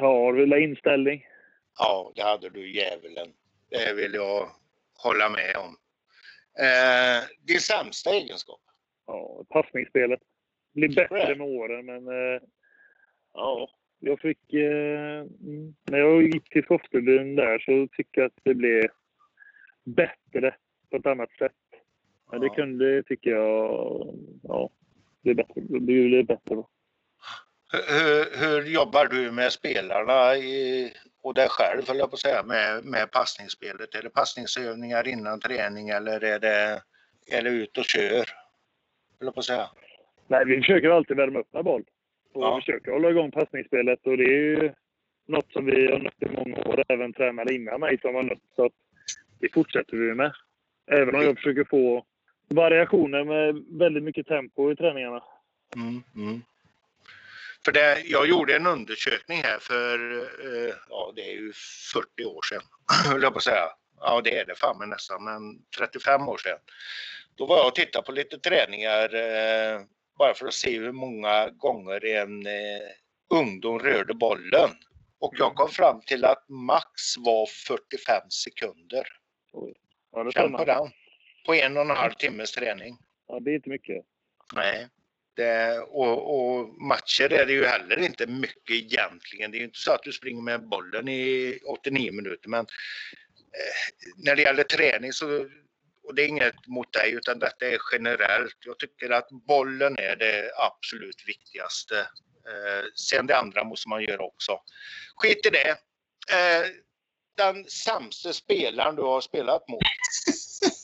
Ja, 0.00 0.30
vill 0.30 0.52
inställning. 0.52 1.26
Ja, 1.78 2.12
det 2.14 2.22
hade 2.22 2.50
du 2.50 2.72
djävulen. 2.72 3.32
Det 3.70 3.94
vill 3.94 4.14
jag 4.14 4.48
hålla 4.94 5.28
med 5.28 5.56
om. 5.56 5.76
Eh, 6.58 7.24
din 7.46 7.60
sämsta 7.60 8.10
egenskap? 8.10 8.60
Ja, 9.06 9.44
passningsspelet. 9.48 10.20
Blir 10.74 10.94
bättre 10.94 11.14
Right. 11.14 11.38
med 11.38 11.46
åren, 11.46 11.86
men 11.86 12.08
eh, 12.08 12.40
ja, 13.32 13.70
jag 13.98 14.20
fick... 14.20 14.52
Eh, 14.52 15.20
mm, 15.20 15.74
när 15.90 15.98
jag 15.98 16.22
gick 16.22 16.48
till 16.48 16.62
Skoftebyn 16.64 17.36
där 17.36 17.58
så 17.58 17.88
tycker 17.96 18.20
jag 18.20 18.26
att 18.26 18.40
det 18.42 18.54
blev 18.54 18.90
bättre 19.84 20.54
på 20.90 20.96
ett 20.96 21.06
annat 21.06 21.30
sätt. 21.38 21.52
Men 22.32 22.40
det 22.40 22.48
kunde, 22.48 23.02
tycker 23.02 23.30
jag, 23.30 24.14
ja, 24.42 24.70
bli 25.22 25.34
bättre. 25.34 25.60
Det 25.60 25.80
blev 25.80 26.26
bättre 26.26 26.54
då. 26.54 26.68
Hur, 27.72 28.38
hur 28.40 28.70
jobbar 28.70 29.06
du 29.06 29.30
med 29.30 29.52
spelarna 29.52 30.36
i, 30.36 30.92
och 31.22 31.34
dig 31.34 31.46
själv, 31.50 31.82
höll 31.88 31.98
jag 31.98 32.10
på 32.10 32.14
att 32.14 32.20
säga, 32.20 32.42
med, 32.42 32.84
med 32.84 33.10
passningsspelet? 33.10 33.94
Är 33.94 34.02
det 34.02 34.10
passningsövningar 34.10 35.08
innan 35.08 35.40
träning 35.40 35.88
eller 35.88 36.24
är 36.24 36.38
det, 36.38 36.82
är 37.36 37.42
det 37.42 37.50
ut 37.50 37.78
och 37.78 37.84
kör? 37.84 38.24
Höll 39.18 39.26
jag 39.26 39.34
på 39.34 39.40
att 39.40 39.44
säga. 39.46 39.66
Nej, 40.28 40.44
vi 40.46 40.56
försöker 40.56 40.90
alltid 40.90 41.16
värma 41.16 41.38
upp 41.38 41.52
med 41.52 41.64
boll. 41.64 41.84
Och 42.32 42.42
Ja. 42.42 42.60
försöker 42.60 42.92
hålla 42.92 43.10
igång 43.10 43.30
passningsspelet 43.30 44.06
och 44.06 44.16
det 44.16 44.24
är 44.24 44.60
ju 44.60 44.72
något 45.28 45.52
som 45.52 45.66
vi 45.66 45.92
har 45.92 45.98
nött 45.98 46.22
i 46.22 46.28
många 46.36 46.56
år, 46.56 46.82
även 46.88 47.12
tränare 47.12 47.54
innan 47.54 47.80
mig 47.80 47.98
som 48.00 48.14
har 48.14 48.22
nött. 48.22 48.42
Så 48.56 48.64
att 48.64 48.72
det 49.40 49.52
fortsätter 49.52 49.96
vi 49.96 50.14
med. 50.14 50.32
Även 50.90 51.14
om 51.14 51.22
jag 51.22 51.36
försöker 51.36 51.64
få 51.64 52.04
variationer 52.52 53.24
med 53.24 53.64
väldigt 53.78 54.02
mycket 54.02 54.26
tempo 54.26 54.72
i 54.72 54.76
träningarna. 54.76 55.22
Mm, 55.76 56.02
mm. 56.16 56.42
För 57.64 57.72
det, 57.72 58.02
jag 58.04 58.28
gjorde 58.28 58.56
en 58.56 58.66
undersökning 58.66 59.42
här 59.42 59.58
för, 59.58 60.18
eh, 60.18 60.74
ja 60.88 61.12
det 61.16 61.30
är 61.30 61.32
ju 61.32 61.52
40 61.92 62.24
år 62.24 62.42
sedan, 62.42 62.62
höll 63.10 63.22
jag 63.22 63.32
på 63.32 63.38
att 63.38 63.44
säga. 63.44 63.68
Ja 64.00 64.20
det 64.24 64.38
är 64.38 64.44
det 64.44 64.54
fan 64.54 64.78
med 64.78 64.88
nästan, 64.88 65.24
men 65.24 65.40
35 65.78 66.28
år 66.28 66.38
sedan. 66.38 66.58
Då 67.34 67.46
var 67.46 67.56
jag 67.56 67.66
och 67.66 67.74
tittade 67.74 68.06
på 68.06 68.12
lite 68.12 68.38
träningar 68.38 69.14
eh, 69.14 69.80
bara 70.18 70.34
för 70.34 70.46
att 70.46 70.54
se 70.54 70.78
hur 70.78 70.92
många 70.92 71.50
gånger 71.50 72.04
en 72.04 72.46
eh, 72.46 72.82
ungdom 73.30 73.78
rörde 73.78 74.14
bollen. 74.14 74.70
Och 75.18 75.34
jag 75.38 75.54
kom 75.54 75.68
fram 75.68 76.00
till 76.00 76.24
att 76.24 76.48
max 76.48 77.16
var 77.18 77.46
45 77.46 78.30
sekunder. 78.30 79.06
Ja, 80.12 80.24
det 80.24 80.32
Känn 80.32 80.52
på 80.52 80.64
den. 80.64 80.90
På 81.46 81.54
en 81.54 81.76
och 81.76 81.82
en 81.82 81.90
halv 81.90 82.12
timmes 82.12 82.52
träning. 82.52 82.98
Ja, 83.28 83.40
det 83.40 83.50
är 83.50 83.54
inte 83.54 83.70
mycket. 83.70 84.04
Nej. 84.54 84.88
Det, 85.36 85.78
och, 85.78 86.34
och 86.34 86.68
matcher 86.82 87.32
är 87.32 87.46
det 87.46 87.52
ju 87.52 87.64
heller 87.64 87.98
inte 87.98 88.26
mycket 88.26 88.70
egentligen. 88.70 89.50
Det 89.50 89.56
är 89.56 89.58
ju 89.58 89.64
inte 89.64 89.78
så 89.78 89.92
att 89.92 90.02
du 90.02 90.12
springer 90.12 90.42
med 90.42 90.68
bollen 90.68 91.08
i 91.08 91.58
89 91.66 92.12
minuter 92.12 92.48
men 92.48 92.60
eh, 92.60 94.08
när 94.16 94.36
det 94.36 94.42
gäller 94.42 94.62
träning 94.64 95.12
så, 95.12 95.48
och 96.02 96.14
det 96.14 96.22
är 96.22 96.28
inget 96.28 96.66
mot 96.66 96.92
dig 96.92 97.12
utan 97.12 97.38
detta 97.38 97.66
är 97.66 97.78
generellt. 97.92 98.56
Jag 98.64 98.78
tycker 98.78 99.10
att 99.10 99.28
bollen 99.30 99.98
är 99.98 100.16
det 100.16 100.50
absolut 100.56 101.24
viktigaste. 101.26 101.98
Eh, 102.48 102.84
sen 102.94 103.26
det 103.26 103.36
andra 103.36 103.64
måste 103.64 103.88
man 103.88 104.02
göra 104.02 104.22
också. 104.22 104.60
Skit 105.16 105.46
i 105.46 105.50
det. 105.50 105.70
Eh, 106.36 106.66
den 107.36 107.64
sämsta 107.64 108.32
spelaren 108.32 108.96
du 108.96 109.02
har 109.02 109.20
spelat 109.20 109.68
mot. 109.68 109.82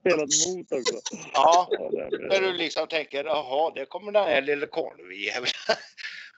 Spelat 0.00 0.28
mot 0.48 0.72
också. 0.72 1.00
Ja, 1.32 1.68
Ja, 1.70 1.88
det 1.90 2.16
är- 2.16 2.28
När 2.28 2.40
du 2.40 2.52
liksom 2.52 2.88
tänker, 2.88 3.24
jaha, 3.24 3.72
det 3.74 3.86
kommer 3.86 4.12
den 4.12 4.24
här 4.24 4.42
lille 4.42 4.66
Karlevi. 4.66 5.30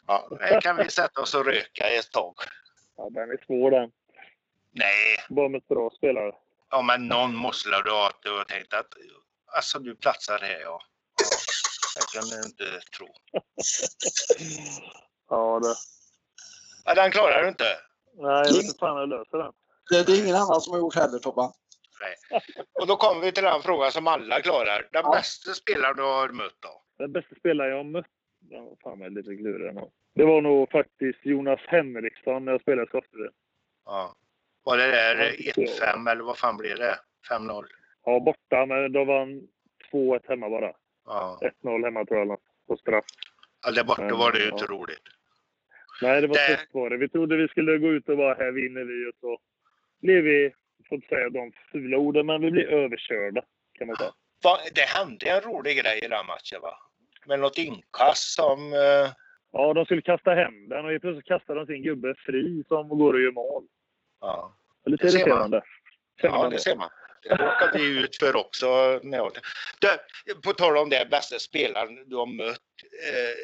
Ja, 0.06 0.28
här 0.40 0.60
kan 0.60 0.76
vi 0.76 0.90
sätta 0.90 1.20
oss 1.20 1.34
och 1.34 1.44
röka 1.44 1.88
ett 1.90 2.12
tag. 2.12 2.34
ja, 2.96 3.08
den 3.10 3.30
är 3.30 3.44
svår 3.46 3.70
den. 3.70 3.90
Nej, 4.72 5.16
Bara 5.28 5.48
med 5.48 5.58
ett 5.58 5.68
bra 5.68 5.90
spelare. 5.90 6.32
ja, 6.70 6.82
men 6.82 7.08
någon 7.08 7.34
måste 7.34 7.68
du 7.70 7.90
ha 7.90 8.08
att 8.08 8.22
du 8.22 8.30
har 8.30 8.44
tänkt 8.44 8.74
att 8.74 8.88
alltså 9.56 9.78
du 9.78 9.96
platsar 9.96 10.38
här 10.38 10.60
ja. 10.60 10.80
ja 11.20 12.02
jag 12.14 12.22
kan 12.30 12.44
inte 12.44 12.80
tro. 12.96 13.08
Ja, 15.30 15.60
det. 15.62 15.74
Ja, 16.84 16.94
den 16.94 17.10
klarar 17.10 17.42
du 17.42 17.48
inte. 17.48 17.64
Nej, 18.14 18.42
jag 18.46 18.52
vet 18.54 18.62
inte 18.64 18.78
fan 18.78 18.94
hur 18.96 19.00
jag 19.00 19.08
löser 19.08 19.38
den. 19.38 19.52
Det, 19.90 20.02
det 20.06 20.12
är 20.12 20.24
ingen 20.24 20.36
annan 20.36 20.60
som 20.60 20.72
har 20.72 20.80
gjort 20.80 20.94
heller 20.94 21.18
Tobban. 22.28 22.66
Och 22.80 22.86
då 22.86 22.96
kommer 22.96 23.20
vi 23.20 23.32
till 23.32 23.44
den 23.44 23.62
frågan 23.62 23.92
som 23.92 24.06
alla 24.06 24.40
klarar. 24.40 24.88
Den 24.92 25.02
Ja. 25.04 25.10
bästa 25.16 25.52
spelaren 25.52 25.96
du 25.96 26.02
har 26.02 26.28
mött 26.28 26.56
då? 26.60 26.82
Den 26.98 27.12
bästa 27.12 27.34
spelaren 27.34 27.70
jag 27.70 27.76
har 27.76 27.84
mött, 27.84 28.06
ja, 28.48 28.60
vad 28.60 28.78
fan 28.82 28.98
jag 29.00 29.06
är 29.06 29.10
lite 29.10 29.36
klurig 29.36 29.74
nu. 29.74 29.80
Det 30.14 30.24
var 30.24 30.40
nog 30.42 30.70
faktiskt 30.70 31.18
Jonas 31.26 31.60
Henriksson 31.66 32.44
när 32.44 32.52
jag 32.52 32.60
spelade 32.60 32.82
i 32.84 32.88
Skoftebyn. 32.88 33.30
Ja. 33.84 34.14
Var 34.64 34.76
det 34.76 34.90
där 34.90 35.34
Ja, 35.38 35.52
1-5 35.52 36.10
eller 36.10 36.22
vad 36.24 36.38
fan 36.38 36.56
blir 36.56 36.76
det? 36.76 36.98
5-0? 37.30 37.64
Ja, 38.04 38.20
borta, 38.20 38.66
men 38.66 38.92
då 38.92 39.04
vann 39.04 39.48
2-1 39.92 40.28
hemma 40.28 40.48
bara. 40.50 40.72
Ja. 41.04 41.38
1-0 41.62 41.84
hemma 41.84 42.04
tror 42.04 42.20
jag, 42.26 42.38
på 42.68 42.76
straff. 42.76 43.04
ja, 43.66 43.70
där 43.72 43.84
borta 43.84 44.02
Men, 44.02 44.18
var 44.18 44.32
det 44.32 44.38
ju 44.38 44.44
ja. 44.44 44.52
inte 44.52 44.64
roligt. 44.66 45.02
Nej, 46.02 46.20
det 46.20 46.26
var 46.26 46.34
Det- 46.34 46.56
tufft 46.56 46.74
var 46.74 46.90
det. 46.90 46.96
Vi 46.96 47.08
trodde 47.08 47.36
vi 47.36 47.48
skulle 47.48 47.78
gå 47.78 47.88
ut 47.88 48.08
och 48.08 48.16
bara 48.16 48.34
här 48.34 48.50
vinner 48.52 48.84
vi 48.84 49.06
och 49.10 49.14
så 49.20 49.38
blev 50.00 50.22
vi, 50.24 50.54
får 50.88 50.96
inte 50.96 51.08
säga 51.08 51.30
de 51.30 51.52
fula 51.72 51.96
orden, 51.96 52.26
men 52.26 52.40
vi 52.40 52.50
blev 52.50 52.68
överkörda 52.68 53.42
kan 53.78 53.86
man 53.86 53.96
säga. 53.96 54.12
Det 54.74 54.80
hände 54.80 55.30
en 55.30 55.40
rolig 55.40 55.78
grej 55.78 55.98
i 56.04 56.08
den 56.08 56.26
matchen 56.26 56.60
va? 56.62 56.78
Med 57.26 57.40
något 57.40 57.58
inkast 57.58 58.34
som... 58.34 58.72
eh, 58.72 59.10
Ja, 59.52 59.74
de 59.74 59.84
skulle 59.84 60.02
kasta 60.02 60.34
hem 60.34 60.68
den 60.68 60.84
och 60.84 60.90
helt 60.90 61.02
plötsligt 61.02 61.26
kastade 61.26 61.60
de 61.60 61.66
sin 61.66 61.82
gubbe 61.82 62.14
fri 62.26 62.64
som 62.68 62.88
går 62.88 63.14
och 63.14 63.20
gör 63.20 63.32
mål. 63.32 63.64
ja. 64.20 64.54
Det 64.84 64.88
är 64.88 64.90
Lite 64.90 65.06
Det 65.06 65.10
ser 65.10 65.18
irriterande. 65.18 65.62
Ja, 66.22 66.48
det 66.48 66.58
ser 66.58 66.76
man. 66.76 66.90
Det 67.22 67.34
råkade 67.34 67.78
vi 67.78 67.98
ut 67.98 68.16
för 68.16 68.36
också. 68.36 69.00
Du, 69.80 69.88
på 70.44 70.52
tal 70.52 70.76
om 70.76 70.88
det, 70.88 71.08
bästa 71.10 71.38
spelaren 71.38 72.08
du 72.08 72.16
har 72.16 72.26
mött. 72.26 72.60
Eh, 73.08 73.34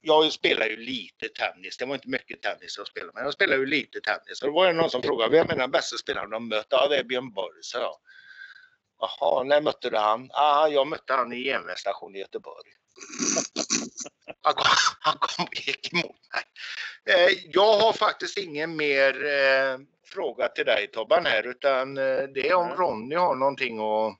jag 0.00 0.32
spelar 0.32 0.66
ju 0.66 0.76
lite 0.76 1.28
tennis. 1.28 1.76
Det 1.76 1.86
var 1.86 1.94
inte 1.94 2.08
mycket 2.08 2.42
tennis 2.42 2.74
jag 2.78 2.86
spelade, 2.86 3.12
men 3.14 3.24
jag 3.24 3.32
spelar 3.32 3.56
ju 3.56 3.66
lite 3.66 4.00
tennis. 4.00 4.42
Och 4.42 4.48
då 4.48 4.54
var 4.54 4.66
det 4.66 4.72
någon 4.72 4.90
som 4.90 5.02
frågade, 5.02 5.30
vem 5.30 5.50
är 5.50 5.56
den 5.56 5.70
bästa 5.70 5.96
spelaren 5.96 6.32
har 6.32 6.40
mött? 6.40 6.66
Ja, 6.70 6.88
det 6.88 6.96
är 6.96 7.04
Björn 7.04 7.32
Borg, 7.32 7.62
sa 7.62 7.78
jag. 7.78 7.96
Jaha, 8.98 9.42
när 9.42 9.60
mötte 9.60 9.90
du 9.90 9.96
han? 9.96 10.30
Ah, 10.32 10.68
jag 10.68 10.86
mötte 10.86 11.12
han 11.12 11.32
i 11.32 11.46
järnvägsstationen 11.46 12.16
i 12.16 12.18
Göteborg. 12.18 12.68
Han 14.42 14.54
kom, 14.54 14.66
han 15.00 15.18
kom 15.20 15.46
gick 15.52 15.92
emot 15.92 16.04
mig. 16.32 16.44
Eh, 17.14 17.38
jag 17.52 17.78
har 17.78 17.92
faktiskt 17.92 18.38
ingen 18.38 18.76
mer 18.76 19.24
eh, 19.24 19.78
fråga 20.04 20.48
till 20.48 20.64
dig 20.64 20.90
Tobban 20.92 21.26
här 21.26 21.46
utan 21.46 21.98
eh, 21.98 22.22
det 22.34 22.48
är 22.48 22.54
om 22.54 22.68
Ronny 22.68 23.14
har 23.14 23.34
någonting 23.34 23.78
att... 23.78 24.18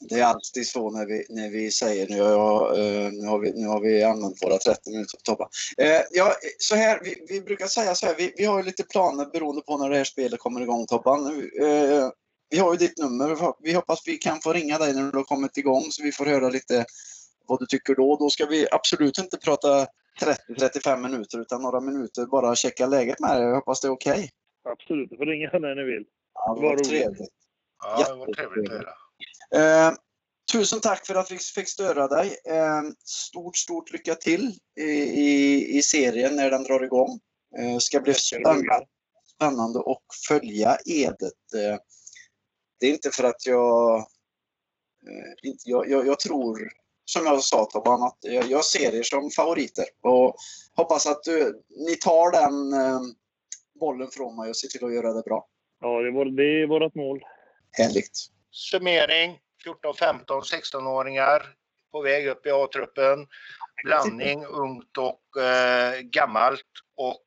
Det 0.00 0.20
är 0.20 0.24
alltid 0.24 0.66
så 0.66 0.90
när 0.90 1.06
vi, 1.06 1.26
när 1.28 1.50
vi 1.50 1.70
säger 1.70 2.08
nu, 2.08 2.16
jag, 2.16 2.78
eh, 2.78 3.12
nu, 3.12 3.26
har 3.26 3.38
vi, 3.38 3.52
nu 3.52 3.66
har 3.66 3.80
vi 3.80 4.02
använt 4.02 4.42
våra 4.42 4.58
30 4.58 4.90
minuter 4.90 5.16
på 5.16 5.22
toppa. 5.22 5.48
Eh, 5.78 6.00
ja, 6.10 6.34
så 6.58 6.74
här, 6.74 7.00
vi, 7.04 7.26
vi 7.28 7.40
brukar 7.40 7.66
säga 7.66 7.94
så 7.94 8.06
här, 8.06 8.14
vi, 8.18 8.34
vi 8.36 8.44
har 8.44 8.58
ju 8.58 8.64
lite 8.64 8.82
planer 8.82 9.26
beroende 9.26 9.62
på 9.62 9.78
när 9.78 9.90
det 9.90 9.96
här 9.96 10.04
spelet 10.04 10.40
kommer 10.40 10.60
igång 10.60 10.86
Tobban. 10.86 11.26
Eh, 11.60 12.10
vi 12.50 12.58
har 12.58 12.72
ju 12.72 12.78
ditt 12.78 12.98
nummer, 12.98 13.54
vi 13.62 13.72
hoppas 13.72 14.02
vi 14.06 14.16
kan 14.16 14.40
få 14.40 14.52
ringa 14.52 14.78
dig 14.78 14.94
när 14.94 15.12
du 15.12 15.18
har 15.18 15.24
kommit 15.24 15.56
igång 15.56 15.82
så 15.90 16.02
vi 16.02 16.12
får 16.12 16.26
höra 16.26 16.48
lite 16.48 16.84
vad 17.46 17.60
du 17.60 17.66
tycker 17.66 17.94
då. 17.94 18.16
Då 18.16 18.30
ska 18.30 18.46
vi 18.46 18.66
absolut 18.70 19.18
inte 19.18 19.36
prata 19.36 19.86
30-35 20.20 20.96
minuter 20.96 21.40
utan 21.40 21.62
några 21.62 21.80
minuter 21.80 22.26
bara 22.26 22.56
checka 22.56 22.86
läget 22.86 23.20
med 23.20 23.36
dig. 23.36 23.42
Jag 23.42 23.54
hoppas 23.54 23.80
det 23.80 23.88
är 23.88 23.92
okej. 23.92 24.12
Okay. 24.12 24.28
Absolut, 24.72 25.10
du 25.10 25.16
får 25.16 25.26
ringa 25.26 25.50
när 25.52 25.74
ni 25.74 25.84
vill. 25.84 26.04
Ja, 26.34 26.58
Vad 26.60 26.72
roligt. 26.72 26.88
trevligt. 26.88 27.28
Ja, 27.82 28.06
det 28.08 28.14
var 28.14 28.34
trevligt 28.34 28.70
att 28.70 28.76
höra. 28.76 29.03
Eh, 29.54 29.92
tusen 30.52 30.80
tack 30.80 31.06
för 31.06 31.14
att 31.14 31.30
vi 31.30 31.38
fick 31.38 31.68
störa 31.68 32.08
dig. 32.08 32.36
Eh, 32.48 32.82
stort, 33.04 33.56
stort 33.56 33.92
lycka 33.92 34.14
till 34.14 34.58
i, 34.80 34.82
i, 34.82 35.78
i 35.78 35.82
serien 35.82 36.36
när 36.36 36.50
den 36.50 36.64
drar 36.64 36.84
igång. 36.84 37.20
Eh, 37.58 37.78
ska 37.78 38.00
bli 38.00 38.14
spännande, 38.14 38.86
spännande 39.34 39.78
att 39.78 40.02
följa 40.28 40.78
Edet. 40.86 41.22
Eh, 41.54 41.78
det 42.80 42.86
är 42.86 42.90
inte 42.90 43.10
för 43.10 43.24
att 43.24 43.46
jag, 43.46 43.98
eh, 43.98 45.48
inte, 45.48 45.62
jag, 45.64 45.90
jag, 45.90 46.06
jag 46.06 46.20
tror, 46.20 46.72
som 47.04 47.26
jag 47.26 47.42
sa 47.42 47.64
Tobban, 47.64 48.02
att 48.02 48.18
jag, 48.20 48.50
jag 48.50 48.64
ser 48.64 48.94
er 48.94 49.02
som 49.02 49.30
favoriter 49.30 49.84
och 50.02 50.36
hoppas 50.76 51.06
att 51.06 51.22
du, 51.24 51.62
ni 51.88 51.96
tar 51.96 52.30
den 52.30 52.72
eh, 52.72 53.00
bollen 53.80 54.10
från 54.10 54.36
mig 54.36 54.50
och 54.50 54.56
ser 54.56 54.68
till 54.68 54.84
att 54.84 54.94
göra 54.94 55.12
det 55.12 55.22
bra. 55.22 55.46
Ja, 55.80 56.00
det 56.00 56.08
är, 56.08 56.12
vår, 56.12 56.24
det 56.24 56.62
är 56.62 56.66
vårt 56.66 56.94
mål. 56.94 57.24
Härligt. 57.70 58.18
Summering 58.50 59.38
14, 59.64 59.94
15, 59.94 60.40
16-åringar 60.40 61.42
på 61.92 62.02
väg 62.02 62.26
upp 62.26 62.46
i 62.46 62.50
A-truppen. 62.50 63.26
Blandning 63.84 64.44
ungt 64.44 64.98
och 64.98 65.42
eh, 65.42 66.00
gammalt 66.00 66.70
och 66.96 67.22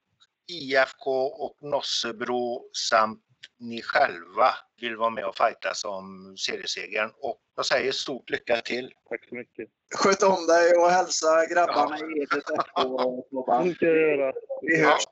IFK 0.51 1.11
och 1.25 1.57
Nossebro 1.61 2.69
samt 2.89 3.23
ni 3.59 3.81
själva 3.81 4.49
vill 4.81 4.95
vara 4.95 5.09
med 5.09 5.25
och 5.25 5.37
fightas 5.37 5.85
om 5.85 6.35
seriesegern. 6.37 7.11
Och 7.21 7.41
jag 7.55 7.65
säger 7.65 7.91
stort 7.91 8.29
lycka 8.29 8.61
till. 8.61 8.93
Tack 9.09 9.29
så 9.29 9.35
mycket. 9.35 9.69
Sköt 9.95 10.23
om 10.23 10.47
dig 10.47 10.73
och 10.75 10.89
hälsa 10.89 11.45
grabbarna 11.45 11.99
i 11.99 12.21
Edet 12.21 12.49
efteråt. 12.49 13.27
Det 13.63 13.75
ska 13.75 13.85
jag 13.85 13.97
göra. 13.97 14.33
Vi 14.61 14.83
hörs. 14.83 15.05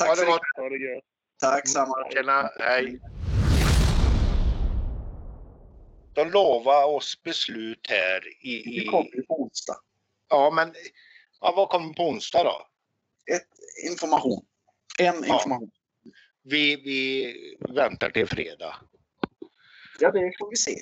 Ha 0.00 0.06
Tack 0.06 0.08
det 0.08 0.16
så 0.16 0.26
mycket. 0.26 0.56
Ha 0.56 0.68
det 0.68 0.76
gött. 0.76 1.04
Tack 1.40 1.68
samma. 1.68 2.10
Tjena, 2.10 2.50
hej. 2.58 3.00
De 6.14 6.30
lovar 6.30 6.84
oss 6.84 7.22
beslut 7.22 7.86
här 7.88 8.44
i... 8.46 8.80
I 8.82 8.86
kommer 8.86 9.16
ju 9.16 9.22
på 9.22 9.42
onsdag. 9.42 9.76
ja, 10.28 10.50
men 10.50 10.74
ja, 11.40 11.52
vad 11.56 11.68
kommer 11.68 11.94
på 11.94 12.08
onsdag 12.08 12.44
då? 12.44 12.66
Ett, 13.34 13.46
information. 13.90 14.44
En 14.98 15.24
Ja. 15.26 15.34
information. 15.34 15.70
Vi, 16.42 16.76
vi 16.76 17.34
väntar 17.74 18.10
till 18.10 18.26
fredag. 18.26 18.76
Ja, 19.98 20.10
det 20.10 20.32
får 20.38 20.50
vi 20.50 20.56
se. 20.56 20.78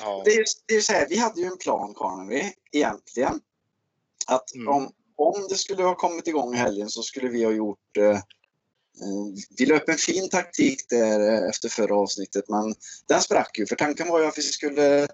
Ja. 0.00 0.22
Det 0.24 0.30
är, 0.30 0.44
det 0.66 0.74
är 0.74 0.80
så 0.80 0.92
här, 0.92 1.06
vi 1.08 1.18
hade 1.18 1.40
ju 1.40 1.46
en 1.46 1.58
plan, 1.58 1.94
Karnevi, 1.96 2.52
egentligen. 2.72 3.40
Att 4.26 4.54
Mm. 4.54 4.68
om, 4.68 4.92
om 5.16 5.46
det 5.48 5.54
skulle 5.54 5.82
ha 5.82 5.94
kommit 5.94 6.26
igång 6.28 6.54
i 6.54 6.56
helgen 6.56 6.88
så 6.88 7.02
skulle 7.02 7.28
vi 7.28 7.44
ha 7.44 7.52
gjort... 7.52 7.96
Eh, 7.96 8.18
vi 9.58 9.66
löp 9.66 9.88
en 9.88 9.96
fin 9.96 10.28
taktik 10.28 10.88
där 10.88 11.34
eh, 11.34 11.48
efter 11.48 11.68
förra 11.68 11.96
avsnittet, 11.96 12.44
men 12.48 12.74
den 13.08 13.20
sprack 13.20 13.58
ju. 13.58 13.66
För 13.66 13.76
tanken 13.76 14.08
var 14.08 14.20
ju 14.20 14.26
att 14.26 14.38
vi 14.38 14.42
skulle 14.42 15.08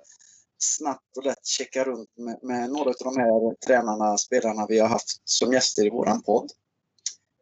snabbt 0.58 1.16
och 1.16 1.24
lätt 1.24 1.46
checka 1.46 1.84
runt 1.84 2.10
med, 2.16 2.38
med 2.42 2.70
några 2.70 2.90
av 2.90 2.96
de 2.98 3.16
här 3.16 3.66
tränarna, 3.66 4.18
spelarna 4.18 4.66
vi 4.68 4.78
har 4.78 4.88
haft 4.88 5.20
som 5.24 5.52
gäster 5.52 5.86
i 5.86 5.90
våran 5.90 6.22
podd. 6.22 6.50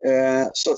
Eh, 0.06 0.48
så 0.52 0.76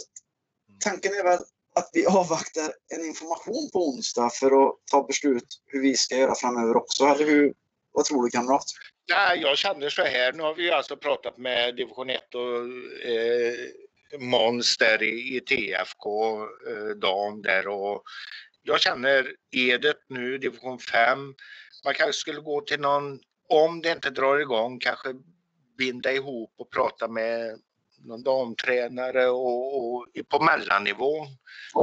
tanken 0.84 1.12
är 1.12 1.24
väl 1.24 1.38
att 1.74 1.90
vi 1.92 2.06
avvaktar 2.06 2.72
en 2.94 3.04
information 3.04 3.70
på 3.72 3.88
onsdag 3.88 4.30
för 4.30 4.66
att 4.66 4.74
ta 4.90 5.02
beslut 5.02 5.46
hur 5.66 5.82
vi 5.82 5.96
ska 5.96 6.16
göra 6.16 6.34
framöver 6.34 6.76
också. 6.76 7.04
Eller 7.04 7.24
hur? 7.24 7.54
Vad 7.92 8.04
tror 8.04 8.24
du 8.24 8.30
kamrat? 8.30 8.64
Nej, 9.08 9.40
jag 9.40 9.58
känner 9.58 9.88
så 9.88 10.02
här. 10.02 10.32
Nu 10.32 10.42
har 10.42 10.54
vi 10.54 10.70
alltså 10.70 10.96
pratat 10.96 11.38
med 11.38 11.76
division 11.76 12.10
1 12.10 12.34
och 12.34 12.58
eh, 13.10 13.54
Måns 14.18 14.76
där 14.76 15.02
i, 15.02 15.36
i 15.36 15.40
TFK, 15.40 16.38
eh, 16.68 16.96
dam 16.96 17.42
där 17.42 17.68
och 17.68 18.02
jag 18.62 18.80
känner 18.80 19.32
Edet 19.50 19.96
nu, 20.08 20.38
division 20.38 20.78
5. 20.78 21.34
Man 21.84 21.94
kanske 21.94 22.20
skulle 22.20 22.40
gå 22.40 22.60
till 22.60 22.80
någon, 22.80 23.20
om 23.48 23.80
det 23.80 23.92
inte 23.92 24.10
drar 24.10 24.38
igång, 24.38 24.78
kanske 24.78 25.14
binda 25.78 26.12
ihop 26.12 26.54
och 26.58 26.70
prata 26.70 27.08
med 27.08 27.60
någon 28.04 28.22
damtränare 28.22 29.26
och, 29.26 29.94
och 29.94 30.06
på 30.28 30.44
mellannivå. 30.44 31.26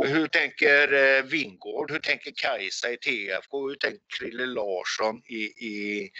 Hur 0.03 0.27
tänker 0.27 0.93
eh, 0.93 1.23
Vingård? 1.23 1.91
Hur 1.91 1.99
tänker 1.99 2.31
Kajsa 2.35 2.91
i 2.91 2.97
TFK? 2.97 3.69
Hur 3.69 3.75
tänker 3.75 4.01
Krille 4.19 4.45
Larsson 4.45 5.21
i, 5.25 5.43
i, 5.65 6.11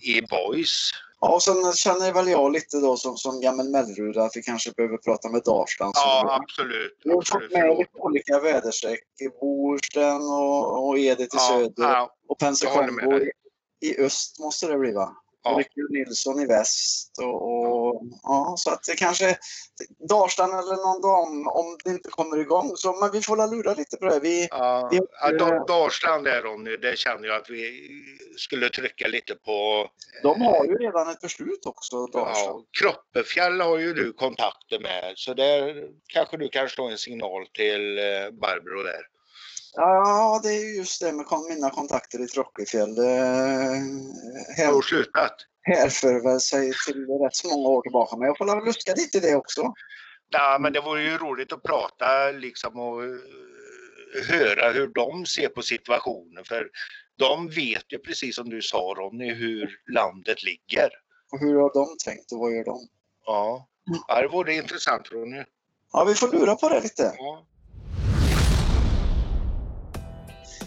i 0.00 0.22
Boys? 0.22 0.90
Ja, 1.24 1.34
och 1.34 1.42
sen 1.42 1.72
känner 1.72 2.12
väl 2.12 2.28
jag 2.28 2.52
lite 2.52 2.76
då 2.76 2.96
som, 2.96 3.16
som 3.16 3.40
gammal 3.40 3.68
Mellerud 3.68 4.18
att 4.18 4.36
vi 4.36 4.42
kanske 4.42 4.72
behöver 4.76 4.96
prata 4.96 5.28
med 5.28 5.42
Dalsland. 5.44 5.92
Ja, 5.96 6.38
absolut. 6.42 7.00
Vi 7.04 7.10
har 7.12 7.22
fått 7.22 7.52
med 7.52 7.78
lite 7.78 7.98
olika 7.98 8.40
väderstreck. 8.40 9.00
i 9.20 9.28
Bohuslän 9.40 10.22
och, 10.22 10.88
och 10.88 10.98
Edet 10.98 11.20
i 11.20 11.28
Ja, 11.32 11.38
söder 11.38 11.92
ja, 11.92 12.14
och 12.28 12.38
Pensacola 12.38 12.88
i 13.80 13.98
öst 13.98 14.38
måste 14.40 14.66
det 14.66 14.78
bli 14.78 14.92
va? 14.92 15.16
Ja. 15.44 15.50
Rickard 15.58 15.90
Nilsson 15.90 16.40
i 16.40 16.46
väst. 16.46 17.18
Och, 17.18 17.42
och, 17.52 18.02
ja, 18.22 18.54
så 18.58 18.70
att 18.70 18.82
det 18.82 18.94
kanske 18.96 19.38
Dalsland 20.08 20.52
eller 20.52 20.76
någon 20.76 21.00
dam 21.02 21.48
om 21.48 21.78
det 21.84 21.90
inte 21.90 22.08
kommer 22.10 22.36
igång. 22.40 22.72
Så, 22.76 22.92
men 22.92 23.10
vi 23.12 23.20
får 23.20 23.36
la 23.36 23.46
lura 23.46 23.74
lite 23.74 23.96
på 23.96 24.04
det. 24.06 24.20
Vi, 24.20 24.48
Ja, 24.50 24.88
Vi- 24.92 25.00
ja, 25.20 25.30
Da- 25.32 25.64
Dalsland 25.64 26.24
där 26.24 26.42
Ronny, 26.42 26.76
det 26.76 26.98
känner 26.98 27.28
jag 27.28 27.36
att 27.36 27.50
vi 27.50 27.88
skulle 28.36 28.68
trycka 28.68 29.08
lite 29.08 29.34
på. 29.34 29.88
de 30.22 30.40
har 30.42 30.64
ju 30.64 30.74
redan 30.74 31.08
ett 31.08 31.20
beslut 31.20 31.66
också, 31.66 32.06
Dalsland. 32.06 32.36
Ja, 32.36 32.64
Kroppefjäll 32.80 33.60
har 33.60 33.78
ju 33.78 33.94
du 33.94 34.12
kontakter 34.12 34.78
med 34.80 35.12
så 35.16 35.34
där 35.34 35.84
kanske 36.06 36.36
du 36.36 36.48
kan 36.48 36.68
slå 36.68 36.88
en 36.88 36.98
signal 36.98 37.46
till 37.46 37.98
eh, 37.98 38.30
Barbro 38.40 38.82
där. 38.82 39.11
Ja, 39.74 40.40
det 40.42 40.48
är 40.48 40.60
ju 40.60 40.76
just 40.76 41.00
det 41.00 41.12
med 41.12 41.26
mina 41.48 41.70
kontakter 41.70 42.24
i 42.24 42.26
Tråckefjäll. 42.26 42.98
Här, 44.56 44.72
Har 44.72 44.82
slutat? 44.82 45.34
härför 45.62 46.38
sig 46.38 46.72
till 46.86 47.06
rätt 47.06 47.36
så 47.36 47.48
många 47.48 47.68
år 47.68 47.82
tillbaka. 47.82 48.16
Men 48.16 48.26
jag 48.26 48.38
får 48.38 48.46
väl 48.46 48.64
luska 48.64 48.92
lite 48.96 49.18
i 49.18 49.20
det 49.20 49.34
också. 49.36 49.74
Ja, 50.28 50.58
men 50.60 50.72
det 50.72 50.80
vore 50.80 51.02
ju 51.02 51.18
roligt 51.18 51.52
att 51.52 51.62
prata 51.62 52.30
liksom 52.30 52.80
och 52.80 53.04
eh, 53.04 53.10
höra 54.28 54.72
hur 54.72 54.86
de 54.86 55.26
ser 55.26 55.48
på 55.48 55.62
situationen 55.62 56.44
för 56.44 56.70
de 57.18 57.48
vet 57.48 57.92
ju 57.92 57.98
precis 57.98 58.36
som 58.36 58.50
du 58.50 58.62
sa 58.62 58.94
Ronny 58.98 59.34
hur 59.34 59.80
landet 59.92 60.42
ligger. 60.42 60.88
Och 61.32 61.40
hur 61.40 61.54
har 61.60 61.72
de 61.74 61.96
tänkt 62.04 62.32
och 62.32 62.38
vad 62.38 62.52
gör 62.52 62.64
de? 62.64 62.88
Ja, 63.26 63.68
ja 64.08 64.20
det 64.22 64.28
vore 64.28 64.54
intressant 64.54 65.12
Ronny. 65.12 65.44
Ja, 65.92 66.04
vi 66.04 66.14
får 66.14 66.32
lura 66.32 66.54
på 66.54 66.68
det 66.68 66.80
lite. 66.80 67.14
Ja. 67.16 67.46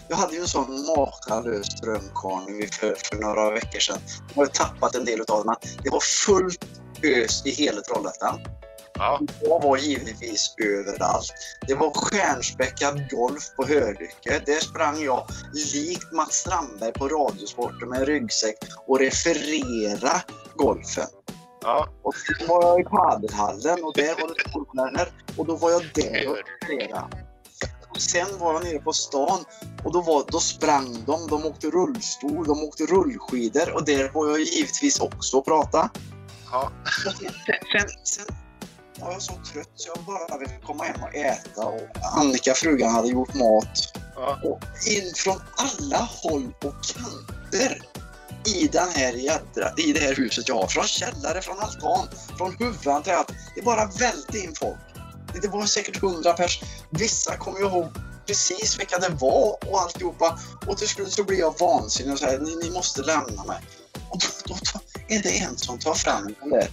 Jag 0.08 0.16
hade 0.16 0.34
ju 0.34 0.40
en 0.40 0.48
sån 0.48 0.86
makalös 0.86 1.80
drömkarl 1.80 2.66
för, 2.72 2.94
för 2.94 3.16
några 3.16 3.50
veckor 3.50 3.78
sedan. 3.78 3.98
Jag 4.34 4.42
har 4.42 4.46
tappat 4.46 4.94
en 4.94 5.04
del 5.04 5.20
av 5.28 5.44
den. 5.44 5.54
Det 5.82 5.90
var 5.90 6.00
fullt 6.00 6.64
ös 7.02 7.46
i 7.46 7.50
hela 7.50 7.80
Trollhättan. 7.80 8.40
Ja. 8.98 9.20
Jag 9.42 9.62
var 9.62 9.76
givetvis 9.76 10.54
överallt. 10.64 11.32
Det 11.66 11.74
var 11.74 11.90
stjärnspäckad 11.94 13.10
golf 13.10 13.42
på 13.56 13.66
Hölycke. 13.66 14.42
Där 14.46 14.60
sprang 14.60 15.02
jag 15.02 15.26
likt 15.74 16.12
Mats 16.12 16.34
Strandberg 16.34 16.92
på 16.92 17.08
Radiosporten 17.08 17.88
med 17.88 18.06
ryggsäck 18.06 18.58
och 18.86 18.98
referera 18.98 20.20
golfen. 20.54 21.06
Ja. 21.60 21.88
Och 22.02 22.14
sen 22.14 22.48
var 22.48 22.62
jag 22.62 22.80
i 22.80 22.84
padelhallen 22.84 23.84
och 23.84 23.92
där 23.94 24.20
var 24.20 24.28
det 24.28 24.50
skolstjärnor 24.50 25.08
och 25.36 25.46
då 25.46 25.56
var 25.56 25.70
jag 25.70 25.82
där 25.94 26.28
och 26.28 26.36
refererade. 26.36 27.26
Sen 27.98 28.38
var 28.38 28.54
jag 28.54 28.64
nere 28.64 28.78
på 28.78 28.92
stan 28.92 29.44
och 29.84 29.92
då, 29.92 30.00
var, 30.00 30.24
då 30.28 30.40
sprang 30.40 31.04
de, 31.06 31.26
de 31.26 31.46
åkte 31.46 31.66
rullstol, 31.66 32.46
de 32.46 32.62
åkte 32.62 32.86
rullskidor 32.86 33.74
och 33.74 33.84
där 33.84 34.10
var 34.14 34.28
jag 34.28 34.40
givetvis 34.40 35.00
också 35.00 35.36
och 35.36 35.44
prata. 35.44 35.90
Ja. 36.52 36.72
Sen, 37.04 37.30
sen, 37.72 37.88
sen 38.04 38.36
var 39.00 39.12
jag 39.12 39.22
så 39.22 39.32
trött 39.32 39.70
så 39.74 39.92
jag 39.94 40.04
bara 40.04 40.38
ville 40.38 40.60
komma 40.66 40.84
hem 40.84 41.02
och 41.02 41.14
äta 41.14 41.64
och 41.64 41.80
Annika, 42.16 42.54
frugan, 42.54 42.90
hade 42.90 43.08
gjort 43.08 43.34
mat 43.34 43.92
Ja. 44.16 44.38
Och 44.42 44.60
in 44.86 45.12
från 45.14 45.36
alla 45.56 45.98
håll 45.98 46.52
och 46.64 46.74
kanter 46.84 47.82
i 48.44 48.68
den 48.68 48.88
här 48.88 49.12
jädra, 49.12 49.72
i 49.76 49.92
det 49.92 50.00
här 50.00 50.14
huset 50.14 50.48
jag 50.48 50.54
har. 50.54 50.66
Från 50.66 50.84
källare, 50.84 51.42
från 51.42 51.58
altan, 51.58 52.08
från 52.38 52.56
huvudan 52.58 53.02
till 53.02 53.12
allt. 53.12 53.32
Det 53.54 53.62
bara 53.62 53.86
välte 53.86 54.38
in 54.38 54.54
folk. 54.54 54.78
Det 55.42 55.48
var 55.48 55.66
säkert 55.66 56.00
hundra 56.00 56.32
pers. 56.32 56.60
Vissa 56.90 57.36
kommer 57.36 57.58
ju 57.58 57.66
ihåg 57.66 57.88
precis 58.26 58.80
vilka 58.80 58.98
det 58.98 59.08
var 59.08 59.70
och 59.70 59.80
alltihopa. 59.80 60.38
Och 60.66 60.78
till 60.78 60.88
slut 60.88 61.12
så 61.12 61.24
blir 61.24 61.38
jag 61.38 61.58
vansinnig 61.58 62.12
och 62.12 62.18
säger 62.18 62.38
ni, 62.38 62.56
ni 62.62 62.70
måste 62.70 63.02
lämna 63.02 63.44
mig. 63.44 63.58
Och 64.10 64.18
då, 64.18 64.26
då, 64.44 64.54
då 64.72 64.80
är 65.14 65.22
det 65.22 65.38
en 65.38 65.56
som 65.56 65.78
tar 65.78 65.94
fram 65.94 66.34
den 66.40 66.50
där 66.50 66.70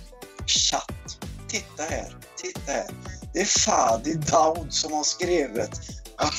chatt. 0.48 1.18
Titta 1.48 1.84
här, 1.84 2.18
titta 2.38 2.72
här. 2.72 2.90
Det 3.34 3.42
är 3.42 3.46
Fadi 3.46 4.14
Daud 4.14 4.74
som 4.74 4.94
har 4.94 5.04
skrivit 5.04 5.80
att 6.16 6.34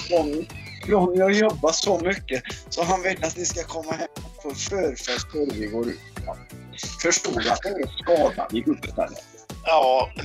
Ronny, 0.87 1.21
har 1.21 1.31
jobbat 1.31 1.75
så 1.75 1.99
mycket 1.99 2.43
så 2.71 2.83
han 2.83 3.03
vill 3.03 3.25
att 3.25 3.37
ni 3.37 3.45
ska 3.45 3.65
komma 3.65 3.93
hem 3.93 4.09
på 4.43 4.55
förfest 4.55 5.27
innan 5.35 5.59
vi 5.59 5.67
går 5.67 5.89
ut. 5.89 5.99
Förstod 7.03 7.47
att 7.47 7.63
det 7.63 7.69
är 7.69 8.03
skadad 8.03 8.55
i 8.55 8.63
huvudet 8.63 8.99
eller? 8.99 9.34
Ja, 9.67 10.11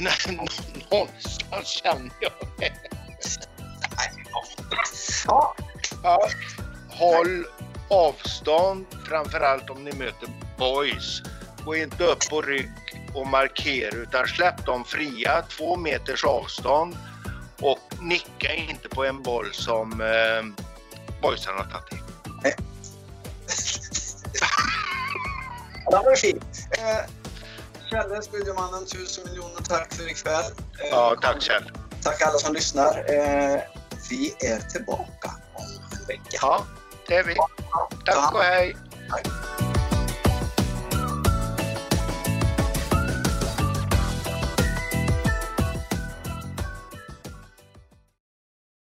någonstans 0.92 1.68
känner 1.68 2.12
jag 2.20 2.32
det. 2.58 2.72
Ja. 5.28 5.56
Håll 6.90 7.46
avstånd, 7.90 8.86
framförallt 9.08 9.70
om 9.70 9.84
ni 9.84 9.92
möter 9.92 10.30
boys. 10.58 11.22
Gå 11.66 11.76
inte 11.76 12.04
upp 12.04 12.30
på 12.30 12.42
rygg 12.42 12.72
och 13.14 13.28
markera 13.28 13.96
utan 13.96 14.28
släpp 14.28 14.66
dem 14.66 14.86
fria, 14.86 15.42
två 15.42 15.76
meters 15.76 16.24
avstånd 16.24 16.98
och 17.62 17.80
nicka 18.02 18.54
inte 18.54 18.90
på 18.90 19.06
en 19.06 19.24
boll 19.24 19.54
som 19.54 20.02
eh, 20.02 20.66
boysen 21.22 21.54
har 21.58 21.64
tagit 21.64 21.92
in. 21.94 22.00
Det 25.92 25.96
var 25.96 26.16
fint. 26.16 26.68
Eh, 26.78 27.19
Kjelle, 27.90 28.22
studiomannen, 28.22 28.86
tusen 28.86 29.24
miljoner 29.30 29.62
tack 29.70 29.94
för 29.94 30.12
ikväll. 30.12 30.44
Eh, 30.80 30.88
Ja, 30.92 31.16
tack 31.22 31.42
Kjell. 31.42 31.72
Tack 32.04 32.22
alla 32.22 32.38
som 32.38 32.54
lyssnar. 32.54 32.98
Eh, 32.98 33.62
vi 34.10 34.36
är 34.40 34.60
tillbaka 34.60 35.32
om 35.54 35.66
en 36.00 36.06
vecka. 36.08 36.38
Ja, 36.42 36.66
det 37.08 37.16
är 37.16 37.24
vi. 37.24 37.36
Tack 38.06 38.34
och 38.36 38.42
hej. 38.44 38.78
Tack. 39.10 39.28